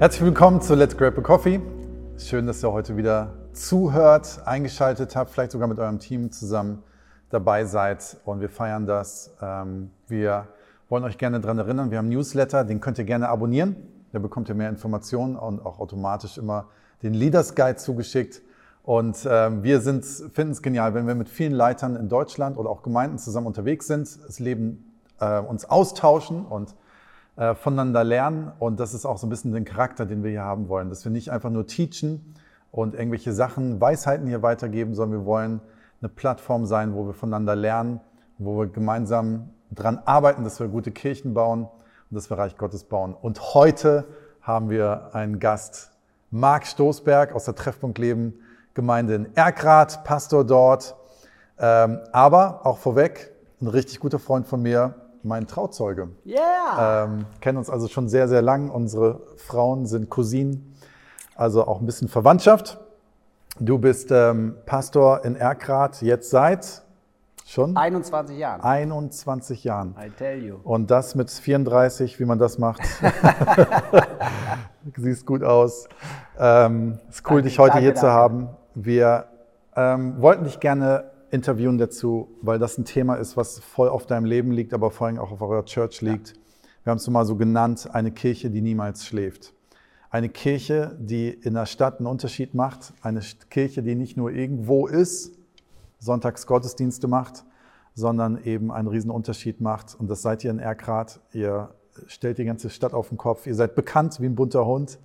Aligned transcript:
Herzlich 0.00 0.22
willkommen 0.22 0.60
zu 0.60 0.74
Let's 0.74 0.96
Grab 0.96 1.16
a 1.18 1.20
Coffee. 1.20 1.60
Schön, 2.18 2.48
dass 2.48 2.64
ihr 2.64 2.72
heute 2.72 2.96
wieder 2.96 3.32
zuhört, 3.52 4.40
eingeschaltet 4.44 5.14
habt, 5.14 5.30
vielleicht 5.30 5.52
sogar 5.52 5.68
mit 5.68 5.78
eurem 5.78 6.00
Team 6.00 6.32
zusammen 6.32 6.82
dabei 7.30 7.64
seid 7.64 8.16
und 8.24 8.40
wir 8.40 8.48
feiern 8.48 8.86
das. 8.86 9.36
Ähm, 9.40 9.92
wir 10.08 10.48
wollen 10.88 11.04
euch 11.04 11.16
gerne 11.16 11.38
daran 11.38 11.58
erinnern, 11.58 11.92
wir 11.92 11.98
haben 11.98 12.06
einen 12.06 12.14
Newsletter, 12.16 12.64
den 12.64 12.80
könnt 12.80 12.98
ihr 12.98 13.04
gerne 13.04 13.28
abonnieren. 13.28 13.76
Da 14.10 14.18
bekommt 14.18 14.48
ihr 14.48 14.56
mehr 14.56 14.68
Informationen 14.68 15.36
und 15.36 15.64
auch 15.64 15.78
automatisch 15.78 16.38
immer 16.38 16.66
den 17.04 17.14
Leaders 17.14 17.54
Guide 17.54 17.76
zugeschickt. 17.76 18.42
Und 18.82 19.24
ähm, 19.30 19.62
wir 19.62 19.80
finden 19.80 20.50
es 20.50 20.60
genial, 20.60 20.94
wenn 20.94 21.06
wir 21.06 21.14
mit 21.14 21.28
vielen 21.28 21.52
Leitern 21.52 21.94
in 21.94 22.08
Deutschland 22.08 22.56
oder 22.56 22.68
auch 22.68 22.82
Gemeinden 22.82 23.18
zusammen 23.18 23.46
unterwegs 23.46 23.86
sind, 23.86 24.08
das 24.26 24.40
Leben 24.40 24.92
äh, 25.20 25.38
uns 25.38 25.64
austauschen 25.64 26.44
und 26.44 26.74
äh, 27.36 27.54
voneinander 27.54 28.04
lernen. 28.04 28.52
Und 28.58 28.80
das 28.80 28.94
ist 28.94 29.04
auch 29.04 29.18
so 29.18 29.26
ein 29.26 29.30
bisschen 29.30 29.52
den 29.52 29.64
Charakter, 29.64 30.06
den 30.06 30.22
wir 30.22 30.30
hier 30.30 30.44
haben 30.44 30.68
wollen, 30.68 30.88
dass 30.88 31.04
wir 31.04 31.12
nicht 31.12 31.30
einfach 31.30 31.50
nur 31.50 31.66
teachen 31.66 32.34
und 32.70 32.94
irgendwelche 32.94 33.32
Sachen, 33.32 33.80
Weisheiten 33.80 34.26
hier 34.26 34.42
weitergeben, 34.42 34.94
sondern 34.94 35.20
wir 35.20 35.26
wollen 35.26 35.60
eine 36.00 36.08
Plattform 36.08 36.66
sein, 36.66 36.94
wo 36.94 37.06
wir 37.06 37.14
voneinander 37.14 37.56
lernen, 37.56 38.00
wo 38.38 38.58
wir 38.58 38.66
gemeinsam 38.66 39.50
daran 39.70 39.98
arbeiten, 40.04 40.44
dass 40.44 40.60
wir 40.60 40.68
gute 40.68 40.90
Kirchen 40.90 41.34
bauen 41.34 41.62
und 41.64 42.14
dass 42.14 42.30
wir 42.30 42.38
Reich 42.38 42.56
Gottes 42.56 42.84
bauen. 42.84 43.14
Und 43.14 43.54
heute 43.54 44.04
haben 44.42 44.70
wir 44.70 45.14
einen 45.14 45.38
Gast, 45.38 45.92
Marc 46.30 46.66
Stoßberg 46.66 47.34
aus 47.34 47.44
der 47.44 47.54
Treffpunkt 47.54 47.98
Leben 47.98 48.34
Gemeinde 48.74 49.14
in 49.14 49.36
Erkrath, 49.36 50.02
Pastor 50.04 50.44
dort. 50.44 50.96
Ähm, 51.58 52.00
aber 52.12 52.66
auch 52.66 52.78
vorweg, 52.78 53.32
ein 53.62 53.68
richtig 53.68 54.00
guter 54.00 54.18
Freund 54.18 54.46
von 54.46 54.60
mir, 54.60 54.94
mein 55.24 55.46
Trauzeuge. 55.46 56.08
Yeah! 56.26 57.04
Ähm, 57.04 57.26
kennen 57.40 57.58
uns 57.58 57.70
also 57.70 57.88
schon 57.88 58.08
sehr, 58.08 58.28
sehr 58.28 58.42
lang. 58.42 58.70
Unsere 58.70 59.20
Frauen 59.36 59.86
sind 59.86 60.10
Cousinen, 60.10 60.74
also 61.34 61.66
auch 61.66 61.80
ein 61.80 61.86
bisschen 61.86 62.08
Verwandtschaft. 62.08 62.78
Du 63.60 63.78
bist 63.78 64.10
ähm, 64.10 64.56
Pastor 64.66 65.24
in 65.24 65.36
Erkrath 65.36 66.02
jetzt 66.02 66.30
seit 66.30 66.82
schon 67.46 67.76
21 67.76 68.36
Jahren. 68.36 68.60
21 68.60 69.64
Jahren. 69.64 69.94
I 69.98 70.10
tell 70.10 70.42
you. 70.42 70.56
Und 70.64 70.90
das 70.90 71.14
mit 71.14 71.30
34, 71.30 72.18
wie 72.18 72.24
man 72.24 72.38
das 72.38 72.58
macht. 72.58 72.82
Siehst 74.96 75.24
gut 75.24 75.44
aus. 75.44 75.88
Ähm, 76.38 76.98
ist 77.08 77.24
cool, 77.26 77.36
Danke, 77.36 77.42
dich 77.42 77.58
heute 77.58 77.72
danke, 77.74 77.84
hier 77.84 77.94
zu 77.94 78.06
danke. 78.06 78.16
haben. 78.16 78.48
Wir 78.74 79.26
ähm, 79.76 80.20
wollten 80.20 80.44
dich 80.44 80.60
gerne 80.60 81.10
interviewen 81.34 81.78
dazu, 81.78 82.28
weil 82.42 82.60
das 82.60 82.78
ein 82.78 82.84
Thema 82.84 83.16
ist, 83.16 83.36
was 83.36 83.58
voll 83.58 83.88
auf 83.88 84.06
deinem 84.06 84.24
Leben 84.24 84.52
liegt, 84.52 84.72
aber 84.72 84.92
vor 84.92 85.08
allem 85.08 85.18
auch 85.18 85.32
auf 85.32 85.42
eurer 85.42 85.64
Church 85.64 86.00
liegt. 86.00 86.34
Wir 86.84 86.92
haben 86.92 86.98
es 86.98 87.08
mal 87.08 87.26
so 87.26 87.34
genannt, 87.34 87.88
eine 87.92 88.12
Kirche, 88.12 88.50
die 88.50 88.60
niemals 88.60 89.04
schläft. 89.04 89.52
Eine 90.10 90.28
Kirche, 90.28 90.96
die 91.00 91.30
in 91.30 91.54
der 91.54 91.66
Stadt 91.66 91.98
einen 91.98 92.06
Unterschied 92.06 92.54
macht. 92.54 92.92
Eine 93.02 93.20
Kirche, 93.50 93.82
die 93.82 93.96
nicht 93.96 94.16
nur 94.16 94.30
irgendwo 94.30 94.86
ist, 94.86 95.32
sonntags 95.98 96.46
Gottesdienste 96.46 97.08
macht, 97.08 97.44
sondern 97.94 98.40
eben 98.44 98.70
einen 98.70 98.86
riesen 98.86 99.10
Unterschied 99.10 99.60
macht. 99.60 99.96
Und 99.98 100.08
das 100.08 100.22
seid 100.22 100.44
ihr 100.44 100.52
in 100.52 100.60
Erkrath. 100.60 101.20
Ihr 101.32 101.70
stellt 102.06 102.38
die 102.38 102.44
ganze 102.44 102.70
Stadt 102.70 102.94
auf 102.94 103.08
den 103.08 103.18
Kopf. 103.18 103.48
Ihr 103.48 103.56
seid 103.56 103.74
bekannt 103.74 104.20
wie 104.20 104.26
ein 104.26 104.36
bunter 104.36 104.64
Hund. 104.64 105.00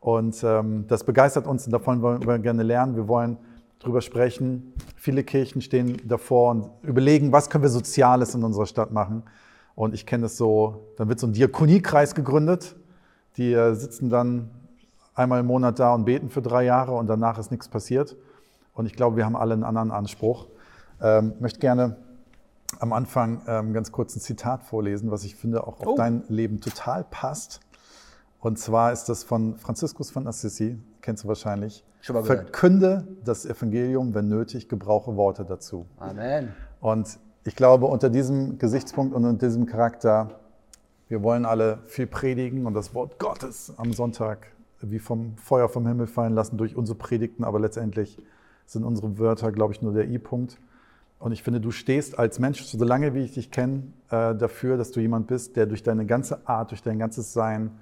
Und 0.00 0.42
ähm, 0.42 0.86
das 0.88 1.04
begeistert 1.04 1.46
uns 1.46 1.66
und 1.66 1.72
davon 1.72 2.02
wollen 2.02 2.26
wir 2.26 2.38
gerne 2.40 2.64
lernen. 2.64 2.96
Wir 2.96 3.06
wollen 3.06 3.36
drüber 3.80 4.00
sprechen. 4.00 4.72
Viele 4.96 5.24
Kirchen 5.24 5.62
stehen 5.62 6.00
davor 6.06 6.50
und 6.52 6.70
überlegen, 6.82 7.32
was 7.32 7.50
können 7.50 7.62
wir 7.62 7.70
Soziales 7.70 8.34
in 8.34 8.44
unserer 8.44 8.66
Stadt 8.66 8.92
machen. 8.92 9.24
Und 9.74 9.94
ich 9.94 10.06
kenne 10.06 10.26
es 10.26 10.36
so, 10.36 10.84
dann 10.96 11.08
wird 11.08 11.18
so 11.18 11.26
ein 11.26 11.32
Diakoniekreis 11.32 12.14
gegründet. 12.14 12.76
Die 13.36 13.52
äh, 13.52 13.74
sitzen 13.74 14.10
dann 14.10 14.50
einmal 15.14 15.40
im 15.40 15.46
Monat 15.46 15.78
da 15.78 15.94
und 15.94 16.04
beten 16.04 16.28
für 16.30 16.42
drei 16.42 16.64
Jahre 16.64 16.92
und 16.92 17.06
danach 17.06 17.38
ist 17.38 17.50
nichts 17.50 17.68
passiert. 17.68 18.16
Und 18.74 18.86
ich 18.86 18.94
glaube, 18.94 19.16
wir 19.16 19.24
haben 19.24 19.36
alle 19.36 19.54
einen 19.54 19.64
anderen 19.64 19.90
Anspruch. 19.90 20.46
Ähm, 21.00 21.34
möchte 21.40 21.60
gerne 21.60 21.96
am 22.78 22.92
Anfang 22.92 23.40
ähm, 23.46 23.72
ganz 23.72 23.90
kurz 23.90 24.14
ein 24.14 24.20
Zitat 24.20 24.62
vorlesen, 24.62 25.10
was 25.10 25.24
ich 25.24 25.34
finde 25.34 25.66
auch 25.66 25.80
auf 25.80 25.86
Oh. 25.86 25.94
dein 25.96 26.22
Leben 26.28 26.60
total 26.60 27.04
passt. 27.04 27.60
Und 28.38 28.58
zwar 28.58 28.92
ist 28.92 29.04
das 29.08 29.24
von 29.24 29.56
Franziskus 29.56 30.10
von 30.10 30.26
Assisi, 30.26 30.78
kennst 31.02 31.24
du 31.24 31.28
wahrscheinlich. 31.28 31.84
Verkünde 32.02 33.06
das 33.24 33.44
Evangelium, 33.44 34.14
wenn 34.14 34.28
nötig, 34.28 34.68
gebrauche 34.68 35.16
Worte 35.16 35.44
dazu. 35.44 35.86
Amen. 35.98 36.54
Und 36.80 37.18
ich 37.44 37.56
glaube, 37.56 37.86
unter 37.86 38.10
diesem 38.10 38.58
Gesichtspunkt 38.58 39.14
und 39.14 39.24
unter 39.24 39.46
diesem 39.46 39.66
Charakter, 39.66 40.40
wir 41.08 41.22
wollen 41.22 41.44
alle 41.44 41.78
viel 41.84 42.06
predigen 42.06 42.66
und 42.66 42.74
das 42.74 42.94
Wort 42.94 43.18
Gottes 43.18 43.72
am 43.76 43.92
Sonntag 43.92 44.46
wie 44.82 44.98
vom 44.98 45.36
Feuer 45.36 45.68
vom 45.68 45.86
Himmel 45.86 46.06
fallen 46.06 46.34
lassen 46.34 46.56
durch 46.56 46.76
unsere 46.76 46.96
Predigten, 46.96 47.44
aber 47.44 47.60
letztendlich 47.60 48.18
sind 48.66 48.84
unsere 48.84 49.18
Wörter, 49.18 49.52
glaube 49.52 49.74
ich, 49.74 49.82
nur 49.82 49.92
der 49.92 50.08
I-Punkt. 50.08 50.58
Und 51.18 51.32
ich 51.32 51.42
finde, 51.42 51.60
du 51.60 51.70
stehst 51.70 52.18
als 52.18 52.38
Mensch, 52.38 52.62
solange 52.64 53.14
wie 53.14 53.24
ich 53.24 53.32
dich 53.32 53.50
kenne, 53.50 53.82
äh, 54.08 54.34
dafür, 54.34 54.78
dass 54.78 54.90
du 54.90 55.00
jemand 55.00 55.26
bist, 55.26 55.56
der 55.56 55.66
durch 55.66 55.82
deine 55.82 56.06
ganze 56.06 56.48
Art, 56.48 56.70
durch 56.70 56.82
dein 56.82 56.98
ganzes 56.98 57.34
Sein 57.34 57.72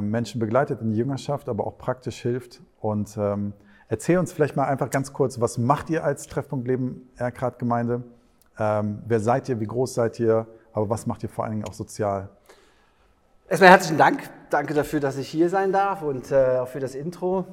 Menschen 0.00 0.40
begleitet 0.40 0.80
in 0.80 0.90
die 0.90 0.96
Jüngerschaft, 0.96 1.48
aber 1.48 1.66
auch 1.66 1.78
praktisch 1.78 2.20
hilft. 2.22 2.62
Und 2.80 3.16
ähm, 3.16 3.52
erzähl 3.88 4.18
uns 4.18 4.32
vielleicht 4.32 4.56
mal 4.56 4.64
einfach 4.64 4.90
ganz 4.90 5.12
kurz, 5.12 5.40
was 5.40 5.58
macht 5.58 5.90
ihr 5.90 6.04
als 6.04 6.26
Treffpunkt 6.26 6.66
Leben 6.66 7.08
Erkrath 7.16 7.58
Gemeinde? 7.58 8.02
Ähm, 8.58 9.02
wer 9.06 9.20
seid 9.20 9.48
ihr? 9.48 9.60
Wie 9.60 9.66
groß 9.66 9.94
seid 9.94 10.18
ihr? 10.18 10.46
Aber 10.72 10.88
was 10.88 11.06
macht 11.06 11.22
ihr 11.22 11.28
vor 11.28 11.44
allen 11.44 11.52
Dingen 11.54 11.64
auch 11.68 11.74
sozial? 11.74 12.28
Erstmal 13.48 13.70
herzlichen 13.70 13.98
Dank. 13.98 14.28
Danke 14.50 14.74
dafür, 14.74 15.00
dass 15.00 15.16
ich 15.16 15.28
hier 15.28 15.48
sein 15.50 15.72
darf 15.72 16.02
und 16.02 16.32
äh, 16.32 16.58
auch 16.58 16.68
für 16.68 16.80
das 16.80 16.94
Intro. 16.94 17.44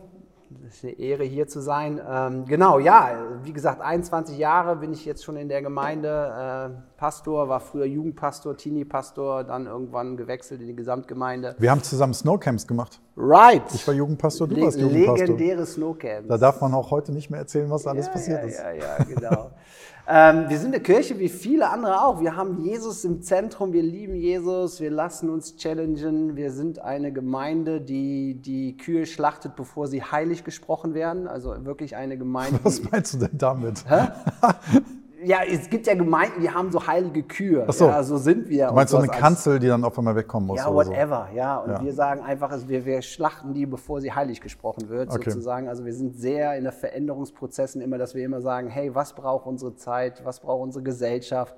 Es 0.68 0.76
ist 0.76 0.84
eine 0.84 0.94
Ehre, 1.00 1.24
hier 1.24 1.48
zu 1.48 1.62
sein. 1.62 2.02
Ähm, 2.10 2.46
genau, 2.46 2.80
ja, 2.80 3.18
wie 3.44 3.54
gesagt, 3.54 3.82
21 3.82 4.38
Jahre 4.38 4.76
bin 4.76 4.94
ich 4.94 5.06
jetzt 5.06 5.24
schon 5.24 5.38
in 5.38 5.50
der 5.50 5.62
Gemeinde. 5.62 6.74
Äh, 6.74 6.98
Pastor, 6.98 7.50
war 7.50 7.60
früher 7.60 7.86
Jugendpastor, 7.86 8.56
Teenie-Pastor, 8.56 9.44
dann 9.44 9.68
irgendwann 9.68 10.18
gewechselt 10.18 10.62
in 10.62 10.68
die 10.68 10.76
Gesamtgemeinde. 10.76 11.56
Wir 11.60 11.72
haben 11.72 11.84
zusammen 11.84 12.14
Snowcamps 12.14 12.68
gemacht. 12.68 13.00
Right. 13.16 13.64
Ich 13.74 13.88
war 13.88 13.94
Jugendpastor, 13.94 14.48
du 14.48 14.56
Le 14.56 14.62
warst 14.64 14.80
Jugendpastor. 14.80 15.18
legendäre 15.18 15.66
Snowcamps. 15.66 16.28
Da 16.28 16.38
darf 16.38 16.62
man 16.62 16.74
auch 16.74 16.92
heute 16.92 17.12
nicht 17.12 17.30
mehr 17.30 17.42
erzählen, 17.42 17.70
was 17.70 17.86
alles 17.86 18.08
ja, 18.08 18.12
passiert 18.12 18.42
ja, 18.42 18.48
ist. 18.48 18.60
Ja, 18.60 18.72
ja, 18.72 19.04
genau. 19.04 19.52
ähm, 20.08 20.50
wir 20.50 20.60
sind 20.60 20.74
eine 20.74 20.84
Kirche 20.84 21.18
wie 21.20 21.30
viele 21.30 21.70
andere 21.70 22.04
auch. 22.04 22.20
Wir 22.20 22.36
haben 22.36 22.62
Jesus 22.62 23.06
im 23.06 23.22
Zentrum, 23.22 23.72
wir 23.72 23.84
lieben 23.84 24.16
Jesus, 24.16 24.82
wir 24.82 24.92
lassen 24.92 25.30
uns 25.30 25.56
challengen. 25.56 26.36
Wir 26.36 26.52
sind 26.52 26.80
eine 26.80 27.14
Gemeinde, 27.14 27.80
die 27.80 28.36
die 28.36 28.76
Kühe 28.76 29.06
schlachtet, 29.06 29.56
bevor 29.56 29.88
sie 29.88 30.04
heilig 30.04 30.44
gesprochen 30.44 30.94
werden. 30.94 31.28
Also 31.28 31.66
wirklich 31.66 31.96
eine 31.96 32.18
Gemeinde. 32.18 32.60
Was 32.64 32.84
meinst 32.84 33.14
du 33.14 33.20
denn 33.20 33.38
damit? 33.38 33.86
ja, 35.26 35.40
es 35.50 35.70
gibt 35.70 35.88
ja 35.88 35.96
Gemeinden, 35.96 36.42
die 36.42 36.50
haben 36.50 36.72
so 36.72 36.86
heilige 36.86 37.24
Kühe. 37.24 37.66
Ach 37.68 37.74
so. 37.74 37.88
Ja, 37.88 38.04
so 38.04 38.18
sind 38.18 38.50
wir. 38.50 38.68
Du 38.68 38.74
meinst 38.74 38.92
so 38.92 38.98
eine 38.98 39.08
Kanzel, 39.08 39.60
die 39.60 39.68
dann 39.68 39.84
auf 39.84 39.98
einmal 39.98 40.16
wegkommen 40.16 40.48
muss? 40.48 40.60
ja, 40.60 40.68
oder 40.70 40.86
so. 40.86 40.92
whatever, 40.92 41.30
ja. 41.34 41.58
Und 41.58 41.72
Ja. 41.72 41.84
wir 41.84 41.94
sagen 41.94 42.22
einfach, 42.22 42.52
wir, 42.68 42.86
wir 42.86 43.02
schlachten 43.02 43.54
die, 43.54 43.66
bevor 43.66 44.02
sie 44.02 44.12
heilig 44.12 44.42
gesprochen 44.42 44.90
wird, 44.90 45.10
Okay. 45.12 45.30
sozusagen. 45.32 45.68
Also 45.70 45.86
wir 45.86 45.94
sind 45.94 46.16
sehr 46.18 46.56
in 46.58 46.64
der 46.64 46.74
Veränderungsprozessen 46.74 47.82
immer, 47.82 47.98
dass 47.98 48.16
wir 48.16 48.24
immer 48.26 48.42
sagen, 48.42 48.70
hey, 48.70 48.94
was 48.96 49.14
braucht 49.14 49.46
unsere 49.46 49.76
Zeit, 49.76 50.24
was 50.26 50.40
braucht 50.40 50.62
unsere 50.64 50.84
Gesellschaft? 50.84 51.56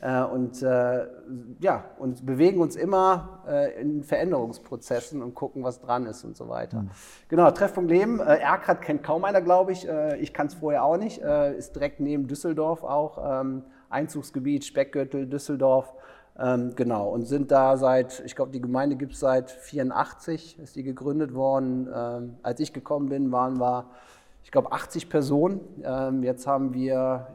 Äh, 0.00 0.22
und 0.22 0.62
äh, 0.62 1.06
ja, 1.60 1.84
und 1.98 2.24
bewegen 2.24 2.60
uns 2.60 2.76
immer 2.76 3.42
äh, 3.48 3.80
in 3.80 4.04
Veränderungsprozessen 4.04 5.22
und 5.22 5.34
gucken, 5.34 5.64
was 5.64 5.80
dran 5.80 6.06
ist 6.06 6.24
und 6.24 6.36
so 6.36 6.48
weiter. 6.48 6.84
Genau, 7.28 7.50
Treffpunkt 7.50 7.90
Leben. 7.90 8.20
Äh, 8.20 8.36
Erkrath 8.36 8.80
kennt 8.80 9.02
kaum 9.02 9.24
einer, 9.24 9.42
glaube 9.42 9.72
ich. 9.72 9.88
Äh, 9.88 10.18
ich 10.18 10.32
kann 10.32 10.46
es 10.46 10.54
vorher 10.54 10.84
auch 10.84 10.96
nicht. 10.96 11.20
Äh, 11.22 11.56
ist 11.56 11.74
direkt 11.74 11.98
neben 12.00 12.28
Düsseldorf 12.28 12.84
auch. 12.84 13.40
Ähm, 13.40 13.64
Einzugsgebiet, 13.90 14.64
Speckgürtel, 14.64 15.26
Düsseldorf. 15.26 15.92
Ähm, 16.38 16.74
genau, 16.76 17.08
und 17.08 17.26
sind 17.26 17.50
da 17.50 17.76
seit, 17.76 18.22
ich 18.24 18.36
glaube, 18.36 18.52
die 18.52 18.60
Gemeinde 18.60 18.94
gibt 18.94 19.14
es 19.14 19.20
seit 19.20 19.50
84, 19.50 20.60
ist 20.60 20.76
die 20.76 20.84
gegründet 20.84 21.34
worden. 21.34 21.88
Ähm, 21.92 22.36
als 22.44 22.60
ich 22.60 22.72
gekommen 22.72 23.08
bin, 23.08 23.32
waren 23.32 23.58
wir, 23.58 23.86
ich 24.44 24.52
glaube, 24.52 24.70
80 24.70 25.08
Personen. 25.08 25.60
Ähm, 25.82 26.22
jetzt 26.22 26.46
haben 26.46 26.74
wir, 26.74 27.26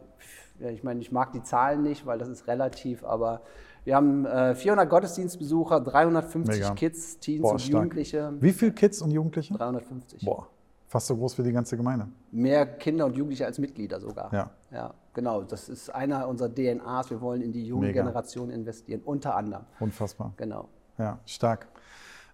ich 0.60 0.84
meine, 0.84 1.00
ich 1.02 1.12
mag 1.12 1.32
die 1.32 1.44
Zahlen 1.44 1.82
nicht, 1.84 2.06
weil 2.06 2.20
das 2.20 2.30
ist 2.30 2.48
relativ, 2.48 3.04
aber 3.04 3.42
wir 3.86 3.96
haben 3.96 4.26
äh, 4.26 4.56
400 4.56 4.90
Gottesdienstbesucher, 4.90 5.82
350 5.82 6.56
Mega. 6.56 6.74
Kids, 6.74 7.20
Teens 7.20 7.42
Boah, 7.42 7.54
und 7.54 7.60
stark. 7.60 7.74
Jugendliche. 7.74 8.34
Wie 8.40 8.54
viele 8.54 8.72
Kids 8.72 9.02
und 9.02 9.12
Jugendliche? 9.12 9.54
350. 9.54 10.24
Boah, 10.24 10.48
fast 10.88 11.08
so 11.08 11.18
groß 11.18 11.38
wie 11.38 11.44
die 11.44 11.52
ganze 11.52 11.76
Gemeinde. 11.76 12.08
Mehr 12.32 12.66
Kinder 12.66 13.06
und 13.06 13.16
Jugendliche 13.16 13.46
als 13.46 13.60
Mitglieder 13.60 14.00
sogar. 14.00 14.34
Ja. 14.34 14.52
ja 14.72 14.94
genau. 15.14 15.44
Das 15.44 15.68
ist 15.68 15.90
einer 15.90 16.28
unserer 16.28 16.50
DNAs. 16.50 17.10
Wir 17.10 17.20
wollen 17.20 17.42
in 17.42 17.52
die 17.52 17.66
junge 17.66 17.88
Mega. 17.88 18.04
Generation 18.04 18.50
investieren, 18.50 19.02
unter 19.04 19.36
anderem. 19.36 19.66
Unfassbar. 19.80 20.34
Genau. 20.38 20.70
Ja, 20.98 21.20
stark. 21.26 21.68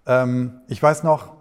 Ähm, 0.05 0.61
ich 0.67 0.81
weiß 0.81 1.03
noch, 1.03 1.35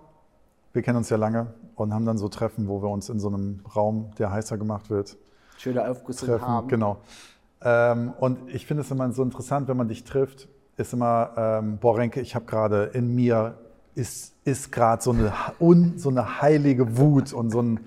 wir 0.72 0.82
kennen 0.82 0.98
uns 0.98 1.10
ja 1.10 1.16
lange 1.16 1.54
und 1.74 1.92
haben 1.92 2.06
dann 2.06 2.18
so 2.18 2.28
Treffen, 2.28 2.68
wo 2.68 2.82
wir 2.82 2.88
uns 2.88 3.08
in 3.08 3.20
so 3.20 3.28
einem 3.28 3.62
Raum, 3.74 4.10
der 4.18 4.30
heißer 4.30 4.56
gemacht 4.56 4.90
wird, 4.90 5.16
Schöne 5.58 5.88
Aufgüsse 5.88 6.26
treffen. 6.26 6.46
haben. 6.46 6.68
Genau. 6.68 6.98
Ähm, 7.60 8.12
und 8.18 8.38
ich 8.48 8.66
finde 8.66 8.82
es 8.82 8.90
immer 8.90 9.10
so 9.12 9.22
interessant, 9.22 9.68
wenn 9.68 9.76
man 9.76 9.88
dich 9.88 10.04
trifft, 10.04 10.48
ist 10.76 10.92
immer, 10.92 11.32
ähm, 11.36 11.78
boah 11.78 11.98
Renke, 11.98 12.20
ich 12.20 12.34
habe 12.34 12.46
gerade 12.46 12.84
in 12.94 13.14
mir 13.14 13.58
ist, 13.94 14.34
ist 14.44 14.70
gerade 14.70 15.02
so 15.02 15.10
eine, 15.10 15.32
un, 15.60 15.98
so 15.98 16.08
eine 16.08 16.40
heilige 16.40 16.96
Wut 16.96 17.32
und 17.32 17.50
so 17.50 17.60
ein, 17.60 17.80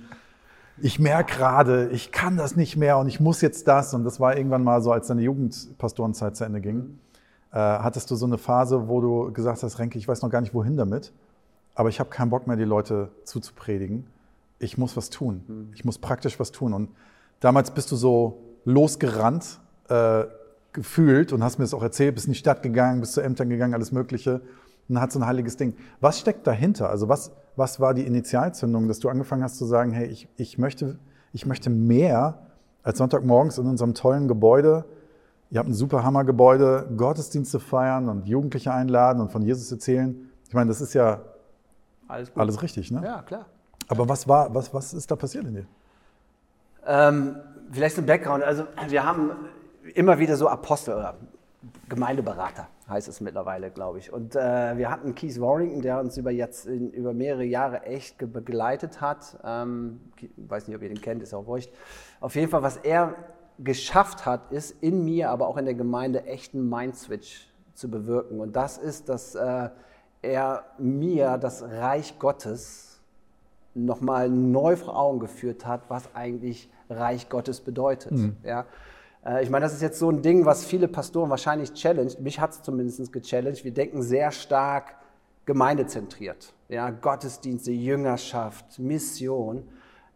ich 0.78 1.00
merke 1.00 1.36
gerade, 1.38 1.90
ich 1.90 2.12
kann 2.12 2.36
das 2.36 2.56
nicht 2.56 2.76
mehr 2.76 2.98
und 2.98 3.08
ich 3.08 3.20
muss 3.20 3.40
jetzt 3.42 3.68
das. 3.68 3.94
Und 3.94 4.04
das 4.04 4.20
war 4.20 4.36
irgendwann 4.36 4.64
mal 4.64 4.82
so, 4.82 4.92
als 4.92 5.08
deine 5.08 5.22
Jugendpastorenzeit 5.22 6.36
zu 6.36 6.44
Ende 6.44 6.60
ging. 6.60 7.00
Äh, 7.52 7.58
hattest 7.58 8.12
du 8.12 8.16
so 8.16 8.26
eine 8.26 8.38
Phase, 8.38 8.90
wo 8.90 9.00
du 9.00 9.32
gesagt 9.32 9.64
hast, 9.64 9.80
Renke, 9.80 9.98
ich 9.98 10.08
weiß 10.08 10.22
noch 10.22 10.30
gar 10.30 10.42
nicht, 10.42 10.54
wohin 10.54 10.76
damit, 10.76 11.14
aber 11.76 11.90
ich 11.90 12.00
habe 12.00 12.10
keinen 12.10 12.30
Bock 12.30 12.48
mehr, 12.48 12.58
die 12.58 12.64
Leute 12.64 13.10
zuzupredigen. 13.24 14.08
Ich 14.60 14.78
muss 14.78 14.98
was 14.98 15.10
tun. 15.10 15.44
Mhm. 15.48 15.70
Ich 15.76 15.86
muss 15.86 15.98
praktisch 15.98 16.40
was 16.40 16.52
tun. 16.52 16.74
Und 16.74 16.90
damals 17.42 17.72
bist 17.72 17.92
du 17.92 17.98
so 17.98 18.42
losgerannt, 18.64 19.60
äh, 19.90 20.24
gefühlt 20.72 21.34
und 21.34 21.44
hast 21.44 21.60
mir 21.60 21.66
das 21.66 21.74
auch 21.74 21.84
erzählt, 21.84 22.16
bist 22.16 22.28
in 22.28 22.34
die 22.34 22.40
Stadt 22.40 22.64
gegangen, 22.64 23.02
bist 23.02 23.14
zu 23.14 23.22
Ämtern 23.22 23.50
gegangen, 23.50 23.74
alles 23.74 23.92
Mögliche. 23.92 24.36
Und 24.88 24.96
dann 24.96 25.02
hat 25.02 25.12
so 25.12 25.20
ein 25.20 25.26
heiliges 25.26 25.58
Ding. 25.58 25.76
Was 26.00 26.20
steckt 26.20 26.48
dahinter? 26.48 26.90
Also 26.90 27.10
was, 27.10 27.32
was 27.58 27.82
war 27.82 27.94
die 27.94 28.06
Initialzündung, 28.06 28.88
dass 28.88 29.00
du 29.00 29.10
angefangen 29.10 29.44
hast 29.44 29.58
zu 29.58 29.66
sagen, 29.66 29.92
hey, 29.92 30.08
ich, 30.08 30.30
ich, 30.38 30.58
möchte, 30.58 30.98
ich 31.34 31.46
möchte 31.46 31.70
mehr 31.70 32.40
als 32.84 33.00
Sonntagmorgens 33.00 33.58
in 33.58 33.68
unserem 33.68 33.94
tollen 33.94 34.28
Gebäude, 34.28 34.86
ihr 35.50 35.60
habt 35.60 35.70
ein 35.70 35.74
super 35.74 36.04
Hammergebäude, 36.04 36.90
Gottesdienste 36.96 37.60
feiern 37.60 38.08
und 38.08 38.28
Jugendliche 38.28 38.74
einladen 38.74 39.22
und 39.22 39.32
von 39.32 39.42
Jesus 39.42 39.72
erzählen. 39.72 40.30
Ich 40.48 40.54
meine, 40.54 40.70
das 40.70 40.80
ist 40.80 40.94
ja 40.94 41.22
alles, 42.08 42.32
alles 42.36 42.62
richtig, 42.62 42.92
ne? 42.92 43.02
Ja, 43.04 43.22
klar. 43.22 43.46
Aber 43.88 44.08
was 44.08 44.28
war, 44.28 44.54
was, 44.56 44.74
was 44.74 44.94
ist 44.94 45.12
da 45.12 45.16
passiert 45.16 45.46
in 45.46 45.54
dir? 45.54 45.66
Ähm, 46.92 47.38
vielleicht 47.72 47.98
ein 47.98 48.06
Background. 48.06 48.44
Also 48.44 48.66
wir 48.90 49.06
haben 49.06 49.32
immer 49.96 50.20
wieder 50.20 50.36
so 50.36 50.50
Apostel 50.50 50.96
oder 50.96 51.16
Gemeindeberater 51.88 52.68
heißt 52.90 53.08
es 53.08 53.22
mittlerweile, 53.22 53.72
glaube 53.72 54.00
ich. 54.00 54.12
Und 54.12 54.36
äh, 54.36 54.78
wir 54.78 54.92
hatten 54.92 55.16
Keith 55.16 55.40
Warrington, 55.40 55.82
der 55.82 56.02
uns 56.02 56.18
über, 56.18 56.32
jetzt, 56.32 56.66
über 56.66 57.14
mehrere 57.14 57.46
Jahre 57.46 57.84
echt 57.84 58.18
begleitet 58.18 59.00
hat. 59.00 59.38
Ähm, 59.46 60.02
weiß 60.36 60.68
nicht, 60.68 60.76
ob 60.76 60.84
ihr 60.84 60.90
den 60.90 61.00
kennt, 61.00 61.24
ist 61.24 61.34
auch 61.34 61.46
wurscht. 61.46 61.72
Auf 62.20 62.36
jeden 62.36 62.50
Fall, 62.50 62.62
was 62.62 62.76
er 62.78 63.16
geschafft 63.60 64.26
hat, 64.26 64.52
ist 64.52 64.76
in 64.84 65.06
mir, 65.06 65.30
aber 65.30 65.48
auch 65.48 65.56
in 65.56 65.66
der 65.66 65.76
Gemeinde 65.76 66.26
echten 66.26 66.68
Mindswitch 66.68 67.48
zu 67.74 67.90
bewirken. 67.90 68.42
Und 68.42 68.58
das 68.58 68.78
ist, 68.78 69.08
dass 69.08 69.36
äh, 69.36 69.70
er 70.22 70.66
mir 70.78 71.38
das 71.38 71.64
Reich 71.64 72.20
Gottes 72.20 72.92
nochmal 73.74 74.30
neu 74.30 74.76
vor 74.76 74.98
Augen 74.98 75.20
geführt 75.20 75.66
hat, 75.66 75.84
was 75.88 76.14
eigentlich 76.14 76.70
Reich 76.92 77.30
Gottes 77.30 77.62
bedeutet. 77.62 78.12
Mhm. 78.12 78.38
Ja? 78.44 78.66
Äh, 79.26 79.44
ich 79.44 79.50
meine, 79.50 79.64
das 79.64 79.74
ist 79.74 79.82
jetzt 79.82 80.00
so 80.00 80.10
ein 80.10 80.22
Ding, 80.22 80.46
was 80.46 80.66
viele 80.66 80.88
Pastoren 80.88 81.30
wahrscheinlich 81.30 81.74
challenged. 81.74 82.20
Mich 82.20 82.40
hat 82.40 82.52
es 82.52 82.62
zumindest 82.62 83.12
gechallenged. 83.12 83.64
Wir 83.64 83.74
denken 83.74 84.02
sehr 84.02 84.32
stark 84.32 84.96
gemeindezentriert. 85.46 86.54
Ja, 86.70 86.90
Gottesdienste, 86.90 87.72
Jüngerschaft, 87.72 88.80
Mission. 88.80 89.64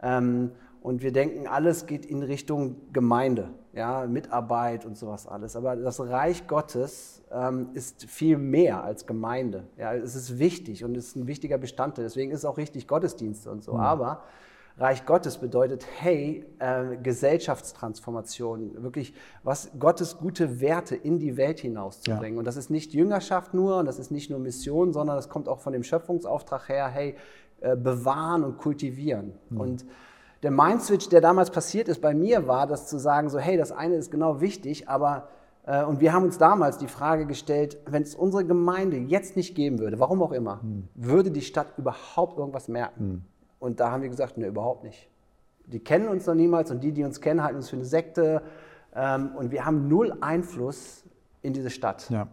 Ähm, 0.01 0.51
und 0.81 1.01
wir 1.01 1.11
denken, 1.11 1.47
alles 1.47 1.87
geht 1.87 2.05
in 2.05 2.21
Richtung 2.21 2.75
Gemeinde, 2.93 3.49
ja, 3.73 4.05
Mitarbeit 4.05 4.85
und 4.85 4.95
sowas 4.95 5.25
alles. 5.25 5.55
Aber 5.55 5.75
das 5.75 5.99
Reich 5.99 6.47
Gottes 6.47 7.23
ähm, 7.31 7.69
ist 7.73 8.05
viel 8.05 8.37
mehr 8.37 8.83
als 8.83 9.07
Gemeinde. 9.07 9.63
Ja, 9.77 9.95
es 9.95 10.15
ist 10.15 10.37
wichtig 10.37 10.83
und 10.83 10.95
es 10.95 11.07
ist 11.07 11.15
ein 11.15 11.25
wichtiger 11.25 11.57
Bestandteil. 11.57 12.05
Deswegen 12.05 12.31
ist 12.31 12.39
es 12.39 12.45
auch 12.45 12.57
richtig 12.57 12.87
Gottesdienste 12.87 13.49
und 13.49 13.63
so. 13.63 13.73
Mhm. 13.73 13.79
Aber 13.79 14.23
Reich 14.77 15.05
Gottes 15.05 15.37
bedeutet, 15.37 15.85
hey, 15.99 16.45
äh, 16.59 16.97
Gesellschaftstransformation, 16.97 18.83
wirklich 18.83 19.13
was 19.43 19.71
Gottes 19.79 20.17
gute 20.17 20.59
Werte 20.59 20.95
in 20.95 21.17
die 21.17 21.37
Welt 21.37 21.61
hinauszubringen. 21.61 22.35
Ja. 22.35 22.39
Und 22.39 22.45
das 22.45 22.57
ist 22.57 22.69
nicht 22.69 22.93
Jüngerschaft 22.93 23.53
nur, 23.53 23.77
und 23.77 23.85
das 23.85 23.99
ist 23.99 24.11
nicht 24.11 24.29
nur 24.29 24.39
Mission, 24.39 24.91
sondern 24.91 25.15
das 25.15 25.29
kommt 25.29 25.47
auch 25.47 25.61
von 25.61 25.71
dem 25.71 25.83
Schöpfungsauftrag 25.83 26.67
her, 26.67 26.89
hey, 26.89 27.15
äh, 27.61 27.77
bewahren 27.77 28.43
und 28.43 28.57
kultivieren. 28.57 29.33
Mhm. 29.49 29.59
Und 29.59 29.85
der 30.43 30.51
Mindswitch, 30.51 31.07
der 31.07 31.21
damals 31.21 31.51
passiert 31.51 31.87
ist 31.87 32.01
bei 32.01 32.13
mir, 32.13 32.45
war, 32.45 32.67
das 32.67 32.87
zu 32.87 32.97
sagen, 32.97 33.29
so, 33.29 33.39
hey, 33.39 33.55
das 33.55 33.71
eine 33.71 33.95
ist 33.95 34.11
genau 34.11 34.41
wichtig, 34.41 34.89
aber 34.89 35.29
äh, 35.65 35.83
und 35.85 36.01
wir 36.01 36.11
haben 36.11 36.23
uns 36.23 36.37
damals 36.37 36.77
die 36.77 36.87
Frage 36.87 37.25
gestellt, 37.25 37.77
wenn 37.85 38.03
es 38.03 38.13
unsere 38.13 38.45
Gemeinde 38.45 38.97
jetzt 38.97 39.37
nicht 39.37 39.55
geben 39.55 39.79
würde, 39.79 39.99
warum 39.99 40.21
auch 40.21 40.33
immer, 40.33 40.61
hm. 40.61 40.89
würde 40.95 41.31
die 41.31 41.41
Stadt 41.41 41.67
überhaupt 41.77 42.37
irgendwas 42.37 42.67
merken? 42.67 42.99
Hm. 42.99 43.21
Und 43.65 43.79
da 43.79 43.89
haben 43.89 44.03
wir 44.03 44.09
gesagt, 44.09 44.37
ne, 44.37 44.45
überhaupt 44.45 44.83
nicht. 44.83 45.09
Die 45.65 45.79
kennen 45.79 46.07
uns 46.07 46.27
noch 46.27 46.35
niemals 46.35 46.69
und 46.69 46.83
die, 46.83 46.91
die 46.91 47.03
uns 47.03 47.19
kennen, 47.19 47.41
halten 47.41 47.55
uns 47.55 47.67
für 47.67 47.77
eine 47.77 47.85
Sekte. 47.85 48.43
Ähm, 48.93 49.31
und 49.35 49.51
wir 49.51 49.65
haben 49.65 49.87
null 49.87 50.15
Einfluss 50.21 51.03
in 51.41 51.53
diese 51.53 51.71
Stadt. 51.71 52.07
Ja. 52.11 52.27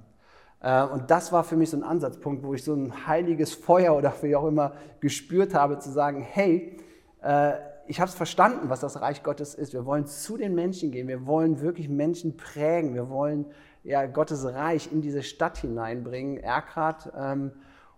Äh, 0.61 0.87
und 0.93 1.11
das 1.11 1.33
war 1.33 1.43
für 1.43 1.57
mich 1.57 1.71
so 1.71 1.79
ein 1.79 1.85
Ansatzpunkt, 1.85 2.45
wo 2.45 2.53
ich 2.53 2.63
so 2.63 2.75
ein 2.75 3.07
heiliges 3.07 3.55
Feuer 3.55 3.97
oder 3.97 4.13
wie 4.21 4.37
auch 4.37 4.47
immer 4.47 4.75
gespürt 5.01 5.55
habe, 5.55 5.79
zu 5.79 5.91
sagen, 5.91 6.21
hey, 6.21 6.77
äh, 7.23 7.55
ich 7.87 7.99
habe 7.99 8.11
es 8.11 8.15
verstanden, 8.15 8.69
was 8.69 8.81
das 8.81 9.01
Reich 9.01 9.23
Gottes 9.23 9.55
ist. 9.55 9.73
Wir 9.73 9.87
wollen 9.87 10.05
zu 10.07 10.37
den 10.37 10.55
Menschen 10.55 10.91
gehen. 10.91 11.09
Wir 11.09 11.27
wollen 11.27 11.63
wirklich 11.63 11.89
Menschen 11.89 12.37
prägen. 12.37 12.93
Wir 12.93 13.09
wollen 13.09 13.47
ja, 13.85 14.05
Gottes 14.05 14.45
Reich 14.45 14.93
in 14.93 15.01
diese 15.01 15.23
Stadt 15.23 15.57
hineinbringen. 15.57 16.37
Erkrad. 16.37 17.11
Ähm, 17.17 17.53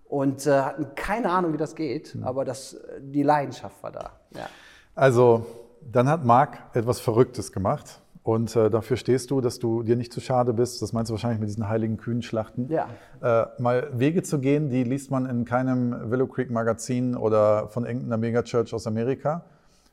und 0.08 0.46
äh, 0.46 0.60
hatten 0.60 0.94
keine 0.94 1.30
Ahnung, 1.30 1.52
wie 1.52 1.58
das 1.58 1.74
geht, 1.74 2.14
mhm. 2.14 2.24
aber 2.24 2.44
das, 2.44 2.76
die 3.00 3.22
Leidenschaft 3.22 3.82
war 3.82 3.92
da. 3.92 4.10
Ja. 4.30 4.46
Also, 4.94 5.46
dann 5.80 6.08
hat 6.08 6.24
Marc 6.24 6.58
etwas 6.74 7.00
Verrücktes 7.00 7.52
gemacht. 7.52 8.00
Und 8.22 8.56
äh, 8.56 8.70
dafür 8.70 8.96
stehst 8.96 9.30
du, 9.30 9.42
dass 9.42 9.58
du 9.58 9.82
dir 9.82 9.96
nicht 9.96 10.10
zu 10.10 10.18
schade 10.22 10.54
bist, 10.54 10.80
das 10.80 10.94
meinst 10.94 11.10
du 11.10 11.12
wahrscheinlich 11.12 11.40
mit 11.40 11.50
diesen 11.50 11.68
heiligen 11.68 11.98
Kühnschlachten, 11.98 12.70
ja. 12.70 12.88
äh, 13.20 13.46
mal 13.60 13.90
Wege 13.92 14.22
zu 14.22 14.38
gehen, 14.38 14.70
die 14.70 14.82
liest 14.82 15.10
man 15.10 15.26
in 15.26 15.44
keinem 15.44 16.10
Willow 16.10 16.26
Creek 16.26 16.50
Magazin 16.50 17.16
oder 17.16 17.68
von 17.68 17.84
irgendeiner 17.84 18.16
Megachurch 18.16 18.72
aus 18.72 18.86
Amerika. 18.86 19.44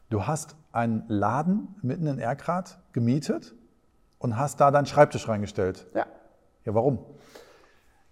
Du 0.10 0.28
hast 0.28 0.56
einen 0.72 1.04
Laden 1.10 1.76
mitten 1.82 2.08
in 2.08 2.20
Erkrath 2.20 2.80
gemietet 2.94 3.54
und 4.18 4.38
hast 4.38 4.62
da 4.62 4.72
deinen 4.72 4.86
Schreibtisch 4.86 5.28
reingestellt. 5.28 5.88
Ja. 5.94 6.06
Ja, 6.64 6.74
warum? 6.74 7.00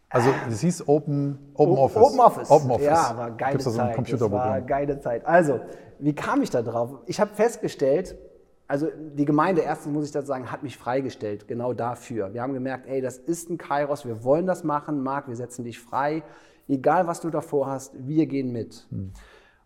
Also 0.09 0.29
es 0.49 0.61
hieß 0.61 0.87
Open, 0.87 1.37
Open 1.53 1.77
Office. 1.77 2.01
Open 2.01 2.19
Office. 2.19 2.49
Open 2.49 2.71
Office. 2.71 2.85
Ja, 2.85 3.15
war 3.15 3.31
geile 3.31 3.51
Gibt's 3.51 3.65
da 3.65 3.71
so 3.71 3.79
ein 3.79 3.93
Zeit. 3.93 4.21
Das 4.21 4.31
war 4.31 4.61
geile 4.61 4.99
Zeit. 4.99 5.25
Also, 5.25 5.59
wie 5.99 6.13
kam 6.13 6.41
ich 6.41 6.49
da 6.49 6.63
drauf? 6.63 6.97
Ich 7.05 7.19
habe 7.19 7.31
festgestellt, 7.33 8.17
also 8.67 8.87
die 9.15 9.25
Gemeinde, 9.25 9.61
erstens 9.61 9.93
muss 9.93 10.05
ich 10.05 10.11
dazu 10.11 10.27
sagen, 10.27 10.51
hat 10.51 10.63
mich 10.63 10.77
freigestellt, 10.77 11.47
genau 11.47 11.73
dafür. 11.73 12.33
Wir 12.33 12.41
haben 12.41 12.53
gemerkt, 12.53 12.87
ey, 12.87 13.01
das 13.01 13.17
ist 13.17 13.49
ein 13.49 13.57
Kairos, 13.57 14.05
wir 14.05 14.23
wollen 14.23 14.47
das 14.47 14.63
machen, 14.63 15.01
Marc, 15.03 15.27
wir 15.27 15.35
setzen 15.35 15.63
dich 15.63 15.79
frei. 15.79 16.23
Egal, 16.67 17.07
was 17.07 17.19
du 17.19 17.29
davor 17.29 17.67
hast, 17.67 17.93
wir 17.97 18.25
gehen 18.25 18.51
mit. 18.51 18.87
Hm. 18.89 19.11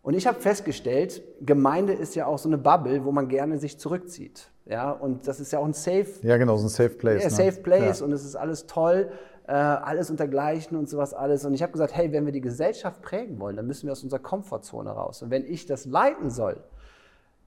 Und 0.02 0.14
ich 0.14 0.28
habe 0.28 0.40
festgestellt, 0.42 1.22
Gemeinde 1.42 1.94
ist 1.94 2.16
ja 2.16 2.26
auch 2.26 2.38
so 2.38 2.50
eine 2.50 2.58
Bubble, 2.58 3.06
wo 3.06 3.12
man 3.14 3.30
gerne 3.30 3.58
sich 3.58 3.78
zurückzieht. 3.78 4.50
Ja, 4.66 4.92
und 4.92 5.28
das 5.28 5.42
ist 5.42 5.52
ja 5.52 5.60
auch 5.60 5.66
ein 5.66 5.74
Safe. 5.74 6.08
Ja, 6.22 6.38
genau, 6.38 6.56
so 6.58 6.66
ein 6.66 6.70
Safe 6.70 6.90
Place. 6.90 7.24
Ja, 7.24 7.30
ne? 7.30 7.36
Safe 7.36 7.62
Place 7.62 8.00
ja. 8.00 8.06
und 8.06 8.12
es 8.14 8.24
ist 8.24 8.36
alles 8.36 8.68
toll 8.68 9.12
äh, 9.48 9.52
alles 9.52 10.10
untergleichen 10.10 10.78
und 10.78 10.90
sowas 10.90 11.14
alles. 11.14 11.46
Und 11.46 11.54
ich 11.54 11.62
habe 11.62 11.72
gesagt, 11.72 11.96
hey, 11.96 12.12
wenn 12.12 12.26
wir 12.26 12.32
die 12.32 12.42
Gesellschaft 12.42 13.02
prägen 13.02 13.40
wollen, 13.40 13.56
dann 13.56 13.68
müssen 13.68 13.88
wir 13.88 13.92
aus 13.92 14.04
unserer 14.04 14.22
Komfortzone 14.22 14.90
raus. 14.90 15.22
Und 15.22 15.32
wenn 15.32 15.46
ich 15.46 15.66
das 15.66 15.86
leiten 15.86 16.30
soll, 16.30 16.64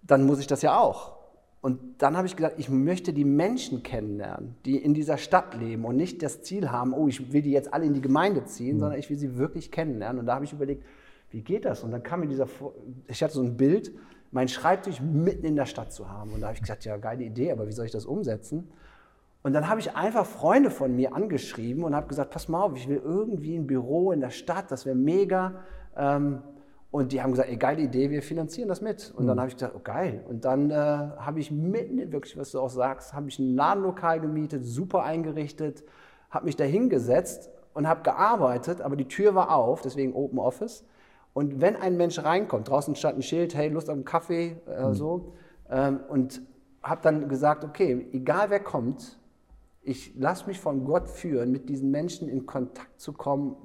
dann 0.03 0.25
muss 0.25 0.39
ich 0.39 0.47
das 0.47 0.63
ja 0.63 0.79
auch. 0.79 1.17
Und 1.63 1.81
dann 1.99 2.17
habe 2.17 2.27
ich 2.27 2.37
gesagt, 2.37 2.59
ich 2.59 2.69
möchte 2.69 3.13
die 3.13 3.25
Menschen 3.25 3.83
kennenlernen, 3.83 4.55
die 4.65 4.77
in 4.77 4.95
dieser 4.95 5.17
Stadt 5.17 5.55
leben 5.55 5.85
und 5.85 5.97
nicht 5.97 6.23
das 6.23 6.43
Ziel 6.43 6.71
haben, 6.71 6.93
oh, 6.93 7.09
ich 7.09 7.33
will 7.33 7.43
die 7.43 7.51
jetzt 7.51 7.73
alle 7.73 7.87
in 7.87 7.95
die 7.95 8.01
Gemeinde 8.01 8.45
ziehen, 8.45 8.77
mhm. 8.77 8.81
sondern 8.81 8.99
ich 8.99 9.11
will 9.11 9.19
sie 9.19 9.37
wirklich 9.37 9.73
kennenlernen. 9.73 10.21
Und 10.21 10.27
da 10.27 10.35
habe 10.35 10.45
ich 10.45 10.53
überlegt, 10.53 10.85
wie 11.31 11.43
geht 11.43 11.65
das? 11.65 11.83
Und 11.83 11.91
dann 11.91 12.03
kam 12.03 12.21
mir 12.21 12.29
dieser, 12.29 12.47
ich 13.09 13.23
hatte 13.23 13.35
so 13.35 13.43
ein 13.43 13.57
Bild, 13.57 13.91
meinen 14.31 14.49
Schreibtisch 14.49 15.01
mitten 15.01 15.45
in 15.45 15.57
der 15.57 15.67
Stadt 15.67 15.93
zu 15.93 16.09
haben. 16.09 16.31
Und 16.33 16.41
da 16.41 16.49
habe 16.49 16.55
ich 16.55 16.61
gesagt, 16.61 16.85
ja, 16.85 16.97
geile 16.99 17.25
Idee, 17.25 17.51
aber 17.51 17.67
wie 17.67 17.73
soll 17.73 17.87
ich 17.87 17.93
das 17.93 18.05
umsetzen? 18.05 18.69
Und 19.47 19.53
dann 19.53 19.69
habe 19.69 19.79
ich 19.79 19.95
einfach 19.95 20.27
Freunde 20.27 20.71
von 20.73 20.97
mir 20.97 21.15
angeschrieben 21.15 21.85
und 21.85 21.95
habe 21.95 22.09
gesagt, 22.09 22.33
pass 22.33 22.49
mal 22.49 22.63
auf, 22.63 22.77
ich 22.77 22.89
will 22.89 23.01
irgendwie 23.05 23.55
ein 23.55 23.69
Büro 23.69 24.11
in 24.11 24.19
der 24.19 24.31
Stadt, 24.31 24.73
das 24.73 24.87
wäre 24.87 24.97
mega. 24.97 25.63
Ähm, 25.97 26.43
und 26.91 27.13
die 27.13 27.23
haben 27.23 27.31
gesagt, 27.31 27.49
ey, 27.49 27.57
geile 27.57 27.83
Idee, 27.83 28.11
wir 28.11 28.23
finanzieren 28.23 28.69
das 28.69 28.81
mit. 28.81 29.15
Und 29.17 29.29
dann 29.29 29.37
mhm. 29.37 29.41
habe 29.43 29.49
ich 29.51 29.55
gesagt, 29.55 29.75
oh 29.77 29.81
geil. 29.85 30.25
Und 30.29 30.45
dann 30.45 30.73
äh, 30.73 30.75
habe 30.75 31.39
ich 31.39 31.53
mitten, 31.53 32.11
wirklich, 32.11 32.37
was 32.37 32.51
du 32.51 32.59
auch 32.59 32.71
sagst, 32.71 33.15
habe 33.15 33.29
ich 33.29 33.39
ein 33.39 33.55
Ladenlokal 33.55 34.19
gemietet, 34.19 34.65
super 34.65 35.05
eingerichtet, 35.05 35.85
habe 36.29 36.47
mich 36.47 36.57
da 36.57 36.65
hingesetzt 36.65 37.49
und 37.73 37.87
habe 37.87 38.03
gearbeitet, 38.03 38.81
aber 38.81 38.97
die 38.97 39.07
Tür 39.07 39.37
war 39.37 39.55
auf, 39.55 39.81
deswegen 39.81 40.13
Open 40.15 40.41
Office. 40.41 40.85
Und 41.35 41.61
wenn 41.61 41.77
ein 41.77 41.97
Mensch 41.97 42.19
reinkommt, 42.19 42.69
draußen 42.69 42.97
stand 42.97 43.19
ein 43.19 43.23
Schild, 43.23 43.55
hey, 43.55 43.69
Lust 43.69 43.89
auf 43.91 43.95
einen 43.95 44.05
Kaffee, 44.05 44.57
äh, 44.67 44.89
mhm. 44.89 44.95
so, 44.95 45.35
ähm, 45.71 46.01
und 46.09 46.43
habe 46.83 47.01
dann 47.01 47.29
gesagt, 47.29 47.63
okay, 47.63 48.09
egal 48.11 48.51
wer 48.51 48.59
kommt, 48.59 49.21
ich 49.87 50.15
lasse 50.17 50.47
mich 50.47 50.61
von 50.61 50.85
Gott 50.85 51.09
führen, 51.09 51.53
mit 51.53 51.69
diesen 51.69 51.91
Menschen 51.91 52.29
in 52.29 52.47
Kontakt 52.47 53.01
zu 53.01 53.13
kommen. 53.13 53.57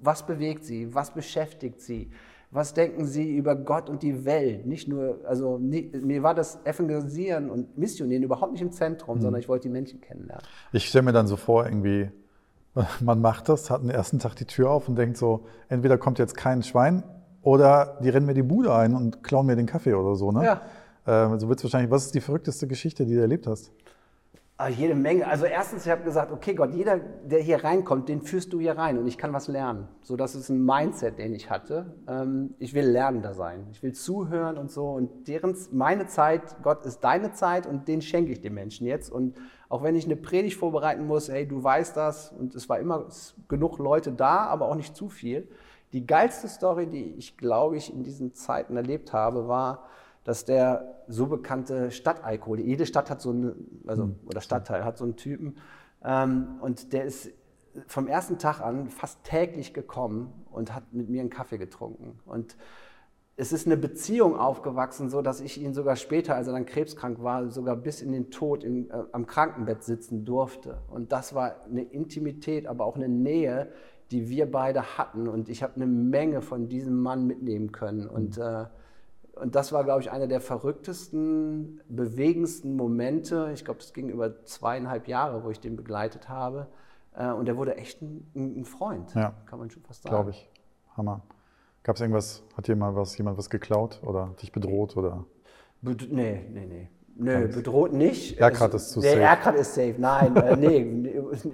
Was 0.00 0.26
bewegt 0.26 0.64
sie? 0.64 0.94
Was 0.94 1.12
beschäftigt 1.12 1.80
sie? 1.80 2.10
Was 2.50 2.72
denken 2.72 3.04
sie 3.04 3.36
über 3.36 3.56
Gott 3.56 3.90
und 3.90 4.02
die 4.02 4.24
Welt? 4.24 4.66
Nicht 4.66 4.86
nur, 4.86 5.20
also 5.26 5.58
mir 5.58 6.22
war 6.22 6.34
das 6.34 6.64
Evangelisieren 6.64 7.50
und 7.50 7.76
Missionieren 7.76 8.22
überhaupt 8.22 8.52
nicht 8.52 8.62
im 8.62 8.70
Zentrum, 8.70 9.18
mhm. 9.18 9.22
sondern 9.22 9.40
ich 9.40 9.48
wollte 9.48 9.68
die 9.68 9.72
Menschen 9.72 10.00
kennenlernen. 10.00 10.44
Ich 10.72 10.86
stelle 10.86 11.04
mir 11.04 11.12
dann 11.12 11.26
so 11.26 11.36
vor, 11.36 11.64
irgendwie 11.64 12.10
Man 13.00 13.20
macht 13.20 13.48
das, 13.48 13.70
hat 13.70 13.82
den 13.82 13.90
ersten 13.90 14.18
Tag 14.18 14.34
die 14.36 14.46
Tür 14.46 14.70
auf 14.70 14.88
und 14.88 14.96
denkt 14.96 15.16
so, 15.16 15.46
entweder 15.68 15.98
kommt 15.98 16.18
jetzt 16.18 16.36
kein 16.36 16.62
Schwein 16.62 17.04
oder 17.42 17.98
die 18.02 18.08
rennen 18.08 18.26
mir 18.26 18.34
die 18.34 18.42
Bude 18.42 18.74
ein 18.74 18.94
und 18.94 19.22
klauen 19.22 19.46
mir 19.46 19.56
den 19.56 19.66
Kaffee 19.66 19.94
oder 19.94 20.16
so. 20.16 20.32
Ne? 20.32 20.44
Ja. 20.44 20.60
Ähm, 21.06 21.38
so 21.38 21.48
wird's 21.48 21.62
wahrscheinlich, 21.62 21.90
was 21.90 22.06
ist 22.06 22.14
die 22.14 22.20
verrückteste 22.20 22.66
Geschichte, 22.66 23.06
die 23.06 23.14
du 23.14 23.20
erlebt 23.20 23.46
hast? 23.46 23.70
Ah, 24.56 24.68
jede 24.68 24.94
Menge. 24.94 25.26
Also 25.26 25.46
erstens, 25.46 25.84
ich 25.84 25.90
habe 25.90 26.04
gesagt, 26.04 26.30
okay 26.30 26.54
Gott, 26.54 26.72
jeder, 26.72 26.98
der 26.98 27.40
hier 27.40 27.64
reinkommt, 27.64 28.08
den 28.08 28.22
führst 28.22 28.52
du 28.52 28.60
hier 28.60 28.78
rein 28.78 28.98
und 28.98 29.08
ich 29.08 29.18
kann 29.18 29.32
was 29.32 29.48
lernen. 29.48 29.88
So, 30.00 30.14
das 30.14 30.36
ist 30.36 30.48
ein 30.48 30.64
Mindset, 30.64 31.18
den 31.18 31.34
ich 31.34 31.50
hatte. 31.50 31.96
Ähm, 32.06 32.54
ich 32.60 32.72
will 32.72 32.86
Lernender 32.86 33.34
sein. 33.34 33.66
Ich 33.72 33.82
will 33.82 33.94
zuhören 33.94 34.56
und 34.56 34.70
so. 34.70 34.90
Und 34.90 35.26
deren, 35.26 35.56
meine 35.72 36.06
Zeit, 36.06 36.62
Gott 36.62 36.86
ist 36.86 37.00
deine 37.00 37.32
Zeit 37.32 37.66
und 37.66 37.88
den 37.88 38.00
schenke 38.00 38.30
ich 38.30 38.42
den 38.42 38.54
Menschen 38.54 38.86
jetzt. 38.86 39.10
Und 39.10 39.36
auch 39.68 39.82
wenn 39.82 39.96
ich 39.96 40.04
eine 40.04 40.14
Predigt 40.14 40.56
vorbereiten 40.56 41.04
muss, 41.04 41.28
hey, 41.28 41.48
du 41.48 41.64
weißt 41.64 41.96
das 41.96 42.30
und 42.30 42.54
es 42.54 42.68
war 42.68 42.78
immer 42.78 43.08
genug 43.48 43.78
Leute 43.78 44.12
da, 44.12 44.46
aber 44.46 44.68
auch 44.68 44.76
nicht 44.76 44.94
zu 44.94 45.08
viel. 45.08 45.48
Die 45.92 46.06
geilste 46.06 46.46
Story, 46.46 46.86
die 46.86 47.16
ich, 47.18 47.36
glaube 47.36 47.76
ich, 47.76 47.92
in 47.92 48.04
diesen 48.04 48.34
Zeiten 48.34 48.76
erlebt 48.76 49.12
habe, 49.12 49.48
war, 49.48 49.88
dass 50.24 50.44
der 50.44 51.04
so 51.06 51.26
bekannte 51.26 51.90
Stadtalkohol, 51.90 52.60
jede 52.60 52.86
Stadt 52.86 53.10
hat 53.10 53.20
so 53.20 53.30
einen, 53.30 53.82
also, 53.86 54.04
hm. 54.04 54.16
oder 54.26 54.40
Stadtteil 54.40 54.84
hat 54.84 54.98
so 54.98 55.04
einen 55.04 55.16
Typen, 55.16 55.56
ähm, 56.02 56.56
und 56.60 56.92
der 56.92 57.04
ist 57.04 57.30
vom 57.86 58.06
ersten 58.06 58.38
Tag 58.38 58.60
an 58.60 58.88
fast 58.88 59.24
täglich 59.24 59.74
gekommen 59.74 60.32
und 60.50 60.74
hat 60.74 60.92
mit 60.92 61.08
mir 61.08 61.20
einen 61.20 61.30
Kaffee 61.30 61.58
getrunken. 61.58 62.20
Und 62.24 62.56
es 63.36 63.52
ist 63.52 63.66
eine 63.66 63.76
Beziehung 63.76 64.36
aufgewachsen, 64.38 65.08
so 65.08 65.20
dass 65.20 65.40
ich 65.40 65.60
ihn 65.60 65.74
sogar 65.74 65.96
später, 65.96 66.36
als 66.36 66.46
er 66.46 66.52
dann 66.52 66.66
krebskrank 66.66 67.22
war, 67.22 67.50
sogar 67.50 67.76
bis 67.76 68.00
in 68.00 68.12
den 68.12 68.30
Tod 68.30 68.62
in, 68.62 68.90
äh, 68.90 69.02
am 69.10 69.26
Krankenbett 69.26 69.82
sitzen 69.82 70.24
durfte. 70.24 70.78
Und 70.88 71.10
das 71.10 71.34
war 71.34 71.56
eine 71.64 71.82
Intimität, 71.82 72.66
aber 72.68 72.84
auch 72.84 72.94
eine 72.94 73.08
Nähe, 73.08 73.72
die 74.12 74.28
wir 74.28 74.48
beide 74.48 74.98
hatten. 74.98 75.26
Und 75.26 75.48
ich 75.48 75.64
habe 75.64 75.74
eine 75.74 75.86
Menge 75.86 76.42
von 76.42 76.68
diesem 76.68 77.02
Mann 77.02 77.26
mitnehmen 77.26 77.72
können. 77.72 78.06
Und 78.06 78.38
äh, 78.38 78.66
und 79.36 79.54
das 79.54 79.72
war, 79.72 79.84
glaube 79.84 80.00
ich, 80.00 80.10
einer 80.10 80.26
der 80.26 80.40
verrücktesten, 80.40 81.80
bewegendsten 81.88 82.76
Momente. 82.76 83.50
Ich 83.54 83.64
glaube, 83.64 83.80
es 83.80 83.92
ging 83.92 84.08
über 84.08 84.44
zweieinhalb 84.44 85.08
Jahre, 85.08 85.44
wo 85.44 85.50
ich 85.50 85.60
den 85.60 85.76
begleitet 85.76 86.28
habe. 86.28 86.68
Äh, 87.14 87.30
und 87.30 87.48
er 87.48 87.56
wurde 87.56 87.76
echt 87.76 88.02
ein, 88.02 88.30
ein 88.34 88.64
Freund, 88.64 89.14
ja, 89.14 89.34
kann 89.46 89.58
man 89.58 89.70
schon 89.70 89.82
fast 89.82 90.02
sagen. 90.02 90.14
Glaube 90.14 90.30
ich. 90.30 90.48
Hammer. 90.96 91.22
Gab 91.82 91.96
es 91.96 92.00
irgendwas, 92.00 92.42
hat 92.56 92.68
jemand 92.68 92.96
was, 92.96 93.16
jemand 93.18 93.36
was 93.36 93.50
geklaut 93.50 94.00
oder 94.04 94.34
dich 94.40 94.52
bedroht? 94.52 94.96
Oder? 94.96 95.24
nee, 95.82 96.46
nee, 96.50 96.66
nee. 96.66 96.88
Nö, 97.16 97.46
bedroht 97.48 97.92
nicht. 97.92 98.38
Erkrad 98.40 98.74
ist 98.74 98.90
zu 98.90 99.00
der 99.00 99.12
safe. 99.12 99.22
Erkrad 99.22 99.54
ist 99.54 99.74
safe, 99.74 99.94
nein, 99.98 100.34
äh, 100.36 100.56
nee, 100.58 100.84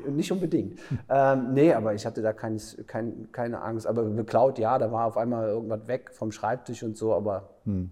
nicht 0.09 0.33
unbedingt. 0.33 0.79
Ähm, 1.09 1.53
nee, 1.53 1.73
aber 1.75 1.95
ich 1.95 2.07
hatte 2.07 2.23
da 2.23 2.33
kein, 2.33 2.59
kein, 2.87 3.29
keine 3.31 3.61
Angst. 3.61 3.87
Aber 3.87 4.05
beklaut, 4.05 4.59
ja, 4.59 4.79
da 4.79 4.91
war 4.91 5.07
auf 5.07 5.17
einmal 5.19 5.49
irgendwas 5.49 5.87
weg 5.87 6.11
vom 6.13 6.33
Schreibtisch 6.33 6.83
und 6.83 6.97
so, 6.97 7.15
aber 7.15 7.51
hm. 7.65 7.91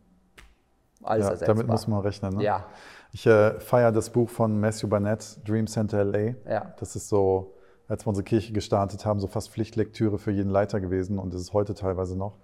alles 1.03 1.27
ja, 1.27 1.31
ersetzbar. 1.33 1.57
Damit 1.57 1.69
muss 1.69 1.87
man 1.87 2.01
rechnen. 2.01 2.37
Ne? 2.37 2.45
Ja. 2.45 2.67
Ich 3.13 3.27
äh, 3.27 3.61
feiere 3.61 3.93
das 3.93 4.11
Buch 4.11 4.31
von 4.31 4.59
Matthew 4.61 4.89
Barnett, 4.89 5.39
Dream 5.47 5.67
Center 5.67 6.05
LA. 6.05 6.35
Ja. 6.49 6.75
Das 6.79 6.97
ist 6.97 7.09
so, 7.09 7.55
als 7.87 8.07
wir 8.07 8.09
unsere 8.09 8.25
Kirche 8.25 8.53
gestartet 8.55 9.05
haben, 9.05 9.21
so 9.21 9.27
fast 9.27 9.51
Pflichtlektüre 9.51 10.19
für 10.19 10.31
jeden 10.31 10.51
Leiter 10.51 10.81
gewesen 10.81 11.19
und 11.19 11.35
das 11.35 11.43
ist 11.43 11.53
heute 11.53 11.75
teilweise 11.75 12.17
noch. 12.17 12.37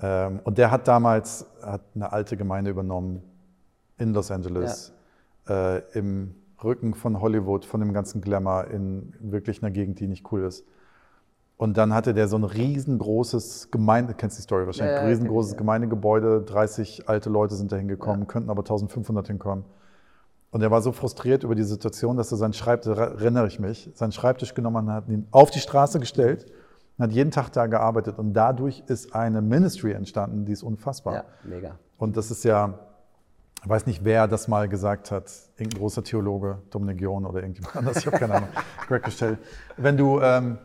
Ähm, 0.00 0.40
und 0.44 0.56
der 0.56 0.70
hat 0.70 0.88
damals 0.88 1.46
hat 1.62 1.82
eine 1.94 2.10
alte 2.10 2.38
Gemeinde 2.38 2.70
übernommen 2.70 3.22
in 4.00 4.14
Los 4.14 4.30
Angeles, 4.30 4.92
ja. 5.48 5.76
äh, 5.76 5.82
im 5.92 6.34
Rücken 6.62 6.94
von 6.94 7.20
Hollywood, 7.20 7.64
von 7.64 7.80
dem 7.80 7.92
ganzen 7.92 8.20
Glamour, 8.20 8.68
in 8.68 9.14
wirklich 9.20 9.62
einer 9.62 9.70
Gegend, 9.70 10.00
die 10.00 10.08
nicht 10.08 10.30
cool 10.32 10.42
ist. 10.44 10.64
Und 11.56 11.76
dann 11.76 11.92
hatte 11.92 12.14
der 12.14 12.26
so 12.26 12.36
ein 12.38 12.44
riesengroßes 12.44 13.70
Gemeinde, 13.70 14.14
kennst 14.14 14.38
die 14.38 14.42
Story 14.42 14.64
wahrscheinlich, 14.64 14.96
ja, 14.96 15.02
ja, 15.02 15.08
riesengroßes 15.08 15.58
Gemeindegebäude, 15.58 16.42
30 16.42 17.08
alte 17.08 17.28
Leute 17.28 17.54
sind 17.54 17.70
da 17.70 17.76
hingekommen, 17.76 18.26
könnten 18.26 18.48
aber 18.48 18.60
1500 18.60 19.26
hinkommen. 19.26 19.64
Und 20.50 20.62
er 20.62 20.70
war 20.70 20.80
so 20.80 20.90
frustriert 20.90 21.44
über 21.44 21.54
die 21.54 21.62
Situation, 21.62 22.16
dass 22.16 22.32
er 22.32 22.38
seinen 22.38 22.54
Schreibtisch, 22.54 22.96
erinnere 22.96 23.46
ich 23.46 23.60
mich, 23.60 23.90
seinen 23.94 24.12
Schreibtisch 24.12 24.54
genommen 24.54 24.90
hat, 24.90 25.08
ihn 25.08 25.26
auf 25.30 25.50
die 25.50 25.60
Straße 25.60 26.00
gestellt 26.00 26.46
und 26.96 27.04
hat 27.04 27.12
jeden 27.12 27.30
Tag 27.30 27.52
da 27.52 27.66
gearbeitet. 27.66 28.18
Und 28.18 28.32
dadurch 28.32 28.82
ist 28.86 29.14
eine 29.14 29.42
Ministry 29.42 29.92
entstanden, 29.92 30.46
die 30.46 30.52
ist 30.52 30.62
unfassbar. 30.62 31.14
Ja, 31.14 31.24
mega. 31.44 31.78
Und 31.98 32.16
das 32.16 32.30
ist 32.30 32.42
ja, 32.44 32.78
ich 33.62 33.68
weiß 33.68 33.86
nicht, 33.86 34.04
wer 34.04 34.26
das 34.26 34.48
mal 34.48 34.68
gesagt 34.68 35.10
hat, 35.10 35.30
irgendein 35.56 35.80
großer 35.80 36.02
Theologe, 36.02 36.58
Dominik 36.70 37.00
John 37.00 37.26
oder 37.26 37.42
irgendjemand 37.42 37.76
anders, 37.76 37.98
ich 37.98 38.06
habe 38.06 38.18
keine 38.18 38.34
Ahnung, 38.34 38.48
Greg 38.88 39.02
Costello. 39.02 39.36
Wenn 39.76 39.96
du, 39.96 40.20
ähm, 40.20 40.58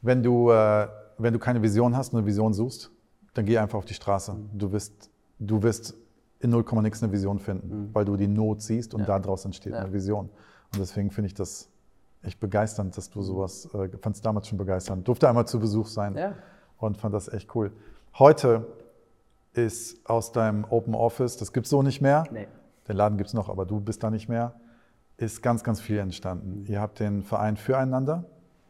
wenn, 0.00 0.22
du, 0.22 0.50
äh, 0.50 0.88
wenn 1.18 1.32
du 1.32 1.38
keine 1.38 1.60
Vision 1.60 1.96
hast 1.96 2.12
und 2.12 2.20
eine 2.20 2.26
Vision 2.26 2.54
suchst, 2.54 2.90
dann 3.34 3.44
geh 3.44 3.58
einfach 3.58 3.78
auf 3.78 3.84
die 3.84 3.94
Straße. 3.94 4.34
Du 4.52 4.72
wirst, 4.72 5.10
du 5.38 5.62
wirst 5.62 5.94
in 6.40 6.50
0, 6.50 6.64
nix 6.82 7.02
eine 7.02 7.12
Vision 7.12 7.38
finden, 7.38 7.68
mhm. 7.68 7.94
weil 7.94 8.04
du 8.04 8.16
die 8.16 8.28
Not 8.28 8.62
siehst 8.62 8.94
und 8.94 9.00
ja. 9.00 9.18
daraus 9.18 9.44
entsteht 9.44 9.72
ja. 9.72 9.80
eine 9.80 9.92
Vision. 9.92 10.30
Und 10.72 10.80
deswegen 10.80 11.10
finde 11.10 11.26
ich 11.28 11.34
das 11.34 11.68
echt 12.22 12.40
begeisternd, 12.40 12.96
dass 12.96 13.10
du 13.10 13.22
sowas, 13.22 13.68
äh, 13.74 13.88
fand 14.00 14.16
es 14.16 14.22
damals 14.22 14.48
schon 14.48 14.58
begeisternd. 14.58 15.06
Durfte 15.06 15.28
einmal 15.28 15.46
zu 15.46 15.60
Besuch 15.60 15.86
sein 15.86 16.16
ja. 16.16 16.34
und 16.78 16.96
fand 16.96 17.14
das 17.14 17.32
echt 17.32 17.54
cool. 17.54 17.72
Heute 18.18 18.66
ist 19.64 20.08
aus 20.08 20.32
deinem 20.32 20.64
Open 20.64 20.94
Office, 20.94 21.36
das 21.36 21.52
gibt 21.52 21.66
es 21.66 21.70
so 21.70 21.82
nicht 21.82 22.00
mehr. 22.00 22.24
Nee. 22.30 22.46
Den 22.86 22.96
Laden 22.96 23.18
gibt 23.18 23.28
es 23.28 23.34
noch, 23.34 23.48
aber 23.48 23.66
du 23.66 23.80
bist 23.80 24.02
da 24.02 24.10
nicht 24.10 24.28
mehr. 24.28 24.54
Ist 25.16 25.42
ganz, 25.42 25.64
ganz 25.64 25.80
viel 25.80 25.98
entstanden. 25.98 26.64
Ihr 26.66 26.80
habt 26.80 27.00
den 27.00 27.22
Verein 27.22 27.56
Füreinander 27.56 28.24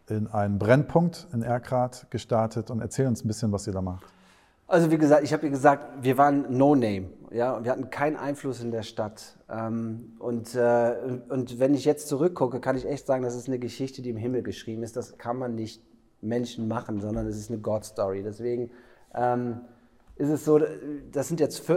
in 0.08 0.26
einen 0.26 0.58
Brennpunkt 0.58 1.28
in 1.32 1.42
Erkrath 1.42 2.10
gestartet 2.10 2.70
und 2.70 2.80
erzähl 2.80 3.06
uns 3.06 3.22
ein 3.22 3.28
bisschen, 3.28 3.52
was 3.52 3.66
ihr 3.66 3.74
da 3.74 3.82
macht. 3.82 4.06
Also 4.66 4.90
wie 4.90 4.98
gesagt, 4.98 5.22
ich 5.24 5.32
habe 5.32 5.44
ja 5.44 5.50
gesagt, 5.50 6.02
wir 6.02 6.18
waren 6.18 6.46
No 6.56 6.74
Name, 6.74 7.08
ja, 7.30 7.62
wir 7.62 7.70
hatten 7.70 7.90
keinen 7.90 8.16
Einfluss 8.16 8.62
in 8.62 8.70
der 8.70 8.82
Stadt. 8.82 9.38
Ähm, 9.50 10.16
und, 10.18 10.54
äh, 10.54 10.94
und 11.28 11.58
wenn 11.58 11.74
ich 11.74 11.84
jetzt 11.84 12.08
zurückgucke, 12.08 12.60
kann 12.60 12.76
ich 12.76 12.86
echt 12.86 13.06
sagen, 13.06 13.22
das 13.22 13.34
ist 13.34 13.48
eine 13.48 13.58
Geschichte, 13.58 14.02
die 14.02 14.10
im 14.10 14.16
Himmel 14.16 14.42
geschrieben 14.42 14.82
ist. 14.82 14.96
Das 14.96 15.16
kann 15.16 15.38
man 15.38 15.54
nicht 15.54 15.82
Menschen 16.20 16.68
machen, 16.68 17.00
sondern 17.00 17.26
es 17.26 17.36
ist 17.36 17.50
eine 17.50 17.60
God 17.60 17.84
Story. 17.84 18.22
Deswegen 18.22 18.70
ähm, 19.14 19.60
ist 20.18 20.30
es 20.30 20.44
so, 20.44 20.60
das 21.12 21.28
sind 21.28 21.38
jetzt, 21.38 21.68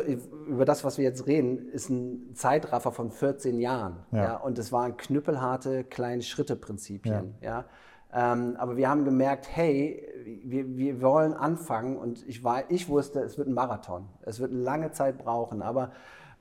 über 0.47 0.65
das, 0.65 0.83
was 0.83 0.97
wir 0.97 1.05
jetzt 1.05 1.27
reden, 1.27 1.69
ist 1.69 1.89
ein 1.89 2.33
Zeitraffer 2.33 2.91
von 2.91 3.11
14 3.11 3.59
Jahren. 3.59 3.97
Ja. 4.11 4.23
ja 4.23 4.37
und 4.37 4.57
es 4.57 4.71
waren 4.71 4.97
knüppelharte 4.97 5.83
kleine 5.83 6.23
Schritte-Prinzipien. 6.23 7.35
Ja. 7.41 7.65
ja. 8.13 8.33
Ähm, 8.33 8.55
aber 8.57 8.77
wir 8.77 8.89
haben 8.89 9.05
gemerkt, 9.05 9.47
hey, 9.53 10.05
wir, 10.43 10.75
wir 10.75 11.01
wollen 11.01 11.33
anfangen 11.33 11.97
und 11.97 12.27
ich, 12.27 12.43
war, 12.43 12.69
ich 12.69 12.89
wusste, 12.89 13.19
es 13.21 13.37
wird 13.37 13.47
ein 13.47 13.53
Marathon. 13.53 14.09
Es 14.23 14.39
wird 14.39 14.51
eine 14.51 14.61
lange 14.61 14.91
Zeit 14.91 15.19
brauchen. 15.19 15.61
Aber 15.61 15.91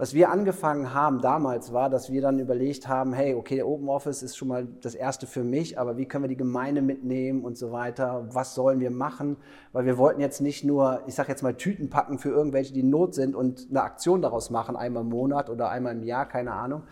was 0.01 0.15
wir 0.15 0.31
angefangen 0.31 0.95
haben 0.95 1.21
damals 1.21 1.75
war, 1.75 1.91
dass 1.91 2.11
wir 2.11 2.23
dann 2.23 2.39
überlegt 2.39 2.89
haben, 2.89 3.13
hey, 3.13 3.35
okay, 3.35 3.57
der 3.57 3.69
Open 3.69 3.91
Office 3.91 4.23
ist 4.23 4.35
schon 4.35 4.49
mal 4.49 4.67
das 4.81 4.95
erste 4.95 5.27
für 5.27 5.45
mich, 5.45 5.79
aber 5.79 5.99
wie 5.99 6.07
können 6.07 6.25
wir 6.25 6.29
die 6.31 6.39
Gemeinde 6.39 6.81
mitnehmen 6.81 7.45
und 7.45 7.59
so 7.59 7.71
weiter? 7.71 8.27
Was 8.33 8.55
sollen 8.55 8.81
wir 8.81 8.91
machen? 8.91 9.37
Weil 9.75 9.85
wir 9.85 9.99
wollten 9.99 10.23
jetzt 10.23 10.41
nicht 10.41 10.65
nur, 10.65 11.03
ich 11.07 11.15
sage 11.15 11.29
jetzt 11.29 11.43
mal, 11.43 11.53
Tüten 11.53 11.91
packen 11.91 12.19
für 12.19 12.31
irgendwelche, 12.31 12.73
die 12.73 12.81
in 12.81 12.89
Not 12.89 13.15
sind 13.15 13.35
und 13.37 13.67
eine 13.69 13.83
Aktion 13.83 14.23
daraus 14.23 14.49
machen, 14.49 14.75
einmal 14.75 15.03
im 15.03 15.11
Monat 15.11 15.51
oder 15.51 15.69
einmal 15.69 15.93
im 15.93 16.03
Jahr, 16.03 16.27
keine 16.27 16.53
Ahnung, 16.53 16.85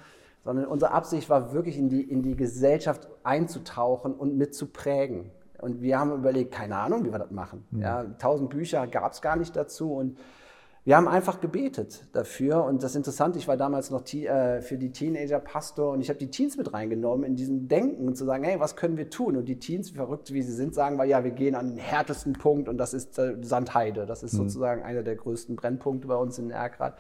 sondern 0.45 0.67
unsere 0.67 0.93
Absicht 0.93 1.31
war 1.31 1.55
wirklich 1.55 1.79
in 1.79 1.89
die, 1.89 2.03
in 2.03 2.21
die 2.21 2.37
Gesellschaft 2.37 3.09
einzutauchen 3.23 4.13
und 4.13 4.37
mitzuprägen. 4.37 5.31
Und 5.63 5.81
wir 5.81 5.99
haben 5.99 6.13
überlegt, 6.13 6.53
keine 6.53 6.77
Ahnung, 6.77 7.07
wie 7.07 7.11
wir 7.11 7.19
das 7.19 7.31
machen. 7.31 7.67
Mhm. 7.71 7.81
Ja, 7.81 8.05
tausend 8.19 8.51
Bücher 8.51 8.87
gab 8.87 9.13
es 9.13 9.23
gar 9.23 9.37
nicht 9.37 9.57
dazu 9.57 9.95
und 9.95 10.19
wir 10.89 10.97
haben 10.97 11.07
einfach 11.07 11.43
gebetet 11.43 12.07
dafür 12.15 12.65
und 12.65 12.83
das 12.83 12.95
Interessante, 12.95 13.39
ich 13.39 13.47
war 13.47 13.59
damals 13.59 13.91
noch 13.91 14.11
äh, 14.15 14.63
für 14.63 14.79
die 14.79 14.91
Teenager 14.91 15.39
Pastor 15.39 15.93
und 15.93 16.01
ich 16.01 16.09
habe 16.09 16.19
die 16.19 16.31
Teens 16.31 16.57
mit 16.57 16.73
reingenommen 16.73 17.27
in 17.27 17.37
diesem 17.37 17.69
Denken 17.69 18.09
und 18.09 18.17
zu 18.17 18.25
sagen, 18.25 18.43
hey, 18.45 18.59
was 18.59 18.75
können 18.75 18.97
wir 18.97 19.11
tun? 19.11 19.37
Und 19.37 19.45
die 19.45 19.59
Teens, 19.59 19.91
verrückt 19.91 20.33
wie 20.33 20.41
sie 20.41 20.55
sind, 20.55 20.75
sagen 20.75 20.97
wir, 20.97 21.05
ja, 21.05 21.25
wir 21.25 21.33
gehen 21.33 21.55
an 21.57 21.69
den 21.69 21.77
härtesten 21.77 22.33
Punkt 22.33 22.71
und 22.71 22.79
das 22.79 22.95
ist 22.95 23.19
äh, 23.19 23.37
Sandheide. 23.43 24.07
Das 24.07 24.23
ist 24.23 24.33
mhm. 24.33 24.39
sozusagen 24.39 24.83
einer 24.83 25.03
der 25.03 25.17
größten 25.17 25.57
Brennpunkte 25.57 26.09
bei 26.09 26.17
uns 26.17 26.39
in 26.39 26.51
Erkrath. 26.51 26.97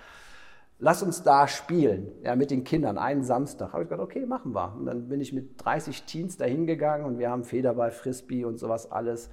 Lass 0.78 1.02
uns 1.02 1.22
da 1.22 1.48
spielen, 1.48 2.12
ja, 2.22 2.36
mit 2.36 2.50
den 2.50 2.64
Kindern, 2.64 2.98
einen 2.98 3.22
Samstag. 3.22 3.72
Habe 3.72 3.84
ich 3.84 3.88
gesagt, 3.88 4.02
okay, 4.02 4.26
machen 4.26 4.54
wir. 4.54 4.76
Und 4.78 4.84
dann 4.84 5.08
bin 5.08 5.22
ich 5.22 5.32
mit 5.32 5.64
30 5.64 6.02
Teens 6.02 6.36
dahin 6.36 6.66
gegangen 6.66 7.06
und 7.06 7.18
wir 7.18 7.30
haben 7.30 7.42
Federball, 7.42 7.90
Frisbee 7.90 8.44
und 8.44 8.58
sowas 8.58 8.92
alles 8.92 9.30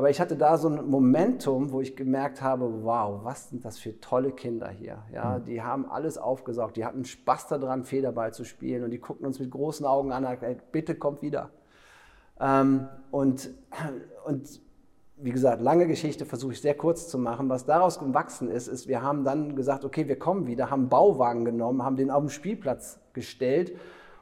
aber 0.00 0.08
ich 0.08 0.18
hatte 0.18 0.34
da 0.34 0.56
so 0.56 0.70
ein 0.70 0.88
Momentum, 0.88 1.72
wo 1.72 1.82
ich 1.82 1.94
gemerkt 1.94 2.40
habe, 2.40 2.84
wow, 2.84 3.20
was 3.22 3.50
sind 3.50 3.66
das 3.66 3.78
für 3.78 4.00
tolle 4.00 4.30
Kinder 4.32 4.70
hier. 4.70 5.02
Ja, 5.12 5.36
mhm. 5.36 5.44
Die 5.44 5.60
haben 5.60 5.90
alles 5.90 6.16
aufgesaugt, 6.16 6.78
die 6.78 6.86
hatten 6.86 7.04
Spaß 7.04 7.48
daran, 7.48 7.84
Federball 7.84 8.32
zu 8.32 8.44
spielen 8.44 8.82
und 8.82 8.92
die 8.92 8.98
guckten 8.98 9.26
uns 9.26 9.38
mit 9.38 9.50
großen 9.50 9.84
Augen 9.84 10.10
an, 10.10 10.24
ey, 10.24 10.56
bitte 10.72 10.94
kommt 10.94 11.20
wieder. 11.20 11.50
Ähm, 12.40 12.88
und, 13.10 13.50
und 14.24 14.62
wie 15.18 15.32
gesagt, 15.32 15.60
lange 15.60 15.86
Geschichte 15.86 16.24
versuche 16.24 16.54
ich 16.54 16.62
sehr 16.62 16.72
kurz 16.72 17.08
zu 17.08 17.18
machen. 17.18 17.50
Was 17.50 17.66
daraus 17.66 17.98
gewachsen 17.98 18.50
ist, 18.50 18.68
ist, 18.68 18.88
wir 18.88 19.02
haben 19.02 19.22
dann 19.22 19.54
gesagt, 19.54 19.84
okay, 19.84 20.08
wir 20.08 20.18
kommen 20.18 20.46
wieder, 20.46 20.70
haben 20.70 20.80
einen 20.80 20.88
Bauwagen 20.88 21.44
genommen, 21.44 21.84
haben 21.84 21.96
den 21.96 22.10
auf 22.10 22.22
den 22.22 22.30
Spielplatz 22.30 23.00
gestellt 23.12 23.76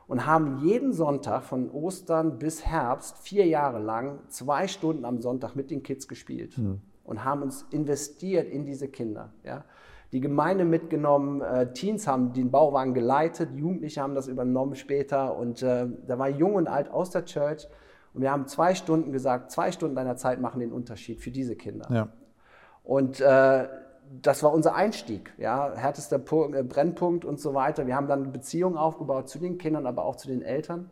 und 0.08 0.26
haben 0.26 0.58
jeden 0.64 0.92
Sonntag 0.92 1.44
von 1.44 1.70
Ostern 1.70 2.38
bis 2.38 2.66
Herbst 2.66 3.18
vier 3.18 3.46
Jahre 3.46 3.78
lang 3.78 4.20
zwei 4.28 4.66
Stunden 4.66 5.04
am 5.04 5.20
Sonntag 5.20 5.54
mit 5.54 5.70
den 5.70 5.82
Kids 5.82 6.08
gespielt 6.08 6.56
mhm. 6.58 6.80
und 7.04 7.24
haben 7.24 7.42
uns 7.42 7.66
investiert 7.70 8.48
in 8.48 8.64
diese 8.64 8.88
Kinder. 8.88 9.32
Ja. 9.44 9.64
Die 10.12 10.20
Gemeinde 10.20 10.64
mitgenommen, 10.64 11.42
äh, 11.42 11.70
Teens 11.74 12.06
haben 12.06 12.32
den 12.32 12.50
Bauwagen 12.50 12.94
geleitet, 12.94 13.50
Jugendliche 13.54 14.00
haben 14.00 14.14
das 14.14 14.26
übernommen 14.26 14.74
später 14.74 15.36
und 15.36 15.62
äh, 15.62 15.86
da 16.06 16.18
war 16.18 16.30
jung 16.30 16.54
und 16.54 16.66
alt 16.66 16.90
aus 16.90 17.10
der 17.10 17.26
Church 17.26 17.68
und 18.14 18.22
wir 18.22 18.32
haben 18.32 18.46
zwei 18.46 18.74
Stunden 18.74 19.12
gesagt, 19.12 19.50
zwei 19.50 19.70
Stunden 19.70 19.94
deiner 19.94 20.16
Zeit 20.16 20.40
machen 20.40 20.60
den 20.60 20.72
Unterschied 20.72 21.20
für 21.20 21.30
diese 21.30 21.54
Kinder. 21.54 21.86
Ja. 21.92 22.08
Und 22.82 23.20
äh, 23.20 23.68
das 24.22 24.42
war 24.42 24.52
unser 24.52 24.74
Einstieg, 24.74 25.32
ja, 25.38 25.72
härtester 25.74 26.18
Punkt, 26.18 26.56
äh, 26.56 26.62
Brennpunkt 26.62 27.24
und 27.24 27.40
so 27.40 27.54
weiter. 27.54 27.86
Wir 27.86 27.96
haben 27.96 28.08
dann 28.08 28.32
Beziehungen 28.32 28.76
aufgebaut 28.76 29.28
zu 29.28 29.38
den 29.38 29.58
Kindern, 29.58 29.86
aber 29.86 30.04
auch 30.04 30.16
zu 30.16 30.28
den 30.28 30.42
Eltern. 30.42 30.90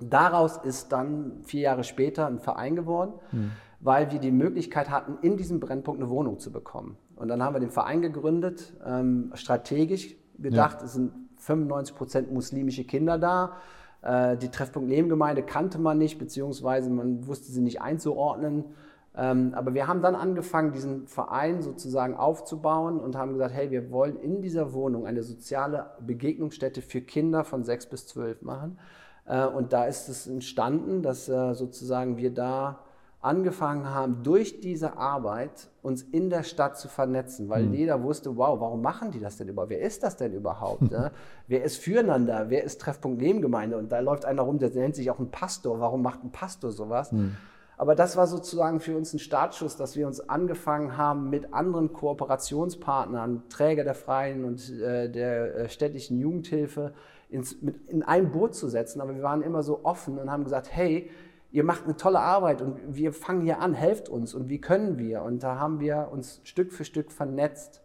Daraus 0.00 0.56
ist 0.56 0.92
dann 0.92 1.42
vier 1.44 1.62
Jahre 1.62 1.84
später 1.84 2.26
ein 2.26 2.40
Verein 2.40 2.74
geworden, 2.74 3.12
hm. 3.30 3.52
weil 3.80 4.10
wir 4.10 4.18
die 4.18 4.32
Möglichkeit 4.32 4.90
hatten, 4.90 5.18
in 5.22 5.36
diesem 5.36 5.60
Brennpunkt 5.60 6.00
eine 6.00 6.10
Wohnung 6.10 6.38
zu 6.38 6.50
bekommen. 6.50 6.96
Und 7.14 7.28
dann 7.28 7.42
haben 7.42 7.54
wir 7.54 7.60
den 7.60 7.70
Verein 7.70 8.02
gegründet, 8.02 8.72
ähm, 8.84 9.30
strategisch 9.34 10.16
gedacht, 10.38 10.78
ja. 10.80 10.86
es 10.86 10.94
sind 10.94 11.12
95 11.36 11.94
Prozent 11.94 12.32
muslimische 12.32 12.84
Kinder 12.84 13.18
da. 13.18 13.56
Äh, 14.02 14.36
die 14.36 14.48
Treffpunkt 14.48 14.88
Nebengemeinde 14.88 15.42
kannte 15.42 15.78
man 15.78 15.98
nicht, 15.98 16.18
beziehungsweise 16.18 16.90
man 16.90 17.26
wusste 17.26 17.52
sie 17.52 17.60
nicht 17.60 17.80
einzuordnen. 17.80 18.64
Ähm, 19.14 19.52
aber 19.54 19.74
wir 19.74 19.88
haben 19.88 20.00
dann 20.00 20.14
angefangen, 20.14 20.72
diesen 20.72 21.06
Verein 21.06 21.60
sozusagen 21.60 22.16
aufzubauen 22.16 22.98
und 22.98 23.16
haben 23.16 23.32
gesagt, 23.32 23.54
hey, 23.54 23.70
wir 23.70 23.90
wollen 23.90 24.16
in 24.16 24.40
dieser 24.40 24.72
Wohnung 24.72 25.06
eine 25.06 25.22
soziale 25.22 25.90
Begegnungsstätte 26.00 26.80
für 26.80 27.02
Kinder 27.02 27.44
von 27.44 27.62
sechs 27.62 27.86
bis 27.86 28.06
zwölf 28.06 28.40
machen. 28.42 28.78
Äh, 29.26 29.46
und 29.46 29.72
da 29.72 29.84
ist 29.84 30.08
es 30.08 30.26
entstanden, 30.26 31.02
dass 31.02 31.28
äh, 31.28 31.54
sozusagen 31.54 32.16
wir 32.16 32.32
da 32.32 32.80
angefangen 33.20 33.88
haben, 33.88 34.24
durch 34.24 34.60
diese 34.60 34.96
Arbeit 34.96 35.68
uns 35.80 36.02
in 36.02 36.28
der 36.28 36.42
Stadt 36.42 36.76
zu 36.76 36.88
vernetzen, 36.88 37.48
weil 37.48 37.64
mhm. 37.64 37.74
jeder 37.74 38.02
wusste, 38.02 38.36
wow, 38.36 38.58
warum 38.58 38.82
machen 38.82 39.12
die 39.12 39.20
das 39.20 39.36
denn 39.36 39.46
überhaupt? 39.46 39.70
Wer 39.70 39.80
ist 39.80 40.02
das 40.02 40.16
denn 40.16 40.32
überhaupt? 40.32 40.90
ne? 40.90 41.12
Wer 41.46 41.62
ist 41.62 41.76
füreinander? 41.76 42.46
Wer 42.48 42.64
ist 42.64 42.80
Treffpunkt 42.80 43.20
Nebengemeinde? 43.20 43.76
Und 43.76 43.92
da 43.92 44.00
läuft 44.00 44.24
einer 44.24 44.42
rum, 44.42 44.58
der 44.58 44.70
nennt 44.70 44.96
sich 44.96 45.08
auch 45.10 45.20
ein 45.20 45.30
Pastor. 45.30 45.78
Warum 45.78 46.02
macht 46.02 46.24
ein 46.24 46.32
Pastor 46.32 46.72
sowas? 46.72 47.12
Mhm. 47.12 47.36
Aber 47.82 47.96
das 47.96 48.16
war 48.16 48.28
sozusagen 48.28 48.78
für 48.78 48.96
uns 48.96 49.12
ein 49.12 49.18
Startschuss, 49.18 49.74
dass 49.74 49.96
wir 49.96 50.06
uns 50.06 50.20
angefangen 50.28 50.96
haben, 50.96 51.30
mit 51.30 51.52
anderen 51.52 51.92
Kooperationspartnern, 51.92 53.42
Träger 53.48 53.82
der 53.82 53.96
Freien 53.96 54.44
und 54.44 54.70
äh, 54.70 55.10
der 55.10 55.56
äh, 55.56 55.68
städtischen 55.68 56.20
Jugendhilfe, 56.20 56.92
ins, 57.28 57.60
mit, 57.60 57.88
in 57.88 58.04
ein 58.04 58.30
Boot 58.30 58.54
zu 58.54 58.68
setzen. 58.68 59.00
Aber 59.00 59.16
wir 59.16 59.24
waren 59.24 59.42
immer 59.42 59.64
so 59.64 59.80
offen 59.82 60.18
und 60.18 60.30
haben 60.30 60.44
gesagt, 60.44 60.68
hey, 60.70 61.10
ihr 61.50 61.64
macht 61.64 61.82
eine 61.82 61.96
tolle 61.96 62.20
Arbeit 62.20 62.62
und 62.62 62.78
wir 62.86 63.12
fangen 63.12 63.40
hier 63.40 63.58
an, 63.58 63.74
helft 63.74 64.08
uns 64.08 64.32
und 64.32 64.48
wie 64.48 64.60
können 64.60 64.96
wir? 64.96 65.22
Und 65.22 65.42
da 65.42 65.58
haben 65.58 65.80
wir 65.80 66.10
uns 66.12 66.40
Stück 66.44 66.72
für 66.72 66.84
Stück 66.84 67.10
vernetzt. 67.10 67.82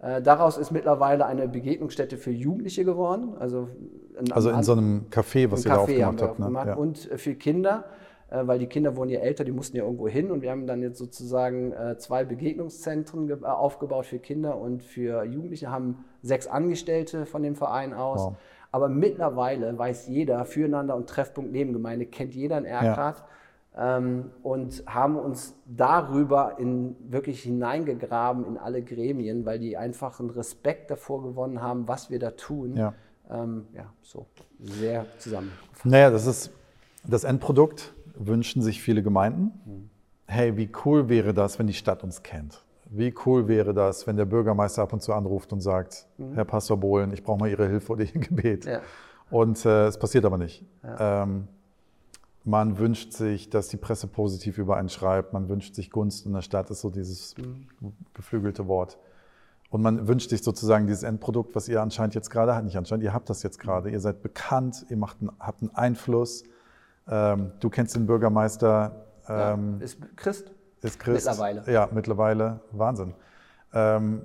Äh, 0.00 0.20
daraus 0.20 0.58
ist 0.58 0.70
mittlerweile 0.70 1.24
eine 1.24 1.48
Begegnungsstätte 1.48 2.18
für 2.18 2.30
Jugendliche 2.30 2.84
geworden. 2.84 3.36
Also 3.38 3.70
in, 4.20 4.32
also 4.32 4.50
in 4.50 4.62
so 4.62 4.72
einem 4.72 5.06
Café, 5.10 5.50
was 5.50 5.64
ihr 5.64 5.70
Café 5.70 5.98
da 6.00 6.08
aufgemacht 6.18 6.20
habt. 6.20 6.38
Ne? 6.40 6.62
Ja. 6.66 6.74
Und 6.74 7.10
äh, 7.10 7.16
für 7.16 7.34
Kinder. 7.36 7.84
Äh, 8.34 8.46
weil 8.48 8.58
die 8.58 8.66
Kinder 8.66 8.96
wurden 8.96 9.10
ja 9.10 9.20
älter, 9.20 9.44
die 9.44 9.52
mussten 9.52 9.76
ja 9.76 9.84
irgendwo 9.84 10.08
hin 10.08 10.30
und 10.30 10.42
wir 10.42 10.50
haben 10.50 10.66
dann 10.66 10.82
jetzt 10.82 10.98
sozusagen 10.98 11.72
äh, 11.72 11.96
zwei 11.98 12.24
Begegnungszentren 12.24 13.30
äh, 13.30 13.46
aufgebaut 13.46 14.06
für 14.06 14.18
Kinder 14.18 14.58
und 14.58 14.82
für 14.82 15.24
Jugendliche, 15.24 15.70
haben 15.70 16.04
sechs 16.22 16.46
Angestellte 16.46 17.26
von 17.26 17.42
dem 17.42 17.54
Verein 17.54 17.94
aus. 17.94 18.20
Wow. 18.20 18.36
Aber 18.72 18.88
mittlerweile 18.88 19.78
weiß 19.78 20.08
jeder, 20.08 20.44
Füreinander 20.44 20.96
und 20.96 21.08
Treffpunkt 21.08 21.52
Nebengemeinde 21.52 22.06
kennt 22.06 22.34
jeder 22.34 22.58
in 22.58 22.64
Erkrath. 22.64 23.18
Ja. 23.76 23.98
Ähm, 23.98 24.30
und 24.42 24.84
haben 24.86 25.16
uns 25.16 25.54
darüber 25.66 26.58
in, 26.58 26.96
wirklich 27.08 27.42
hineingegraben 27.42 28.46
in 28.46 28.56
alle 28.56 28.82
Gremien, 28.82 29.46
weil 29.46 29.60
die 29.60 29.76
einfach 29.76 30.18
einen 30.18 30.30
Respekt 30.30 30.90
davor 30.90 31.22
gewonnen 31.22 31.60
haben, 31.62 31.86
was 31.86 32.10
wir 32.10 32.18
da 32.18 32.32
tun. 32.32 32.76
Ja, 32.76 32.94
ähm, 33.30 33.66
ja 33.74 33.92
so 34.02 34.26
sehr 34.60 35.06
zusammengefasst. 35.18 35.86
Naja, 35.86 36.10
das 36.10 36.26
ist 36.26 36.52
das 37.06 37.24
Endprodukt 37.24 37.93
wünschen 38.14 38.62
sich 38.62 38.82
viele 38.82 39.02
Gemeinden. 39.02 39.90
Hey, 40.26 40.56
wie 40.56 40.70
cool 40.84 41.08
wäre 41.08 41.34
das, 41.34 41.58
wenn 41.58 41.66
die 41.66 41.74
Stadt 41.74 42.02
uns 42.02 42.22
kennt? 42.22 42.64
Wie 42.90 43.14
cool 43.26 43.48
wäre 43.48 43.74
das, 43.74 44.06
wenn 44.06 44.16
der 44.16 44.24
Bürgermeister 44.24 44.82
ab 44.82 44.92
und 44.92 45.02
zu 45.02 45.12
anruft 45.12 45.52
und 45.52 45.60
sagt, 45.60 46.06
mhm. 46.18 46.34
Herr 46.34 46.44
Pastor 46.44 46.76
Bohlen, 46.76 47.12
ich 47.12 47.22
brauche 47.22 47.38
mal 47.38 47.48
Ihre 47.48 47.66
Hilfe 47.66 47.92
oder 47.92 48.04
Ihr 48.04 48.12
Gebet. 48.20 48.66
Ja. 48.66 48.80
Und 49.30 49.64
äh, 49.64 49.86
es 49.86 49.98
passiert 49.98 50.24
aber 50.24 50.38
nicht. 50.38 50.64
Ja. 50.82 51.22
Ähm, 51.22 51.48
man 52.44 52.78
wünscht 52.78 53.12
sich, 53.12 53.48
dass 53.48 53.68
die 53.68 53.78
Presse 53.78 54.06
positiv 54.06 54.58
über 54.58 54.76
einen 54.76 54.90
schreibt. 54.90 55.32
Man 55.32 55.48
wünscht 55.48 55.74
sich 55.74 55.90
Gunst 55.90 56.26
in 56.26 56.34
der 56.34 56.42
Stadt, 56.42 56.70
ist 56.70 56.82
so 56.82 56.90
dieses 56.90 57.34
mhm. 57.38 57.66
geflügelte 58.12 58.68
Wort. 58.68 58.98
Und 59.70 59.82
man 59.82 60.06
wünscht 60.06 60.30
sich 60.30 60.42
sozusagen 60.44 60.86
dieses 60.86 61.02
Endprodukt, 61.02 61.56
was 61.56 61.68
ihr 61.68 61.82
anscheinend 61.82 62.14
jetzt 62.14 62.30
gerade 62.30 62.54
habt. 62.54 62.64
Nicht 62.64 62.76
anscheinend, 62.76 63.02
ihr 63.02 63.12
habt 63.12 63.28
das 63.30 63.42
jetzt 63.42 63.58
gerade. 63.58 63.90
Ihr 63.90 63.98
seid 63.98 64.22
bekannt, 64.22 64.86
ihr 64.88 64.96
macht 64.96 65.20
einen, 65.20 65.32
habt 65.40 65.62
einen 65.62 65.74
Einfluss. 65.74 66.44
Ähm, 67.08 67.52
du 67.60 67.70
kennst 67.70 67.94
den 67.94 68.06
Bürgermeister. 68.06 69.06
Ähm, 69.28 69.78
ja, 69.78 69.84
ist 69.84 70.16
Christ. 70.16 70.52
Ist 70.82 70.98
Christ. 70.98 71.26
Mittlerweile. 71.26 71.72
Ja, 71.72 71.88
mittlerweile. 71.92 72.60
Wahnsinn. 72.72 73.14
Ähm, 73.72 74.22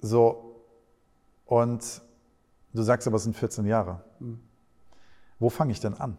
so, 0.00 0.64
und 1.46 2.02
du 2.72 2.82
sagst 2.82 3.06
aber, 3.06 3.16
es 3.16 3.24
sind 3.24 3.36
14 3.36 3.66
Jahre. 3.66 4.00
Hm. 4.18 4.40
Wo 5.38 5.50
fange 5.50 5.72
ich 5.72 5.80
denn 5.80 5.94
an? 5.94 6.16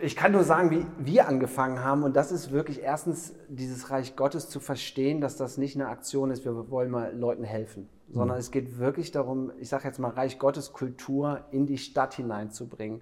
Ich 0.00 0.14
kann 0.14 0.32
nur 0.32 0.44
sagen, 0.44 0.70
wie 0.70 0.86
wir 0.98 1.28
angefangen 1.28 1.82
haben. 1.82 2.04
Und 2.04 2.14
das 2.14 2.30
ist 2.30 2.52
wirklich 2.52 2.82
erstens 2.82 3.34
dieses 3.48 3.90
Reich 3.90 4.14
Gottes 4.14 4.48
zu 4.48 4.60
verstehen, 4.60 5.20
dass 5.20 5.36
das 5.36 5.58
nicht 5.58 5.74
eine 5.74 5.88
Aktion 5.88 6.30
ist, 6.30 6.44
wir 6.44 6.70
wollen 6.70 6.90
mal 6.90 7.16
Leuten 7.16 7.42
helfen, 7.42 7.88
sondern 8.12 8.36
mhm. 8.36 8.40
es 8.40 8.50
geht 8.50 8.78
wirklich 8.78 9.10
darum, 9.10 9.50
ich 9.58 9.68
sage 9.68 9.88
jetzt 9.88 9.98
mal, 9.98 10.10
Reich 10.10 10.38
Gottes 10.38 10.72
Kultur 10.72 11.40
in 11.50 11.66
die 11.66 11.78
Stadt 11.78 12.14
hineinzubringen. 12.14 13.00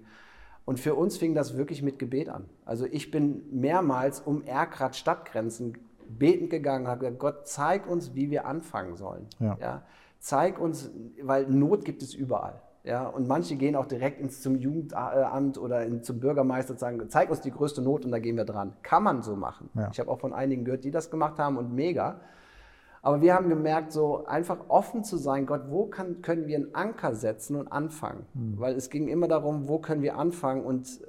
Und 0.65 0.79
für 0.79 0.95
uns 0.95 1.17
fing 1.17 1.33
das 1.33 1.57
wirklich 1.57 1.81
mit 1.81 1.97
Gebet 1.99 2.29
an. 2.29 2.45
Also 2.65 2.85
ich 2.85 3.11
bin 3.11 3.43
mehrmals 3.51 4.19
um 4.19 4.43
Erkrad 4.43 4.95
Stadtgrenzen 4.95 5.77
betend 6.07 6.49
gegangen 6.49 6.85
und 6.85 6.91
habe 6.91 6.99
gesagt, 7.01 7.19
Gott, 7.19 7.47
zeig 7.47 7.87
uns, 7.87 8.15
wie 8.15 8.29
wir 8.31 8.45
anfangen 8.45 8.95
sollen. 8.95 9.27
Ja. 9.39 9.57
ja. 9.61 9.83
Zeig 10.19 10.59
uns, 10.59 10.91
weil 11.21 11.47
Not 11.47 11.85
gibt 11.85 12.01
es 12.01 12.13
überall. 12.13 12.61
Ja, 12.89 13.07
und 13.07 13.27
manche 13.27 13.55
gehen 13.55 13.75
auch 13.75 13.85
direkt 13.85 14.19
ins, 14.19 14.41
zum 14.41 14.55
Jugendamt 14.55 15.59
oder 15.59 15.85
in, 15.85 16.01
zum 16.01 16.19
Bürgermeister 16.19 16.73
und 16.73 16.79
sagen, 16.79 16.99
zeig 17.09 17.29
uns 17.29 17.41
die 17.41 17.51
größte 17.51 17.83
Not 17.83 18.03
und 18.03 18.11
da 18.11 18.17
gehen 18.17 18.35
wir 18.35 18.45
dran. 18.45 18.73
Kann 18.81 19.03
man 19.03 19.21
so 19.21 19.35
machen. 19.35 19.69
Ja. 19.75 19.89
Ich 19.91 19.99
habe 19.99 20.09
auch 20.09 20.19
von 20.19 20.33
einigen 20.33 20.65
gehört, 20.65 20.83
die 20.83 20.89
das 20.89 21.11
gemacht 21.11 21.37
haben 21.37 21.57
und 21.57 21.71
mega. 21.71 22.19
Aber 23.03 23.21
wir 23.21 23.35
haben 23.35 23.47
gemerkt, 23.47 23.91
so 23.91 24.25
einfach 24.25 24.57
offen 24.69 25.03
zu 25.03 25.17
sein, 25.17 25.45
Gott, 25.45 25.65
wo 25.69 25.85
kann, 25.85 26.23
können 26.23 26.47
wir 26.47 26.57
einen 26.57 26.73
Anker 26.73 27.13
setzen 27.13 27.55
und 27.55 27.71
anfangen? 27.71 28.25
Mhm. 28.33 28.59
Weil 28.59 28.75
es 28.75 28.89
ging 28.89 29.07
immer 29.07 29.27
darum, 29.27 29.69
wo 29.69 29.77
können 29.77 30.01
wir 30.01 30.17
anfangen 30.17 30.63
und 30.63 30.99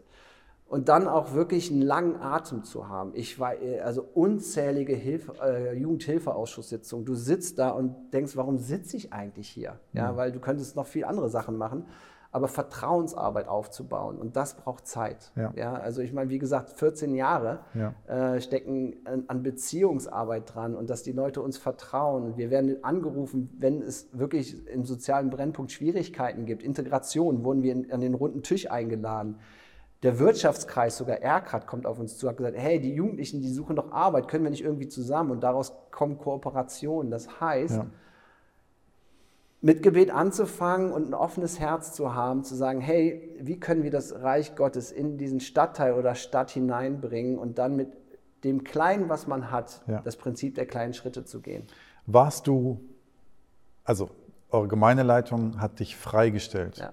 und 0.71 0.89
dann 0.89 1.09
auch 1.09 1.35
wirklich 1.35 1.73
einen 1.73 1.83
langen 1.83 2.23
Atem 2.23 2.63
zu 2.63 2.89
haben. 2.89 3.11
Ich 3.15 3.41
war 3.41 3.61
äh, 3.61 3.81
also 3.81 4.07
unzählige 4.15 4.95
Hilfe, 4.95 5.35
äh, 5.43 5.77
Jugendhilfeausschusssitzungen. 5.77 7.05
Du 7.05 7.17
sitzt 7.17 7.59
da 7.59 7.71
und 7.71 8.13
denkst, 8.13 8.37
warum 8.37 8.57
sitze 8.57 8.97
ich 8.97 9.13
eigentlich 9.13 9.49
hier? 9.49 9.81
Ja, 9.93 10.13
mhm. 10.13 10.17
weil 10.17 10.33
du 10.33 10.39
könntest 10.39 10.77
noch 10.77 10.87
viel 10.87 11.05
andere 11.05 11.29
Sachen 11.29 11.57
machen. 11.57 11.87
Aber 12.33 12.47
Vertrauensarbeit 12.47 13.49
aufzubauen 13.49 14.17
und 14.17 14.37
das 14.37 14.55
braucht 14.55 14.87
Zeit. 14.87 15.33
Ja. 15.35 15.53
ja 15.57 15.75
also 15.75 16.01
ich 16.01 16.13
meine, 16.13 16.31
wie 16.31 16.39
gesagt, 16.39 16.71
14 16.71 17.17
Jahre 17.17 17.59
ja. 17.75 17.93
äh, 18.07 18.41
stecken 18.41 18.95
an, 19.05 19.25
an, 19.27 19.43
Beziehungsarbeit 19.43 20.55
dran 20.55 20.77
und 20.77 20.89
dass 20.89 21.03
die 21.03 21.11
Leute 21.11 21.43
uns 21.43 21.59
vertrauen. 21.59 22.37
Wir 22.37 22.51
werden 22.51 22.85
angerufen, 22.85 23.51
wenn 23.59 23.83
es 23.83 24.09
wirklich 24.13 24.65
im 24.69 24.85
sozialen 24.85 25.31
Brennpunkt 25.31 25.73
Schwierigkeiten 25.73 26.47
gibt. 26.47 26.63
Integration 26.63 27.43
wurden 27.43 27.65
wir 27.65 27.73
in, 27.73 27.91
an 27.91 28.01
den 28.01 28.15
runden 28.15 28.45
Tisch 28.45 28.71
eingeladen. 28.71 29.41
Der 30.03 30.19
Wirtschaftskreis, 30.19 30.97
sogar 30.97 31.19
Erkrad, 31.19 31.67
kommt 31.67 31.87
auf 31.87 31.99
uns 31.99 32.17
zu 32.17 32.27
und 32.27 32.31
hat 32.31 32.37
gesagt, 32.39 32.57
hey, 32.57 32.81
die 32.81 32.95
Jugendlichen, 32.95 33.43
die 33.43 33.53
suchen 33.53 33.77
doch 33.77 33.93
Arbeit, 33.93 34.29
können 34.29 34.45
wir 34.45 34.51
nicht 34.51 34.65
irgendwie 34.65 34.89
zusammen? 34.89 35.31
Und 35.31 35.41
daraus 35.41 35.75
kommen 35.91 36.17
Kooperationen. 36.17 37.11
Das 37.11 37.41
heißt, 37.41 37.77
ja. 37.77 37.87
mit 39.61 39.83
Gebet 39.83 40.11
anzufangen 40.11 40.91
und 40.93 41.09
ein 41.09 41.15
offenes 41.15 41.61
Herz 41.61 41.93
zu 41.93 42.15
haben, 42.15 42.45
zu 42.45 42.55
sagen, 42.55 42.81
hey, 42.81 43.37
wie 43.41 43.61
können 43.61 43.83
wir 43.83 43.91
das 43.91 44.23
Reich 44.23 44.57
Gottes 44.57 44.91
in 44.91 45.19
diesen 45.19 45.41
Stadtteil 45.41 45.93
oder 45.93 46.15
Stadt 46.15 46.51
hineinbringen 46.51 47.39
und 47.39 47.59
dann 47.59 47.77
mit 47.77 47.89
dem 48.45 48.65
Kleinen, 48.65 49.11
was 49.11 49.27
man 49.27 49.51
hat, 49.51 49.83
ja. 49.87 50.01
das 50.01 50.17
Prinzip 50.17 50.55
der 50.55 50.65
kleinen 50.65 50.95
Schritte 50.95 51.27
zu 51.27 51.41
gehen. 51.43 51.67
Warst 52.07 52.47
du, 52.47 52.81
also 53.85 54.09
eure 54.51 54.69
Gemeindeleitung 54.69 55.61
hat 55.61 55.79
dich 55.81 55.97
freigestellt. 55.97 56.79
Ja. 56.79 56.93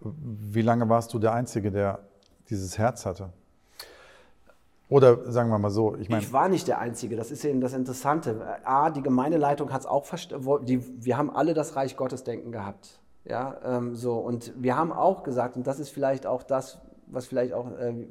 Wie 0.00 0.62
lange 0.62 0.88
warst 0.88 1.12
du 1.12 1.18
der 1.18 1.32
Einzige, 1.32 1.70
der 1.70 2.00
dieses 2.48 2.78
Herz 2.78 3.04
hatte? 3.04 3.30
Oder 4.88 5.30
sagen 5.30 5.50
wir 5.50 5.58
mal 5.58 5.70
so, 5.70 5.96
ich 5.96 6.08
meine. 6.08 6.22
Ich 6.22 6.32
war 6.32 6.48
nicht 6.48 6.66
der 6.66 6.78
Einzige, 6.78 7.16
das 7.16 7.30
ist 7.30 7.44
eben 7.44 7.60
das 7.60 7.74
Interessante. 7.74 8.40
A, 8.64 8.90
die 8.90 9.02
Gemeindeleitung 9.02 9.72
hat 9.72 9.82
es 9.82 9.86
auch 9.86 10.06
verstanden, 10.06 10.46
wir 10.46 11.18
haben 11.18 11.30
alle 11.30 11.52
das 11.52 11.76
Reich 11.76 11.96
Gottes 11.96 12.24
denken 12.24 12.52
gehabt. 12.52 12.98
Ja, 13.24 13.58
ähm, 13.64 13.94
so. 13.94 14.16
Und 14.16 14.52
wir 14.56 14.76
haben 14.76 14.90
auch 14.92 15.22
gesagt, 15.22 15.56
und 15.56 15.66
das 15.66 15.78
ist 15.78 15.90
vielleicht 15.90 16.26
auch 16.26 16.42
das, 16.42 16.78
was 17.06 17.26
vielleicht 17.26 17.52
auch. 17.52 17.70
Äh, 17.78 18.06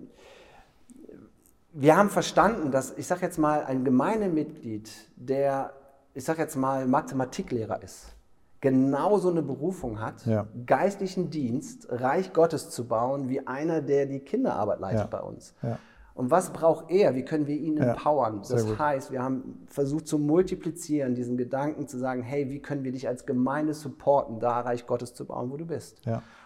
wir 1.74 1.96
haben 1.98 2.10
verstanden, 2.10 2.72
dass, 2.72 2.96
ich 2.98 3.08
sage 3.08 3.22
jetzt 3.22 3.38
mal, 3.38 3.64
ein 3.64 3.84
Gemeindemitglied, 3.84 4.90
der, 5.16 5.74
ich 6.14 6.24
sage 6.24 6.42
jetzt 6.42 6.56
mal, 6.56 6.88
Mathematiklehrer 6.88 7.82
ist, 7.82 8.16
genauso 8.62 9.30
eine 9.30 9.42
Berufung 9.42 10.02
hat, 10.02 10.26
ja. 10.26 10.48
geistlichen 10.66 11.30
Dienst, 11.30 11.88
Reich 11.90 12.34
Gottes 12.34 12.70
zu 12.70 12.88
bauen, 12.88 13.30
wie 13.30 13.46
einer, 13.46 13.82
der 13.82 14.06
die 14.06 14.20
Kinderarbeit 14.20 14.80
leitet 14.80 15.00
ja. 15.02 15.08
bei 15.08 15.20
uns. 15.20 15.54
Ja. 15.62 15.78
Und 16.18 16.32
was 16.32 16.52
braucht 16.52 16.90
er? 16.90 17.14
Wie 17.14 17.24
können 17.24 17.46
wir 17.46 17.56
ihn 17.56 17.78
empowern? 17.78 18.42
das 18.50 18.80
heißt, 18.80 19.12
wir 19.12 19.22
haben 19.22 19.68
versucht 19.68 20.08
zu 20.08 20.18
multiplizieren, 20.18 21.14
diesen 21.14 21.38
Gedanken 21.38 21.88
zu 21.88 22.00
sagen, 22.00 22.24
hey, 22.24 22.50
wie 22.50 22.60
können 22.60 22.84
wir 22.84 22.92
dich 22.92 23.08
als 23.08 23.28
Gemeinde 23.28 23.76
supporten, 23.76 24.40
da 24.40 24.62
Reich 24.62 24.88
Gottes 24.88 25.14
zu 25.14 25.26
bauen, 25.26 25.52
wo 25.52 25.58
du 25.58 25.68
bist? 25.68 26.02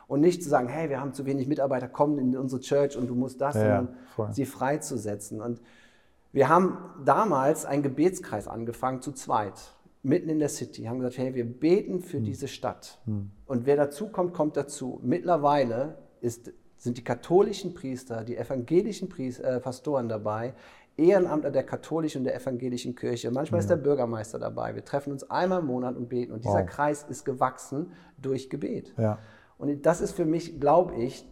Und 0.07 0.19
nicht 0.19 0.43
zu 0.43 0.49
sagen, 0.49 0.67
hey, 0.67 0.89
wir 0.89 0.99
haben 0.99 1.13
zu 1.13 1.25
wenig 1.25 1.47
Mitarbeiter, 1.47 1.87
kommen 1.87 2.19
in 2.19 2.37
unsere 2.37 2.59
Church 2.59 2.97
und 2.97 3.07
du 3.07 3.15
musst 3.15 3.39
das, 3.39 3.53
sondern 3.53 3.95
sie 4.31 4.45
freizusetzen. 4.45 5.39
Und 5.39 5.61
wir 6.33 6.49
haben 6.49 6.77
damals 7.05 7.63
einen 7.63 7.81
Gebetskreis 7.81 8.49
angefangen, 8.49 9.01
zu 9.01 9.13
zweit 9.13 9.53
mitten 10.03 10.29
in 10.29 10.39
der 10.39 10.49
City, 10.49 10.83
haben 10.83 10.99
gesagt, 10.99 11.17
hey, 11.17 11.35
wir 11.35 11.45
beten 11.45 12.01
für 12.01 12.17
hm. 12.17 12.23
diese 12.23 12.47
Stadt. 12.47 12.99
Hm. 13.05 13.31
Und 13.45 13.65
wer 13.65 13.75
dazu 13.75 14.09
kommt, 14.09 14.33
kommt 14.33 14.57
dazu. 14.57 14.99
Mittlerweile 15.03 15.97
ist, 16.21 16.51
sind 16.77 16.97
die 16.97 17.03
katholischen 17.03 17.73
Priester, 17.73 18.23
die 18.23 18.37
evangelischen 18.37 19.09
Priester, 19.09 19.57
äh, 19.57 19.59
Pastoren 19.59 20.09
dabei, 20.09 20.53
Ehrenamtler 20.97 21.51
der 21.51 21.63
katholischen 21.63 22.19
und 22.19 22.25
der 22.25 22.35
evangelischen 22.35 22.95
Kirche. 22.95 23.31
Manchmal 23.31 23.59
ja. 23.59 23.63
ist 23.63 23.69
der 23.69 23.77
Bürgermeister 23.77 24.39
dabei. 24.39 24.75
Wir 24.75 24.83
treffen 24.83 25.11
uns 25.11 25.29
einmal 25.29 25.59
im 25.59 25.67
Monat 25.67 25.95
und 25.95 26.09
beten. 26.09 26.31
Und 26.31 26.43
dieser 26.43 26.61
wow. 26.61 26.65
Kreis 26.65 27.05
ist 27.09 27.23
gewachsen 27.23 27.91
durch 28.21 28.49
Gebet. 28.49 28.93
Ja. 28.97 29.19
Und 29.57 29.85
das 29.85 30.01
ist 30.01 30.13
für 30.13 30.25
mich, 30.25 30.59
glaube 30.59 30.95
ich, 30.95 31.25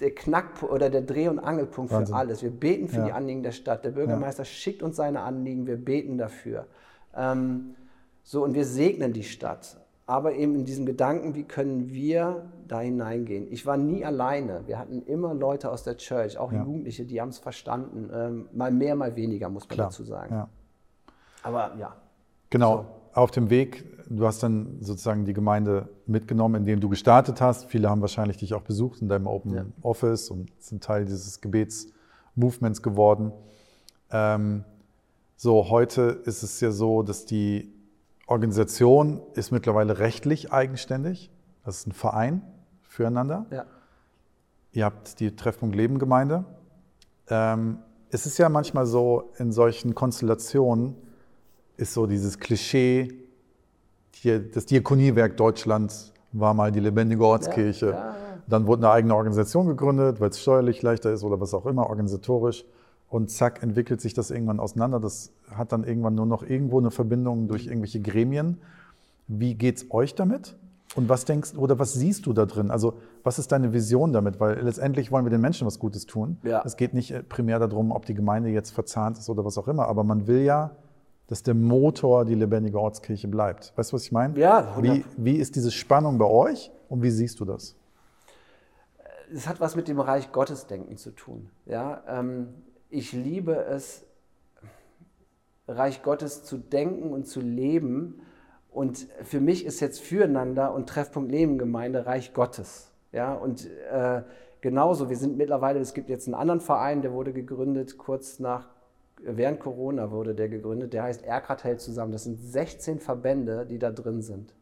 der 0.00 0.14
Knackpunkt 0.14 0.74
oder 0.74 0.90
der 0.90 1.02
Dreh- 1.02 1.28
und 1.28 1.38
Angelpunkt 1.38 1.92
Wahnsinn. 1.92 2.14
für 2.14 2.18
alles. 2.18 2.42
Wir 2.42 2.50
beten 2.50 2.88
für 2.88 2.98
ja. 2.98 3.04
die 3.06 3.12
Anliegen 3.12 3.42
der 3.42 3.52
Stadt. 3.52 3.84
Der 3.84 3.92
Bürgermeister 3.92 4.44
schickt 4.44 4.82
uns 4.82 4.96
seine 4.96 5.20
Anliegen, 5.20 5.66
wir 5.66 5.76
beten 5.76 6.18
dafür. 6.18 6.66
Ähm, 7.14 7.76
so, 8.24 8.42
und 8.42 8.54
wir 8.54 8.64
segnen 8.64 9.12
die 9.12 9.22
Stadt. 9.22 9.76
Aber 10.06 10.34
eben 10.34 10.54
in 10.54 10.64
diesem 10.64 10.84
Gedanken, 10.84 11.34
wie 11.34 11.44
können 11.44 11.90
wir 11.90 12.44
da 12.68 12.80
hineingehen? 12.80 13.50
Ich 13.50 13.64
war 13.64 13.76
nie 13.76 14.04
alleine. 14.04 14.62
Wir 14.66 14.78
hatten 14.78 15.02
immer 15.02 15.32
Leute 15.32 15.70
aus 15.70 15.82
der 15.82 15.96
Church, 15.96 16.36
auch 16.36 16.52
ja. 16.52 16.62
Jugendliche, 16.62 17.04
die 17.04 17.20
haben 17.20 17.30
es 17.30 17.38
verstanden. 17.38 18.10
Ähm, 18.12 18.48
mal 18.52 18.70
mehr, 18.70 18.96
mal 18.96 19.16
weniger, 19.16 19.48
muss 19.48 19.68
man 19.68 19.76
Klar. 19.76 19.86
dazu 19.88 20.04
sagen. 20.04 20.34
Ja. 20.34 20.48
Aber 21.42 21.74
ja. 21.78 21.96
Genau. 22.50 22.76
So. 22.76 23.20
Auf 23.20 23.30
dem 23.30 23.48
Weg, 23.48 23.84
du 24.08 24.26
hast 24.26 24.42
dann 24.42 24.78
sozusagen 24.80 25.24
die 25.24 25.34
Gemeinde 25.34 25.88
mitgenommen, 26.06 26.56
indem 26.56 26.80
du 26.80 26.88
gestartet 26.88 27.40
hast. 27.40 27.66
Viele 27.66 27.88
haben 27.88 28.00
wahrscheinlich 28.00 28.38
dich 28.38 28.52
auch 28.54 28.62
besucht 28.62 29.00
in 29.00 29.08
deinem 29.08 29.26
Open 29.26 29.54
ja. 29.54 29.64
Office 29.82 30.30
und 30.30 30.50
sind 30.58 30.82
Teil 30.82 31.04
dieses 31.04 31.40
Gebetsmovements 31.40 32.82
geworden. 32.82 33.32
Ähm, 34.10 34.64
so, 35.36 35.70
heute 35.70 36.22
ist 36.24 36.42
es 36.42 36.60
ja 36.60 36.72
so, 36.72 37.02
dass 37.02 37.24
die 37.24 37.73
Organisation 38.26 39.20
ist 39.34 39.50
mittlerweile 39.50 39.98
rechtlich 39.98 40.52
eigenständig. 40.52 41.30
Das 41.64 41.78
ist 41.78 41.86
ein 41.88 41.92
Verein 41.92 42.42
füreinander. 42.82 43.46
Ja. 43.50 43.64
Ihr 44.72 44.84
habt 44.84 45.20
die 45.20 45.36
Treffpunkt 45.36 45.76
Leben 45.76 45.98
Gemeinde. 45.98 46.44
Ähm, 47.28 47.78
es 48.10 48.26
ist 48.26 48.38
ja 48.38 48.48
manchmal 48.48 48.86
so, 48.86 49.32
in 49.38 49.52
solchen 49.52 49.94
Konstellationen 49.94 50.96
ist 51.76 51.94
so 51.94 52.06
dieses 52.06 52.38
Klischee, 52.38 53.12
das 54.24 54.66
Diakoniewerk 54.66 55.36
Deutschlands 55.36 56.12
war 56.32 56.54
mal 56.54 56.72
die 56.72 56.80
lebendige 56.80 57.24
Ortskirche. 57.24 57.86
Ja, 57.86 57.92
ja, 57.92 58.16
Dann 58.46 58.66
wurde 58.66 58.86
eine 58.86 58.94
eigene 58.94 59.14
Organisation 59.14 59.66
gegründet, 59.66 60.20
weil 60.20 60.30
es 60.30 60.40
steuerlich 60.40 60.82
leichter 60.82 61.12
ist 61.12 61.24
oder 61.24 61.40
was 61.40 61.52
auch 61.54 61.66
immer, 61.66 61.88
organisatorisch 61.90 62.64
und 63.14 63.30
zack, 63.30 63.62
entwickelt 63.62 64.00
sich 64.00 64.12
das 64.12 64.32
irgendwann 64.32 64.58
auseinander. 64.58 64.98
Das 64.98 65.30
hat 65.54 65.70
dann 65.70 65.84
irgendwann 65.84 66.16
nur 66.16 66.26
noch 66.26 66.42
irgendwo 66.42 66.80
eine 66.80 66.90
Verbindung 66.90 67.46
durch 67.46 67.68
irgendwelche 67.68 68.00
Gremien. 68.00 68.58
Wie 69.28 69.54
geht 69.54 69.76
es 69.76 69.90
euch 69.92 70.16
damit? 70.16 70.56
Und 70.96 71.08
was 71.08 71.24
denkst 71.24 71.54
oder 71.56 71.78
was 71.78 71.92
siehst 71.92 72.26
du 72.26 72.32
da 72.32 72.44
drin? 72.44 72.72
Also, 72.72 72.94
was 73.22 73.38
ist 73.38 73.52
deine 73.52 73.72
Vision 73.72 74.12
damit? 74.12 74.40
Weil 74.40 74.60
letztendlich 74.62 75.12
wollen 75.12 75.24
wir 75.24 75.30
den 75.30 75.42
Menschen 75.42 75.64
was 75.64 75.78
Gutes 75.78 76.06
tun. 76.06 76.38
Ja. 76.42 76.62
Es 76.64 76.76
geht 76.76 76.92
nicht 76.92 77.12
äh, 77.12 77.22
primär 77.22 77.60
darum, 77.60 77.92
ob 77.92 78.04
die 78.04 78.14
Gemeinde 78.14 78.48
jetzt 78.48 78.72
verzahnt 78.72 79.16
ist 79.16 79.30
oder 79.30 79.44
was 79.44 79.58
auch 79.58 79.68
immer, 79.68 79.86
aber 79.86 80.02
man 80.02 80.26
will 80.26 80.40
ja, 80.42 80.72
dass 81.28 81.44
der 81.44 81.54
Motor 81.54 82.24
die 82.24 82.34
lebendige 82.34 82.80
Ortskirche 82.80 83.28
bleibt. 83.28 83.74
Weißt 83.76 83.92
du, 83.92 83.94
was 83.94 84.02
ich 84.02 84.10
meine? 84.10 84.36
Ja. 84.40 84.76
Wie, 84.80 85.04
wie 85.16 85.36
ist 85.36 85.54
diese 85.54 85.70
Spannung 85.70 86.18
bei 86.18 86.26
euch 86.26 86.72
und 86.88 87.04
wie 87.04 87.10
siehst 87.10 87.38
du 87.38 87.44
das? 87.44 87.76
Es 89.32 89.46
hat 89.46 89.60
was 89.60 89.76
mit 89.76 89.86
dem 89.86 90.00
Reich 90.00 90.32
Gottesdenken 90.32 90.96
zu 90.96 91.12
tun. 91.12 91.48
Ja, 91.64 92.02
ähm, 92.08 92.48
ich 92.94 93.12
liebe 93.12 93.56
es, 93.56 94.04
Reich 95.66 96.02
Gottes 96.02 96.44
zu 96.44 96.58
denken 96.58 97.12
und 97.12 97.26
zu 97.26 97.40
leben. 97.40 98.20
Und 98.70 99.06
für 99.22 99.40
mich 99.40 99.64
ist 99.64 99.80
jetzt 99.80 100.00
Füreinander 100.00 100.74
und 100.74 100.88
Treffpunkt 100.88 101.30
Leben 101.30 101.58
Gemeinde 101.58 102.06
Reich 102.06 102.34
Gottes. 102.34 102.90
Ja, 103.12 103.34
und 103.34 103.68
äh, 103.90 104.22
genauso, 104.60 105.08
wir 105.08 105.16
sind 105.16 105.36
mittlerweile, 105.36 105.78
es 105.80 105.94
gibt 105.94 106.08
jetzt 106.08 106.26
einen 106.26 106.34
anderen 106.34 106.60
Verein, 106.60 107.02
der 107.02 107.12
wurde 107.12 107.32
gegründet 107.32 107.98
kurz 107.98 108.40
nach, 108.40 108.68
während 109.22 109.60
Corona 109.60 110.10
wurde 110.10 110.34
der 110.34 110.48
gegründet, 110.48 110.92
der 110.92 111.04
heißt 111.04 111.24
Erkrat 111.24 111.64
hält 111.64 111.80
zusammen. 111.80 112.12
Das 112.12 112.24
sind 112.24 112.38
16 112.38 113.00
Verbände, 113.00 113.66
die 113.66 113.78
da 113.78 113.90
drin 113.90 114.22
sind. 114.22 114.54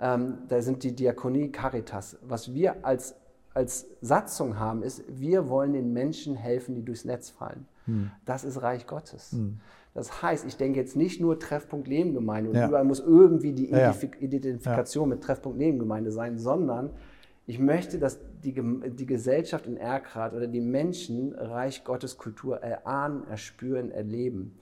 Ähm, 0.00 0.38
da 0.48 0.62
sind 0.62 0.82
die 0.82 0.94
Diakonie 0.94 1.50
Caritas. 1.50 2.18
Was 2.22 2.54
wir 2.54 2.84
als 2.84 3.16
als 3.54 3.88
Satzung 4.00 4.58
haben, 4.58 4.82
ist, 4.82 5.02
wir 5.08 5.48
wollen 5.48 5.72
den 5.72 5.92
Menschen 5.92 6.36
helfen, 6.36 6.74
die 6.74 6.84
durchs 6.84 7.04
Netz 7.04 7.30
fallen. 7.30 7.66
Hm. 7.86 8.10
Das 8.24 8.44
ist 8.44 8.62
Reich 8.62 8.86
Gottes. 8.86 9.32
Hm. 9.32 9.58
Das 9.92 10.22
heißt, 10.22 10.46
ich 10.46 10.56
denke 10.56 10.78
jetzt 10.78 10.94
nicht 10.94 11.20
nur 11.20 11.38
Treffpunkt 11.38 11.88
Lebengemeinde 11.88 12.50
und 12.50 12.56
ja. 12.56 12.68
überall 12.68 12.84
muss 12.84 13.00
irgendwie 13.00 13.52
die 13.52 13.70
Identifikation 13.70 15.08
ja. 15.08 15.16
mit 15.16 15.24
Treffpunkt 15.24 15.58
Lebengemeinde 15.58 16.12
sein, 16.12 16.38
sondern 16.38 16.90
ich 17.46 17.58
möchte, 17.58 17.98
dass 17.98 18.20
die, 18.44 18.54
die 18.54 19.06
Gesellschaft 19.06 19.66
in 19.66 19.76
Erkrath 19.76 20.34
oder 20.34 20.46
die 20.46 20.60
Menschen 20.60 21.34
Reich 21.34 21.82
Gottes 21.82 22.16
Kultur 22.16 22.58
erahnen, 22.58 23.26
erspüren, 23.28 23.90
erleben. 23.90 24.56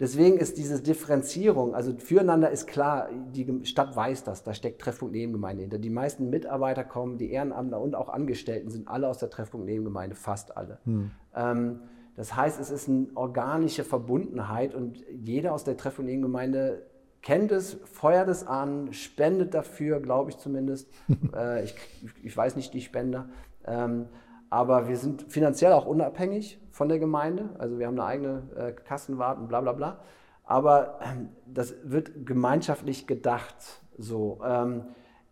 Deswegen 0.00 0.38
ist 0.38 0.58
diese 0.58 0.82
Differenzierung, 0.82 1.74
also 1.74 1.94
füreinander 1.96 2.50
ist 2.50 2.66
klar, 2.66 3.08
die 3.34 3.64
Stadt 3.64 3.94
weiß 3.94 4.24
das, 4.24 4.42
da 4.42 4.52
steckt 4.52 4.80
Treffpunkt 4.80 5.14
Nebengemeinde 5.14 5.62
hinter. 5.62 5.78
Die 5.78 5.90
meisten 5.90 6.28
Mitarbeiter 6.28 6.82
kommen, 6.82 7.18
die 7.18 7.30
Ehrenamtler 7.30 7.80
und 7.80 7.94
auch 7.94 8.08
Angestellten 8.08 8.70
sind 8.70 8.88
alle 8.88 9.06
aus 9.08 9.18
der 9.18 9.30
Treffpunkt 9.30 9.66
Nebengemeinde, 9.66 10.16
fast 10.16 10.56
alle. 10.56 10.78
Hm. 10.84 11.10
Ähm, 11.36 11.80
das 12.16 12.34
heißt, 12.34 12.60
es 12.60 12.70
ist 12.70 12.88
eine 12.88 13.06
organische 13.14 13.84
Verbundenheit 13.84 14.74
und 14.74 15.04
jeder 15.10 15.52
aus 15.52 15.64
der 15.64 15.76
Treffpunkt 15.76 16.10
Nebengemeinde 16.10 16.82
kennt 17.22 17.52
es, 17.52 17.74
feuert 17.84 18.28
es 18.28 18.46
an, 18.46 18.92
spendet 18.92 19.54
dafür, 19.54 20.00
glaube 20.00 20.30
ich 20.30 20.38
zumindest. 20.38 20.92
äh, 21.34 21.64
ich, 21.64 21.74
ich, 22.22 22.36
weiß 22.36 22.56
nicht 22.56 22.74
die 22.74 22.80
Spender. 22.80 23.28
Ähm, 23.64 24.06
aber 24.52 24.86
wir 24.86 24.98
sind 24.98 25.32
finanziell 25.32 25.72
auch 25.72 25.86
unabhängig 25.86 26.60
von 26.72 26.90
der 26.90 26.98
Gemeinde. 26.98 27.48
Also 27.58 27.78
wir 27.78 27.86
haben 27.86 27.98
eine 27.98 28.04
eigene 28.04 28.42
äh, 28.54 28.72
Kassenwart 28.72 29.38
und 29.38 29.48
bla 29.48 29.62
bla 29.62 29.72
bla. 29.72 30.00
Aber 30.44 30.98
ähm, 31.00 31.30
das 31.46 31.74
wird 31.84 32.26
gemeinschaftlich 32.26 33.06
gedacht. 33.06 33.54
So, 33.96 34.40
ähm, 34.44 34.82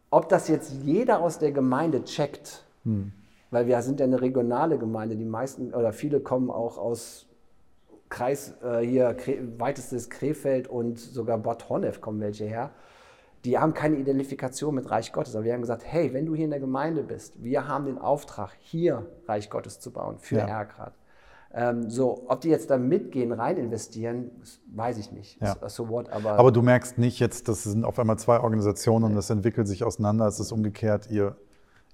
ob 0.09 0.31
das 0.31 0.49
jetzt 0.49 0.73
jeder 0.73 1.21
aus 1.21 1.39
der 1.39 1.53
Gemeinde 1.53 2.03
checkt, 2.05 2.65
hm. 2.85 3.13
weil 3.51 3.67
wir 3.67 3.83
sind 3.83 4.01
ja 4.01 4.07
eine 4.07 4.23
regionale 4.23 4.79
Gemeinde, 4.79 5.17
die 5.17 5.27
meisten 5.27 5.75
oder 5.75 5.93
viele 5.93 6.21
kommen 6.21 6.51
auch 6.51 6.79
aus 6.79 7.27
Kreis 8.09 8.55
äh, 8.63 8.79
hier 8.79 9.15
weitestes 9.59 10.09
Krefeld 10.09 10.67
und 10.67 10.99
sogar 10.99 11.37
Bad 11.37 11.69
Honnef 11.69 12.01
kommen 12.01 12.21
welche 12.21 12.47
her 12.47 12.71
die 13.45 13.59
haben 13.59 13.75
keine 13.75 13.97
Identifikation 13.97 14.75
mit 14.75 14.91
Reich 14.91 15.13
Gottes. 15.13 15.35
Aber 15.35 15.45
wir 15.45 15.55
haben 15.55 15.63
gesagt, 15.63 15.83
hey, 15.85 16.13
wenn 16.13 16.27
du 16.27 16.35
hier 16.35 16.45
in 16.45 16.51
der 16.51 16.61
Gemeinde 16.61 17.03
bist, 17.03 17.43
wir 17.43 17.67
haben 17.67 17.87
den 17.87 17.99
Auftrag, 17.99 18.51
hier 18.61 19.07
Reich 19.27 19.51
Gottes 19.51 19.81
zu 19.81 19.93
bauen 19.93 20.19
für 20.19 20.37
ja. 20.37 20.47
Ergrad. 20.47 20.95
Ähm, 21.53 21.91
so, 21.91 22.27
ob 22.29 22.43
die 22.43 22.49
jetzt 22.49 22.71
da 22.71 22.79
mitgehen, 22.79 23.33
rein 23.33 23.57
investieren, 23.57 24.31
weiß 24.73 24.99
ich 24.99 25.11
nicht. 25.11 25.41
Ja. 25.41 25.57
So 25.69 25.89
what, 25.89 26.09
aber, 26.11 26.33
aber 26.33 26.53
du 26.53 26.63
merkst 26.63 26.97
nicht 26.97 27.19
jetzt, 27.19 27.49
das 27.49 27.65
sind 27.65 27.85
auf 27.85 27.99
einmal 27.99 28.19
zwei 28.19 28.39
Organisationen 28.39 29.07
und 29.07 29.15
das 29.17 29.31
entwickelt 29.31 29.67
sich 29.67 29.83
auseinander. 29.83 30.27
Es 30.27 30.39
ist 30.39 30.53
umgekehrt, 30.53 31.11
ihr, 31.11 31.37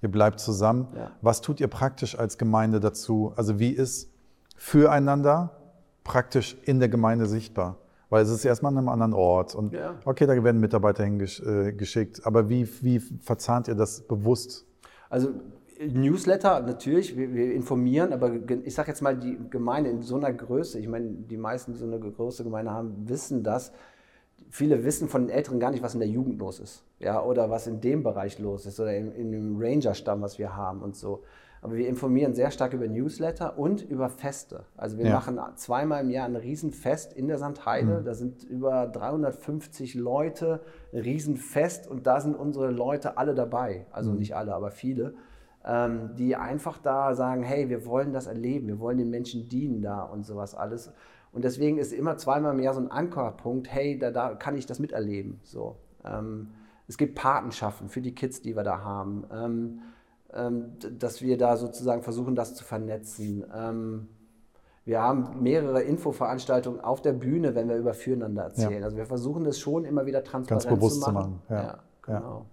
ihr 0.01 0.11
bleibt 0.11 0.39
zusammen. 0.39 0.89
Ja. 0.95 1.11
Was 1.21 1.41
tut 1.41 1.59
ihr 1.59 1.69
praktisch 1.69 2.19
als 2.19 2.37
Gemeinde 2.37 2.79
dazu? 2.79 3.33
Also 3.35 3.57
wie 3.57 3.71
ist 3.71 4.11
füreinander 4.55 5.57
praktisch 6.03 6.55
in 6.65 6.79
der 6.79 6.89
Gemeinde 6.89 7.25
sichtbar? 7.25 7.77
Weil 8.09 8.23
es 8.23 8.29
ist 8.29 8.45
erstmal 8.45 8.71
an 8.71 8.77
einem 8.77 8.89
anderen 8.89 9.13
Ort. 9.13 9.53
Und 9.53 9.73
ja. 9.73 9.95
okay, 10.05 10.25
da 10.25 10.43
werden 10.43 10.61
Mitarbeiter 10.61 11.03
hingeschickt. 11.03 12.19
Äh, 12.19 12.21
aber 12.23 12.49
wie, 12.49 12.67
wie 12.81 12.99
verzahnt 12.99 13.67
ihr 13.67 13.75
das 13.75 14.01
bewusst? 14.01 14.65
Also 15.09 15.29
Newsletter, 15.79 16.61
natürlich, 16.61 17.15
wir, 17.17 17.33
wir 17.33 17.53
informieren, 17.53 18.13
aber 18.13 18.31
ich 18.63 18.73
sage 18.73 18.89
jetzt 18.89 19.01
mal, 19.01 19.15
die 19.15 19.37
Gemeinde 19.49 19.89
in 19.89 20.01
so 20.01 20.15
einer 20.15 20.33
Größe, 20.33 20.79
ich 20.79 20.87
meine, 20.87 21.09
die 21.09 21.37
meisten, 21.37 21.73
die 21.73 21.79
so 21.79 21.85
eine 21.85 21.99
große 21.99 22.43
Gemeinde 22.43 22.71
haben, 22.71 23.07
wissen 23.07 23.43
das. 23.43 23.71
Viele 24.49 24.83
wissen 24.83 25.09
von 25.09 25.27
den 25.27 25.29
Älteren 25.29 25.59
gar 25.59 25.71
nicht, 25.71 25.83
was 25.83 25.93
in 25.93 25.99
der 25.99 26.09
Jugend 26.09 26.39
los 26.39 26.59
ist. 26.59 26.83
Ja, 26.99 27.21
oder 27.21 27.49
was 27.49 27.67
in 27.67 27.81
dem 27.81 28.03
Bereich 28.03 28.39
los 28.39 28.65
ist 28.65 28.79
oder 28.79 28.95
in, 28.95 29.11
in 29.11 29.31
dem 29.31 29.57
Ranger-Stamm, 29.59 30.21
was 30.21 30.39
wir 30.39 30.55
haben 30.55 30.81
und 30.81 30.95
so. 30.95 31.23
Aber 31.67 31.75
wir 31.75 31.89
informieren 31.89 32.33
sehr 32.33 32.49
stark 32.49 32.71
über 32.71 32.87
Newsletter 32.87 33.59
und 33.59 33.81
über 33.81 34.07
Feste. 34.07 34.63
Also 34.77 34.97
wir 34.97 35.07
ja. 35.07 35.15
machen 35.15 35.37
zweimal 35.57 36.01
im 36.01 36.09
Jahr 36.09 36.25
ein 36.25 36.37
Riesenfest 36.37 37.11
in 37.11 37.27
der 37.27 37.37
Sandheide. 37.37 37.99
Mhm. 37.99 38.05
Da 38.05 38.13
sind 38.13 38.45
über 38.45 38.87
350 38.87 39.93
Leute, 39.93 40.61
ein 40.93 40.99
Riesenfest 40.99 41.85
und 41.85 42.07
da 42.07 42.21
sind 42.21 42.37
unsere 42.37 42.71
Leute 42.71 43.17
alle 43.17 43.35
dabei. 43.35 43.85
Also 43.91 44.11
mhm. 44.11 44.19
nicht 44.19 44.33
alle, 44.33 44.55
aber 44.55 44.71
viele. 44.71 45.15
Ähm, 45.65 46.11
die 46.15 46.37
einfach 46.37 46.77
da 46.77 47.13
sagen, 47.13 47.43
hey, 47.43 47.67
wir 47.67 47.85
wollen 47.85 48.13
das 48.13 48.27
erleben, 48.27 48.69
wir 48.69 48.79
wollen 48.79 48.97
den 48.97 49.09
Menschen 49.09 49.49
dienen 49.49 49.81
da 49.81 50.03
und 50.03 50.25
sowas 50.25 50.55
alles. 50.55 50.93
Und 51.33 51.43
deswegen 51.43 51.79
ist 51.79 51.91
immer 51.91 52.15
zweimal 52.15 52.53
im 52.53 52.61
Jahr 52.61 52.75
so 52.75 52.79
ein 52.79 52.89
Ankerpunkt, 52.89 53.69
hey, 53.69 53.99
da, 53.99 54.11
da 54.11 54.35
kann 54.35 54.55
ich 54.55 54.65
das 54.65 54.79
miterleben. 54.79 55.41
So. 55.43 55.75
Ähm, 56.05 56.51
es 56.87 56.97
gibt 56.97 57.15
Patenschaften 57.15 57.89
für 57.89 57.99
die 57.99 58.15
Kids, 58.15 58.41
die 58.41 58.55
wir 58.55 58.63
da 58.63 58.79
haben. 58.79 59.25
Ähm, 59.33 59.81
dass 60.29 61.21
wir 61.21 61.37
da 61.37 61.57
sozusagen 61.57 62.03
versuchen, 62.03 62.35
das 62.35 62.53
zu 62.53 62.63
vernetzen. 62.63 63.45
Ähm, 63.55 64.09
wir 64.83 65.01
haben 65.01 65.41
mehrere 65.41 65.81
Infoveranstaltungen 65.81 66.79
auf 66.79 67.01
der 67.01 67.13
Bühne, 67.13 67.55
wenn 67.55 67.67
wir 67.67 67.75
über 67.75 67.93
Füreinander 67.93 68.43
erzählen. 68.43 68.79
Ja. 68.79 68.85
Also 68.85 68.97
wir 68.97 69.05
versuchen 69.05 69.43
das 69.43 69.59
schon 69.59 69.83
immer 69.83 70.05
wieder 70.05 70.23
transparent 70.23 70.63
Ganz 70.63 70.79
bewusst 70.79 71.01
zu 71.01 71.11
machen. 71.11 71.41
Zu 71.47 71.53
machen. 71.53 71.63
Ja. 71.63 71.63
ja 71.63 71.79
genau. 72.01 72.45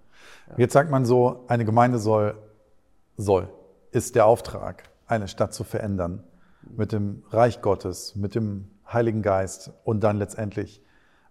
Jetzt 0.57 0.73
sagt 0.73 0.91
man 0.91 1.05
so, 1.05 1.45
eine 1.47 1.65
Gemeinde 1.65 1.99
soll, 1.99 2.35
soll, 3.17 3.49
ist 3.93 4.15
der 4.15 4.27
Auftrag, 4.27 4.85
eine 5.07 5.29
Stadt 5.29 5.55
zu 5.55 5.65
verändern 5.65 6.25
mit 6.77 6.93
dem 6.93 7.23
Reich 7.31 7.63
Gottes, 7.63 8.17
mit 8.17 8.35
dem 8.35 8.69
Heiligen 8.93 9.23
Geist 9.23 9.73
und 9.85 10.03
dann 10.03 10.19
letztendlich 10.19 10.83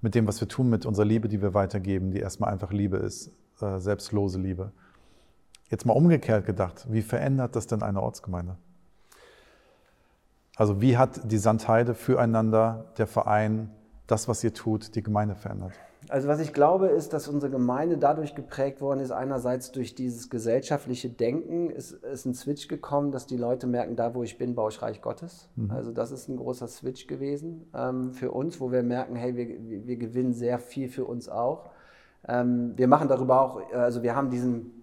mit 0.01 0.15
dem, 0.15 0.27
was 0.27 0.39
wir 0.41 0.47
tun, 0.47 0.69
mit 0.69 0.85
unserer 0.85 1.05
Liebe, 1.05 1.29
die 1.29 1.41
wir 1.41 1.53
weitergeben, 1.53 2.11
die 2.11 2.19
erstmal 2.19 2.51
einfach 2.51 2.71
Liebe 2.71 2.97
ist, 2.97 3.31
äh, 3.61 3.79
selbstlose 3.79 4.39
Liebe. 4.39 4.71
Jetzt 5.69 5.85
mal 5.85 5.93
umgekehrt 5.93 6.45
gedacht, 6.45 6.85
wie 6.89 7.01
verändert 7.01 7.55
das 7.55 7.67
denn 7.67 7.81
eine 7.81 8.01
Ortsgemeinde? 8.01 8.57
Also 10.55 10.81
wie 10.81 10.97
hat 10.97 11.31
die 11.31 11.37
Sandheide 11.37 11.95
füreinander, 11.95 12.85
der 12.97 13.07
Verein, 13.07 13.71
das, 14.05 14.27
was 14.27 14.43
ihr 14.43 14.53
tut, 14.53 14.95
die 14.95 15.01
Gemeinde 15.01 15.35
verändert? 15.35 15.73
Also 16.09 16.27
was 16.27 16.39
ich 16.39 16.53
glaube, 16.53 16.87
ist, 16.87 17.13
dass 17.13 17.27
unsere 17.27 17.51
Gemeinde 17.51 17.97
dadurch 17.97 18.35
geprägt 18.35 18.81
worden 18.81 18.99
ist, 18.99 19.11
einerseits 19.11 19.71
durch 19.71 19.95
dieses 19.95 20.29
gesellschaftliche 20.29 21.09
Denken 21.09 21.69
ist, 21.69 21.91
ist 21.91 22.25
ein 22.25 22.33
Switch 22.33 22.67
gekommen, 22.67 23.11
dass 23.11 23.25
die 23.25 23.37
Leute 23.37 23.67
merken, 23.67 23.95
da 23.95 24.13
wo 24.13 24.21
ich 24.21 24.37
bin, 24.37 24.53
baue 24.53 24.69
ich 24.69 24.81
Reich 24.81 25.01
Gottes. 25.01 25.49
Mhm. 25.55 25.71
Also 25.71 25.91
das 25.91 26.11
ist 26.11 26.27
ein 26.27 26.37
großer 26.37 26.67
Switch 26.67 27.07
gewesen 27.07 27.69
ähm, 27.73 28.11
für 28.11 28.31
uns, 28.31 28.59
wo 28.59 28.71
wir 28.71 28.83
merken, 28.83 29.15
hey, 29.15 29.35
wir, 29.35 29.87
wir 29.87 29.95
gewinnen 29.95 30.33
sehr 30.33 30.59
viel 30.59 30.89
für 30.89 31.05
uns 31.05 31.29
auch. 31.29 31.69
Ähm, 32.27 32.73
wir 32.75 32.87
machen 32.87 33.07
darüber 33.07 33.41
auch, 33.41 33.71
also 33.73 34.03
wir 34.03 34.15
haben 34.15 34.29
diesen 34.29 34.82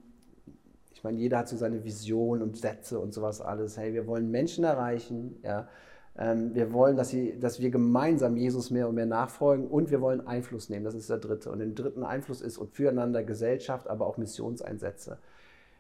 ich 1.01 1.05
meine, 1.05 1.17
jeder 1.17 1.39
hat 1.39 1.49
so 1.49 1.57
seine 1.57 1.83
Vision 1.83 2.43
und 2.43 2.59
Sätze 2.59 3.01
und 3.01 3.15
sowas 3.15 3.41
alles. 3.41 3.79
Hey, 3.79 3.95
wir 3.95 4.07
wollen 4.07 4.31
Menschen 4.31 4.65
erreichen, 4.65 5.41
ja. 5.43 5.67
Ähm, 6.15 6.55
wir 6.55 6.75
wollen, 6.75 6.99
dass, 6.99 7.09
sie, 7.09 7.39
dass 7.41 7.59
wir 7.59 7.71
gemeinsam 7.71 8.37
Jesus 8.37 8.71
mehr 8.71 8.87
und 8.87 8.97
mehr 8.97 9.07
nachfolgen 9.07 9.67
und 9.67 9.91
wir 9.91 10.03
wollen 10.03 10.27
Einfluss 10.27 10.69
nehmen. 10.69 10.85
Das 10.85 10.95
ist 10.95 11.09
der 11.09 11.17
dritte. 11.17 11.51
Und 11.51 11.61
den 11.61 11.75
dritten 11.75 12.03
Einfluss 12.03 12.43
ist 12.43 12.59
und 12.59 12.73
füreinander 12.73 13.23
Gesellschaft, 13.25 13.89
aber 13.89 14.07
auch 14.07 14.19
Missionseinsätze. 14.19 15.17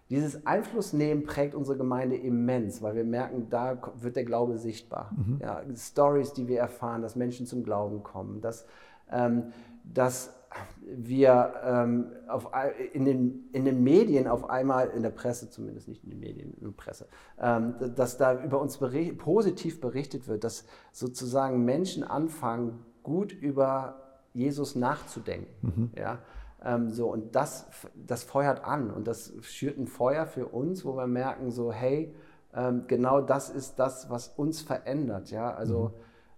Dieses 0.08 0.46
Einflussnehmen 0.46 1.24
prägt 1.24 1.54
unsere 1.54 1.76
Gemeinde 1.76 2.16
immens, 2.16 2.80
weil 2.80 2.94
wir 2.94 3.04
merken, 3.04 3.48
da 3.50 3.76
wird 4.00 4.16
der 4.16 4.24
Glaube 4.24 4.56
sichtbar. 4.56 5.10
Mhm. 5.14 5.38
Ja, 5.42 5.62
Stories, 5.76 6.32
die 6.32 6.48
wir 6.48 6.60
erfahren, 6.60 7.02
dass 7.02 7.14
Menschen 7.14 7.44
zum 7.44 7.62
Glauben 7.62 8.02
kommen, 8.02 8.40
dass, 8.40 8.64
ähm, 9.12 9.52
dass 9.84 10.39
wir 10.82 11.54
ähm, 11.64 12.12
auf, 12.28 12.50
in, 12.92 13.04
den, 13.04 13.48
in 13.52 13.64
den 13.64 13.82
Medien 13.82 14.26
auf 14.26 14.50
einmal, 14.50 14.88
in 14.88 15.02
der 15.02 15.10
Presse 15.10 15.50
zumindest, 15.50 15.88
nicht 15.88 16.02
in 16.04 16.10
den 16.10 16.20
Medien, 16.20 16.54
in 16.54 16.64
der 16.64 16.72
Presse, 16.72 17.06
ähm, 17.40 17.74
dass 17.94 18.16
da 18.16 18.42
über 18.42 18.60
uns 18.60 18.78
bericht, 18.78 19.18
positiv 19.18 19.80
berichtet 19.80 20.26
wird, 20.26 20.44
dass 20.44 20.64
sozusagen 20.92 21.64
Menschen 21.64 22.02
anfangen, 22.02 22.84
gut 23.02 23.32
über 23.32 24.00
Jesus 24.32 24.74
nachzudenken. 24.74 25.54
Mhm. 25.62 25.90
Ja? 25.96 26.18
Ähm, 26.62 26.90
so, 26.90 27.10
und 27.10 27.34
das, 27.34 27.66
das 27.94 28.24
feuert 28.24 28.64
an 28.64 28.90
und 28.90 29.06
das 29.06 29.32
schürt 29.42 29.78
ein 29.78 29.86
Feuer 29.86 30.26
für 30.26 30.46
uns, 30.46 30.84
wo 30.84 30.96
wir 30.96 31.06
merken, 31.06 31.50
so, 31.50 31.72
hey, 31.72 32.14
ähm, 32.54 32.84
genau 32.88 33.20
das 33.20 33.50
ist 33.50 33.76
das, 33.78 34.10
was 34.10 34.28
uns 34.28 34.60
verändert. 34.60 35.30
Ja? 35.30 35.54
Also 35.54 35.92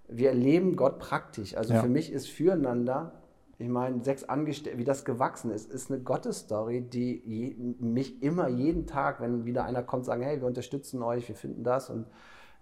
mhm. 0.08 0.18
wir 0.18 0.28
erleben 0.28 0.76
Gott 0.76 0.98
praktisch. 0.98 1.56
Also 1.56 1.74
ja. 1.74 1.80
für 1.80 1.88
mich 1.88 2.12
ist 2.12 2.28
Füreinander 2.28 3.21
ich 3.62 3.68
meine, 3.68 4.02
sechs 4.02 4.24
Angestellte, 4.24 4.78
wie 4.78 4.84
das 4.84 5.04
gewachsen 5.04 5.50
ist, 5.52 5.70
ist 5.70 5.90
eine 5.90 6.00
Gottesstory, 6.00 6.80
die 6.80 7.22
je, 7.24 7.54
mich 7.78 8.22
immer 8.22 8.48
jeden 8.48 8.86
Tag, 8.86 9.20
wenn 9.20 9.44
wieder 9.44 9.64
einer 9.64 9.82
kommt, 9.82 10.04
sagen, 10.04 10.22
hey, 10.22 10.40
wir 10.40 10.48
unterstützen 10.48 11.02
euch, 11.02 11.28
wir 11.28 11.36
finden 11.36 11.62
das 11.62 11.88
und 11.88 12.06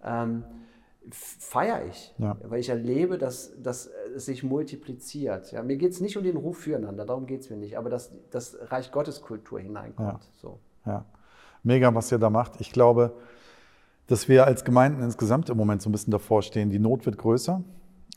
ähm, 0.04 0.44
feiere 1.10 1.86
ich, 1.86 2.14
ja. 2.18 2.36
weil 2.42 2.60
ich 2.60 2.68
erlebe, 2.68 3.16
dass, 3.16 3.52
dass 3.62 3.90
es 4.14 4.26
sich 4.26 4.42
multipliziert. 4.42 5.52
Ja, 5.52 5.62
mir 5.62 5.76
geht 5.76 5.92
es 5.92 6.00
nicht 6.00 6.18
um 6.18 6.22
den 6.22 6.36
Ruf 6.36 6.58
füreinander, 6.58 7.06
darum 7.06 7.26
geht 7.26 7.40
es 7.40 7.50
mir 7.50 7.56
nicht, 7.56 7.78
aber 7.78 7.88
dass 7.88 8.12
das 8.30 8.58
Reich 8.70 8.92
Gottes 8.92 9.22
Kultur 9.22 9.58
hineinkommt. 9.58 10.22
Ja. 10.22 10.30
So. 10.36 10.60
ja, 10.84 11.06
mega, 11.62 11.94
was 11.94 12.12
ihr 12.12 12.18
da 12.18 12.28
macht. 12.28 12.60
Ich 12.60 12.72
glaube, 12.72 13.16
dass 14.06 14.28
wir 14.28 14.44
als 14.44 14.64
Gemeinden 14.64 15.02
insgesamt 15.02 15.48
im 15.48 15.56
Moment 15.56 15.80
so 15.80 15.88
ein 15.88 15.92
bisschen 15.92 16.10
davor 16.10 16.42
stehen. 16.42 16.68
Die 16.68 16.78
Not 16.78 17.06
wird 17.06 17.16
größer. 17.16 17.62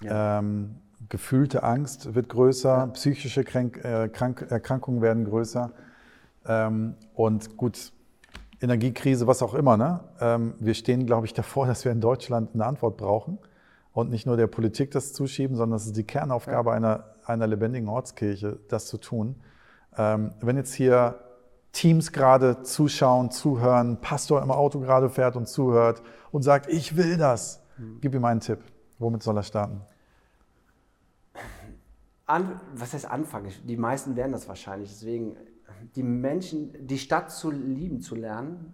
Ja. 0.01 0.39
Ähm, 0.39 0.75
gefühlte 1.09 1.63
Angst 1.63 2.15
wird 2.15 2.29
größer, 2.29 2.87
psychische 2.93 3.43
Kränk, 3.43 3.83
äh, 3.83 4.09
Krank, 4.09 4.45
Erkrankungen 4.49 5.01
werden 5.01 5.25
größer. 5.25 5.71
Ähm, 6.45 6.95
und 7.13 7.57
gut, 7.57 7.91
Energiekrise, 8.61 9.27
was 9.27 9.41
auch 9.43 9.53
immer. 9.53 9.77
Ne? 9.77 9.99
Ähm, 10.19 10.55
wir 10.59 10.73
stehen, 10.73 11.05
glaube 11.05 11.25
ich, 11.25 11.33
davor, 11.35 11.67
dass 11.67 11.85
wir 11.85 11.91
in 11.91 12.01
Deutschland 12.01 12.51
eine 12.53 12.65
Antwort 12.65 12.97
brauchen 12.97 13.37
und 13.91 14.09
nicht 14.09 14.25
nur 14.25 14.37
der 14.37 14.47
Politik 14.47 14.91
das 14.91 15.13
zuschieben, 15.13 15.55
sondern 15.55 15.77
es 15.77 15.85
ist 15.85 15.97
die 15.97 16.05
Kernaufgabe 16.05 16.71
ja. 16.71 16.75
einer, 16.75 17.03
einer 17.25 17.47
lebendigen 17.47 17.89
Ortskirche, 17.89 18.59
das 18.69 18.87
zu 18.87 18.97
tun. 18.97 19.35
Ähm, 19.97 20.31
wenn 20.41 20.57
jetzt 20.57 20.73
hier 20.73 21.19
Teams 21.71 22.11
gerade 22.11 22.61
zuschauen, 22.63 23.31
zuhören, 23.31 23.99
Pastor 23.99 24.41
im 24.41 24.51
Auto 24.51 24.79
gerade 24.79 25.09
fährt 25.09 25.35
und 25.35 25.47
zuhört 25.47 26.01
und 26.31 26.43
sagt, 26.43 26.67
ich 26.71 26.95
will 26.97 27.17
das, 27.17 27.63
mhm. 27.77 27.97
gib 27.99 28.15
ihm 28.15 28.25
einen 28.25 28.39
Tipp. 28.39 28.59
Womit 28.99 29.23
soll 29.23 29.37
er 29.37 29.43
starten? 29.43 29.81
An, 32.25 32.59
was 32.73 32.93
heißt 32.93 33.09
anfangen? 33.09 33.51
Die 33.65 33.77
meisten 33.77 34.15
werden 34.15 34.31
das 34.31 34.47
wahrscheinlich. 34.47 34.89
Deswegen, 34.89 35.35
die 35.95 36.03
Menschen, 36.03 36.87
die 36.87 36.97
Stadt 36.97 37.31
zu 37.31 37.51
lieben 37.51 38.01
zu 38.01 38.15
lernen, 38.15 38.73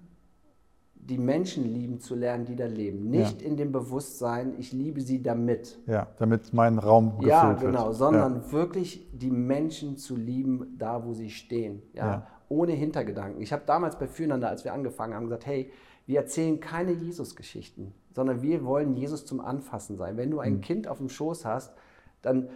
die 1.10 1.17
Menschen 1.17 1.63
lieben 1.63 2.00
zu 2.00 2.13
lernen, 2.13 2.45
die 2.45 2.56
da 2.56 2.65
leben. 2.65 3.10
Nicht 3.10 3.41
ja. 3.41 3.48
in 3.48 3.58
dem 3.58 3.72
Bewusstsein, 3.72 4.54
ich 4.60 4.72
liebe 4.74 5.02
sie 5.02 5.24
damit. 5.24 5.80
Ja, 5.88 6.08
damit 6.17 6.54
mein 6.54 6.78
Raum 6.78 7.17
gefüllt 7.17 7.30
ja, 7.30 7.54
genau, 7.54 7.62
wird. 7.62 7.74
Ja, 7.74 7.82
genau, 7.82 7.91
sondern 7.93 8.36
ja. 8.36 8.52
wirklich 8.52 9.10
die 9.13 9.32
Menschen 9.32 9.98
zu 9.98 10.15
lieben, 10.15 10.76
da 10.78 11.06
wo 11.06 11.13
sie 11.13 11.30
stehen. 11.30 11.82
Ja, 11.93 12.06
ja. 12.06 12.28
Ohne 12.50 12.74
Hintergedanken. 12.74 13.41
Ich 13.41 13.54
habe 13.54 13.63
damals 13.65 13.98
bei 13.98 14.08
Füreinander, 14.08 14.50
als 14.50 14.65
wir 14.65 14.74
angefangen 14.74 15.13
haben, 15.13 15.26
gesagt, 15.26 15.45
hey, 15.45 15.72
wir 16.06 16.19
erzählen 16.19 16.60
keine 16.60 16.91
Jesus-Geschichten, 16.91 17.93
sondern 18.13 18.41
wir 18.41 18.65
wollen 18.65 18.95
Jesus 18.95 19.26
zum 19.26 19.39
Anfassen 19.39 19.98
sein. 19.98 20.17
Wenn 20.17 20.32
du 20.32 20.39
ein 20.39 20.56
mhm. 20.56 20.62
Kind 20.62 20.88
auf 20.88 20.98
dem 20.98 21.10
Schoß 21.10 21.45
hast, 21.45 21.74
dann 22.21 22.49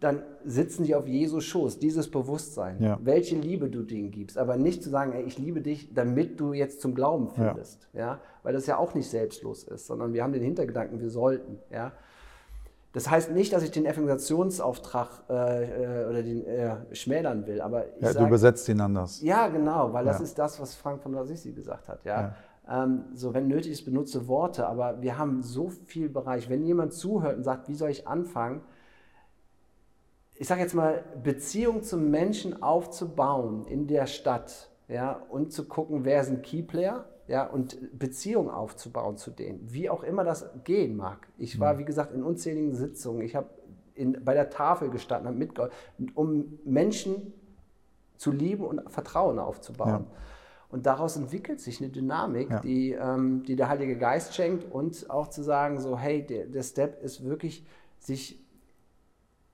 dann 0.00 0.22
sitzen 0.44 0.84
die 0.84 0.94
auf 0.94 1.06
Jesus 1.06 1.44
Schoß, 1.44 1.78
dieses 1.78 2.10
Bewusstsein, 2.10 2.82
ja. 2.82 2.98
welche 3.02 3.36
Liebe 3.36 3.68
du 3.68 3.82
denen 3.82 4.10
gibst, 4.10 4.38
aber 4.38 4.56
nicht 4.56 4.82
zu 4.82 4.88
sagen, 4.88 5.12
ey, 5.12 5.22
ich 5.22 5.38
liebe 5.38 5.60
dich, 5.60 5.92
damit 5.94 6.40
du 6.40 6.52
jetzt 6.52 6.80
zum 6.80 6.94
Glauben 6.94 7.30
findest, 7.30 7.86
ja. 7.92 8.00
ja. 8.00 8.20
weil 8.42 8.52
das 8.52 8.66
ja 8.66 8.78
auch 8.78 8.94
nicht 8.94 9.08
selbstlos 9.08 9.64
ist, 9.64 9.86
sondern 9.86 10.12
wir 10.12 10.22
haben 10.22 10.32
den 10.32 10.42
Hintergedanken, 10.42 11.00
wir 11.00 11.10
sollten, 11.10 11.58
ja. 11.70 11.92
Das 12.92 13.08
heißt 13.08 13.30
nicht, 13.30 13.52
dass 13.52 13.62
ich 13.62 13.70
den 13.70 13.86
Evangelisationsauftrag 13.86 15.22
äh, 15.28 16.02
äh, 16.02 16.06
oder 16.08 16.24
den 16.24 16.44
äh, 16.44 16.76
schmälern 16.92 17.46
will, 17.46 17.60
aber 17.60 17.86
ich 17.86 18.02
ja, 18.02 18.12
sag, 18.12 18.22
du 18.22 18.26
übersetzt 18.26 18.68
ihn 18.68 18.80
anders. 18.80 19.20
Ja, 19.22 19.46
genau, 19.46 19.92
weil 19.92 20.04
das 20.04 20.20
ist 20.20 20.36
das, 20.38 20.60
was 20.60 20.74
Frank 20.74 21.00
von 21.02 21.14
Assisi 21.14 21.52
gesagt 21.52 21.88
hat, 21.88 22.04
ja. 22.04 22.34
Ähm, 22.68 23.04
so, 23.14 23.34
wenn 23.34 23.48
nötig 23.48 23.72
ist, 23.72 23.84
benutze 23.84 24.28
Worte, 24.28 24.66
aber 24.66 25.02
wir 25.02 25.18
haben 25.18 25.42
so 25.42 25.68
viel 25.86 26.08
Bereich. 26.08 26.48
Wenn 26.48 26.64
jemand 26.64 26.92
zuhört 26.92 27.36
und 27.36 27.42
sagt, 27.42 27.68
wie 27.68 27.74
soll 27.74 27.90
ich 27.90 28.06
anfangen, 28.06 28.60
ich 30.40 30.48
sage 30.48 30.62
jetzt 30.62 30.72
mal, 30.72 31.04
Beziehung 31.22 31.82
zum 31.82 32.10
Menschen 32.10 32.62
aufzubauen 32.62 33.66
in 33.66 33.86
der 33.86 34.06
Stadt 34.06 34.70
ja, 34.88 35.22
und 35.28 35.52
zu 35.52 35.68
gucken, 35.68 36.06
wer 36.06 36.24
sind 36.24 36.42
Keyplayer 36.42 37.04
ja, 37.28 37.46
und 37.46 37.76
Beziehung 37.98 38.50
aufzubauen 38.50 39.18
zu 39.18 39.30
denen, 39.30 39.60
wie 39.70 39.90
auch 39.90 40.02
immer 40.02 40.24
das 40.24 40.48
gehen 40.64 40.96
mag. 40.96 41.28
Ich 41.36 41.60
war, 41.60 41.74
mhm. 41.74 41.78
wie 41.80 41.84
gesagt, 41.84 42.14
in 42.14 42.22
unzähligen 42.22 42.74
Sitzungen, 42.74 43.20
ich 43.20 43.36
habe 43.36 43.50
bei 44.24 44.32
der 44.32 44.48
Tafel 44.48 44.88
gestanden, 44.88 45.28
habe 45.28 45.36
mitgeholfen, 45.36 45.76
um 46.14 46.58
Menschen 46.64 47.34
zu 48.16 48.32
lieben 48.32 48.64
und 48.64 48.90
Vertrauen 48.90 49.38
aufzubauen. 49.38 50.06
Ja. 50.08 50.16
Und 50.70 50.86
daraus 50.86 51.16
entwickelt 51.16 51.60
sich 51.60 51.82
eine 51.82 51.90
Dynamik, 51.90 52.48
ja. 52.48 52.60
die, 52.60 52.92
ähm, 52.92 53.42
die 53.42 53.56
der 53.56 53.68
Heilige 53.68 53.98
Geist 53.98 54.34
schenkt 54.34 54.72
und 54.72 55.10
auch 55.10 55.28
zu 55.28 55.42
sagen, 55.42 55.80
so, 55.80 55.98
hey, 55.98 56.26
der, 56.26 56.46
der 56.46 56.62
Step 56.62 57.02
ist 57.02 57.26
wirklich, 57.26 57.66
sich 57.98 58.42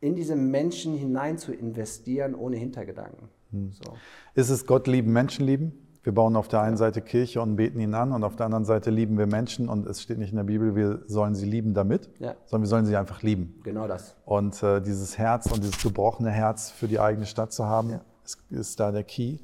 in 0.00 0.14
diese 0.14 0.36
Menschen 0.36 0.96
hinein 0.96 1.38
zu 1.38 1.52
investieren, 1.52 2.34
ohne 2.34 2.56
Hintergedanken. 2.56 3.28
Hm. 3.50 3.72
So. 3.72 3.94
Ist 4.34 4.50
es 4.50 4.66
Gott 4.66 4.86
lieben, 4.86 5.12
Menschen 5.12 5.46
lieben? 5.46 5.72
Wir 6.02 6.14
bauen 6.14 6.36
auf 6.36 6.46
der 6.46 6.60
einen 6.60 6.76
Seite 6.76 7.02
Kirche 7.02 7.42
und 7.42 7.56
beten 7.56 7.80
ihn 7.80 7.92
an 7.94 8.12
und 8.12 8.22
auf 8.22 8.36
der 8.36 8.46
anderen 8.46 8.64
Seite 8.64 8.90
lieben 8.90 9.18
wir 9.18 9.26
Menschen 9.26 9.68
und 9.68 9.88
es 9.88 10.00
steht 10.02 10.18
nicht 10.18 10.30
in 10.30 10.36
der 10.36 10.44
Bibel, 10.44 10.76
wir 10.76 11.02
sollen 11.08 11.34
sie 11.34 11.46
lieben 11.46 11.74
damit, 11.74 12.08
ja. 12.20 12.36
sondern 12.44 12.62
wir 12.62 12.68
sollen 12.68 12.86
sie 12.86 12.96
einfach 12.96 13.22
lieben. 13.22 13.58
Genau 13.64 13.88
das. 13.88 14.14
Und 14.24 14.62
äh, 14.62 14.80
dieses 14.80 15.18
Herz 15.18 15.50
und 15.50 15.64
dieses 15.64 15.82
gebrochene 15.82 16.30
Herz 16.30 16.70
für 16.70 16.86
die 16.86 17.00
eigene 17.00 17.26
Stadt 17.26 17.52
zu 17.52 17.66
haben, 17.66 17.90
ja. 17.90 18.00
ist, 18.24 18.38
ist, 18.50 18.78
da 18.78 18.92
der 18.92 19.02
Key. 19.02 19.38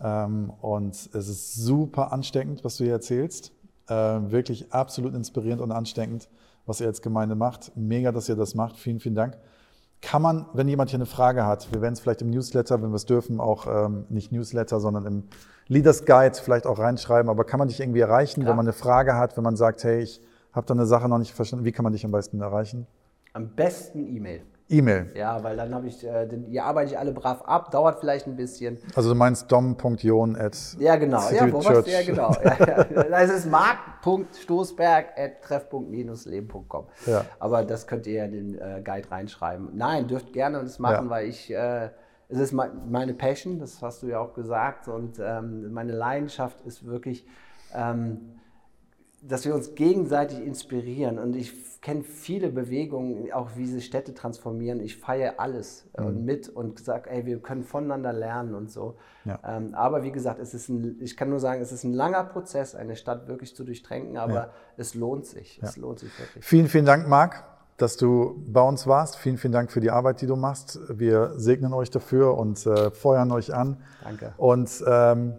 Ja. 0.00 0.24
Ähm, 0.24 0.50
und 0.60 0.94
es 0.94 1.28
ist 1.28 1.54
super 1.54 2.12
ansteckend, 2.12 2.64
was 2.64 2.78
du 2.78 2.84
hier 2.84 2.94
erzählst. 2.94 3.52
Äh, 3.86 3.94
wirklich 3.94 4.72
absolut 4.72 5.14
inspirierend 5.14 5.62
und 5.62 5.70
ansteckend, 5.70 6.28
was 6.66 6.80
ihr 6.80 6.88
als 6.88 7.00
Gemeinde 7.00 7.36
macht. 7.36 7.70
Mega, 7.76 8.10
dass 8.10 8.28
ihr 8.28 8.34
das 8.34 8.56
macht. 8.56 8.76
Vielen, 8.76 8.98
vielen 8.98 9.14
Dank 9.14 9.38
kann 10.02 10.20
man, 10.20 10.46
wenn 10.52 10.68
jemand 10.68 10.90
hier 10.90 10.98
eine 10.98 11.06
Frage 11.06 11.46
hat, 11.46 11.72
wir 11.72 11.80
werden 11.80 11.94
es 11.94 12.00
vielleicht 12.00 12.22
im 12.22 12.30
Newsletter, 12.30 12.82
wenn 12.82 12.90
wir 12.90 12.96
es 12.96 13.06
dürfen, 13.06 13.40
auch 13.40 13.66
ähm, 13.66 14.04
nicht 14.08 14.32
Newsletter, 14.32 14.80
sondern 14.80 15.06
im 15.06 15.24
Leaders 15.68 16.04
Guide 16.04 16.36
vielleicht 16.42 16.66
auch 16.66 16.78
reinschreiben, 16.78 17.30
aber 17.30 17.44
kann 17.44 17.58
man 17.58 17.68
dich 17.68 17.80
irgendwie 17.80 18.00
erreichen, 18.00 18.40
Klar. 18.40 18.50
wenn 18.50 18.56
man 18.56 18.66
eine 18.66 18.72
Frage 18.72 19.14
hat, 19.14 19.36
wenn 19.36 19.44
man 19.44 19.56
sagt, 19.56 19.84
hey, 19.84 20.02
ich 20.02 20.20
habe 20.52 20.66
da 20.66 20.74
eine 20.74 20.86
Sache 20.86 21.08
noch 21.08 21.18
nicht 21.18 21.32
verstanden, 21.32 21.64
wie 21.64 21.72
kann 21.72 21.84
man 21.84 21.92
dich 21.92 22.04
am 22.04 22.10
besten 22.10 22.40
erreichen? 22.40 22.86
Am 23.32 23.48
besten 23.48 24.06
E-Mail. 24.14 24.42
E-Mail. 24.72 25.10
Ja, 25.14 25.42
weil 25.44 25.56
dann 25.56 25.74
habe 25.74 25.86
ich, 25.86 26.04
äh, 26.06 26.26
den, 26.26 26.46
die 26.46 26.60
arbeite 26.60 26.92
ich 26.92 26.98
alle 26.98 27.12
brav 27.12 27.42
ab, 27.42 27.70
dauert 27.70 28.00
vielleicht 28.00 28.26
ein 28.26 28.36
bisschen. 28.36 28.78
Also 28.94 29.10
du 29.10 29.14
meinst 29.14 29.50
dom.jon 29.52 30.36
at 30.36 30.56
Ja, 30.78 30.96
genau. 30.96 31.20
Ja, 31.30 31.48
Church. 31.48 31.86
ja, 31.88 32.02
genau. 32.02 32.34
ja, 32.44 32.56
ja. 32.58 32.84
Das 33.04 33.30
ist 33.30 33.50
mark.stoßberg 33.50 35.06
at 35.16 35.42
treff.-leben.com. 35.42 36.86
Ja. 37.06 37.24
Aber 37.38 37.64
das 37.64 37.86
könnt 37.86 38.06
ihr 38.06 38.14
ja 38.14 38.24
in 38.24 38.32
den 38.32 38.54
äh, 38.58 38.82
Guide 38.84 39.10
reinschreiben. 39.10 39.70
Nein, 39.74 40.08
dürft 40.08 40.32
gerne 40.32 40.60
das 40.62 40.78
machen, 40.78 41.04
ja. 41.06 41.10
weil 41.10 41.28
ich, 41.28 41.52
äh, 41.52 41.90
es 42.28 42.38
ist 42.38 42.52
meine 42.52 43.14
Passion, 43.14 43.58
das 43.58 43.82
hast 43.82 44.02
du 44.02 44.06
ja 44.06 44.18
auch 44.20 44.32
gesagt, 44.32 44.88
und 44.88 45.20
ähm, 45.22 45.72
meine 45.72 45.92
Leidenschaft 45.92 46.62
ist 46.62 46.86
wirklich, 46.86 47.26
ähm, 47.74 48.40
dass 49.22 49.44
wir 49.44 49.54
uns 49.54 49.74
gegenseitig 49.74 50.40
inspirieren. 50.44 51.18
Und 51.18 51.36
ich 51.36 51.80
kenne 51.80 52.02
viele 52.02 52.48
Bewegungen, 52.48 53.32
auch 53.32 53.50
wie 53.56 53.66
sie 53.66 53.80
Städte 53.80 54.14
transformieren. 54.14 54.80
Ich 54.80 54.96
feiere 54.96 55.34
alles 55.38 55.88
äh, 55.94 56.02
mhm. 56.02 56.24
mit 56.24 56.48
und 56.48 56.80
sage, 56.80 57.10
ey, 57.10 57.24
wir 57.24 57.40
können 57.40 57.62
voneinander 57.62 58.12
lernen 58.12 58.54
und 58.54 58.70
so. 58.70 58.96
Ja. 59.24 59.38
Ähm, 59.44 59.74
aber 59.74 60.02
wie 60.02 60.12
gesagt, 60.12 60.40
es 60.40 60.54
ist 60.54 60.68
ein, 60.68 60.98
ich 61.00 61.16
kann 61.16 61.30
nur 61.30 61.40
sagen, 61.40 61.60
es 61.60 61.72
ist 61.72 61.84
ein 61.84 61.92
langer 61.92 62.24
Prozess, 62.24 62.74
eine 62.74 62.96
Stadt 62.96 63.28
wirklich 63.28 63.54
zu 63.54 63.64
durchtränken, 63.64 64.16
aber 64.16 64.34
ja. 64.34 64.50
es 64.76 64.94
lohnt 64.94 65.26
sich. 65.26 65.58
Ja. 65.58 65.68
Es 65.68 65.76
lohnt 65.76 66.00
sich 66.00 66.16
wirklich. 66.18 66.44
Vielen, 66.44 66.68
vielen 66.68 66.86
Dank, 66.86 67.08
Marc, 67.08 67.44
dass 67.76 67.96
du 67.96 68.44
bei 68.46 68.62
uns 68.62 68.86
warst. 68.86 69.16
Vielen, 69.16 69.38
vielen 69.38 69.52
Dank 69.52 69.70
für 69.70 69.80
die 69.80 69.90
Arbeit, 69.90 70.20
die 70.20 70.26
du 70.26 70.36
machst. 70.36 70.80
Wir 70.88 71.32
segnen 71.36 71.72
euch 71.72 71.90
dafür 71.90 72.38
und 72.38 72.64
äh, 72.66 72.90
feuern 72.90 73.30
euch 73.30 73.54
an. 73.54 73.78
Danke. 74.02 74.34
Und 74.36 74.84
ähm, 74.86 75.34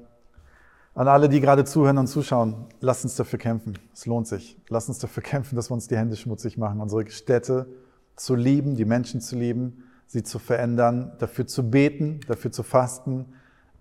an 0.95 1.07
alle, 1.07 1.27
die 1.27 1.41
gerade 1.41 1.65
zuhören 1.65 1.97
und 1.97 2.07
zuschauen, 2.07 2.65
lasst 2.79 3.03
uns 3.03 3.15
dafür 3.15 3.39
kämpfen. 3.39 3.79
Es 3.93 4.05
lohnt 4.05 4.27
sich. 4.27 4.57
Lasst 4.69 4.89
uns 4.89 4.99
dafür 4.99 5.23
kämpfen, 5.23 5.55
dass 5.55 5.69
wir 5.69 5.73
uns 5.73 5.87
die 5.87 5.97
Hände 5.97 6.15
schmutzig 6.15 6.57
machen, 6.57 6.81
unsere 6.81 7.09
Städte 7.09 7.67
zu 8.15 8.35
lieben, 8.35 8.75
die 8.75 8.85
Menschen 8.85 9.21
zu 9.21 9.35
lieben, 9.35 9.83
sie 10.05 10.23
zu 10.23 10.37
verändern, 10.37 11.13
dafür 11.17 11.47
zu 11.47 11.69
beten, 11.69 12.19
dafür 12.27 12.51
zu 12.51 12.61
fasten, 12.61 13.33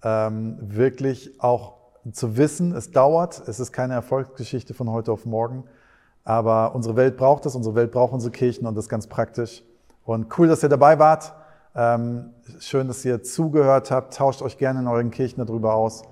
ähm, 0.02 0.56
wirklich 0.60 1.40
auch 1.40 1.74
zu 2.10 2.36
wissen, 2.36 2.74
es 2.74 2.90
dauert, 2.90 3.46
es 3.46 3.60
ist 3.60 3.72
keine 3.72 3.94
Erfolgsgeschichte 3.94 4.74
von 4.74 4.90
heute 4.90 5.12
auf 5.12 5.26
morgen, 5.26 5.64
aber 6.24 6.74
unsere 6.74 6.96
Welt 6.96 7.16
braucht 7.16 7.46
es, 7.46 7.54
unsere 7.54 7.74
Welt 7.74 7.92
braucht 7.92 8.12
unsere 8.12 8.32
Kirchen 8.32 8.66
und 8.66 8.74
das 8.74 8.88
ganz 8.88 9.06
praktisch. 9.06 9.62
Und 10.04 10.36
cool, 10.38 10.48
dass 10.48 10.62
ihr 10.62 10.68
dabei 10.68 10.98
wart. 10.98 11.32
Ähm, 11.74 12.30
schön, 12.58 12.88
dass 12.88 13.04
ihr 13.04 13.22
zugehört 13.22 13.90
habt. 13.90 14.14
Tauscht 14.14 14.42
euch 14.42 14.58
gerne 14.58 14.80
in 14.80 14.88
euren 14.88 15.10
Kirchen 15.10 15.44
darüber 15.44 15.74
aus. 15.74 16.02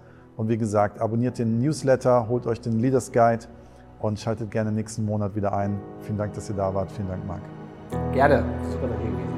Und 0.41 0.49
wie 0.49 0.57
gesagt, 0.57 1.03
abonniert 1.03 1.39
den 1.39 1.61
Newsletter, 1.61 2.27
holt 2.31 2.47
euch 2.47 2.63
den 2.63 2.81
Leaders 2.81 3.13
Guide 3.13 3.45
und 3.99 4.19
schaltet 4.19 4.51
gerne 4.51 4.73
nächsten 4.73 5.05
Monat 5.05 5.37
wieder 5.37 5.53
ein. 5.53 5.79
Vielen 6.01 6.17
Dank, 6.17 6.33
dass 6.33 6.49
ihr 6.49 6.57
da 6.57 6.75
wart. 6.75 6.91
Vielen 6.93 7.09
Dank, 7.09 7.27
Marc. 7.27 7.43
Gerne. 8.15 8.43
Super, 8.73 8.89
dass 8.89 8.97
ihr 9.01 9.11
gewesen 9.11 9.29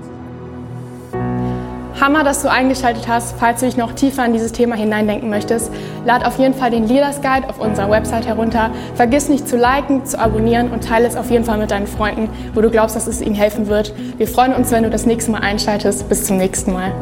Hammer, 2.01 2.23
dass 2.23 2.43
du 2.43 2.49
eingeschaltet 2.49 3.09
hast. 3.09 3.35
Falls 3.37 3.59
du 3.59 3.67
dich 3.67 3.77
noch 3.77 3.95
tiefer 3.95 4.25
in 4.25 4.33
dieses 4.33 4.53
Thema 4.53 4.77
hineindenken 4.77 5.29
möchtest, 5.29 5.73
lad 6.05 6.25
auf 6.25 6.39
jeden 6.39 6.55
Fall 6.55 6.71
den 6.71 6.87
Leaders 6.87 7.21
Guide 7.21 7.49
auf 7.49 7.59
unserer 7.59 7.91
Website 7.91 8.29
herunter. 8.29 8.71
Vergiss 8.95 9.29
nicht 9.29 9.49
zu 9.49 9.57
liken, 9.57 10.07
zu 10.07 10.21
abonnieren 10.21 10.71
und 10.71 10.85
teile 10.85 11.09
es 11.09 11.17
auf 11.17 11.33
jeden 11.33 11.45
Fall 11.45 11.59
mit 11.59 11.73
deinen 11.73 11.89
Freunden, 11.89 12.29
wo 12.55 12.61
du 12.61 12.71
glaubst, 12.71 12.95
dass 12.95 13.09
es 13.09 13.21
ihnen 13.21 13.35
helfen 13.35 13.67
wird. 13.67 13.93
Wir 14.19 14.29
freuen 14.29 14.55
uns, 14.55 14.71
wenn 14.71 14.85
du 14.85 14.91
das 14.91 15.05
nächste 15.05 15.33
Mal 15.33 15.41
einschaltest. 15.41 16.09
Bis 16.09 16.27
zum 16.27 16.37
nächsten 16.37 16.73
Mal. 16.73 16.93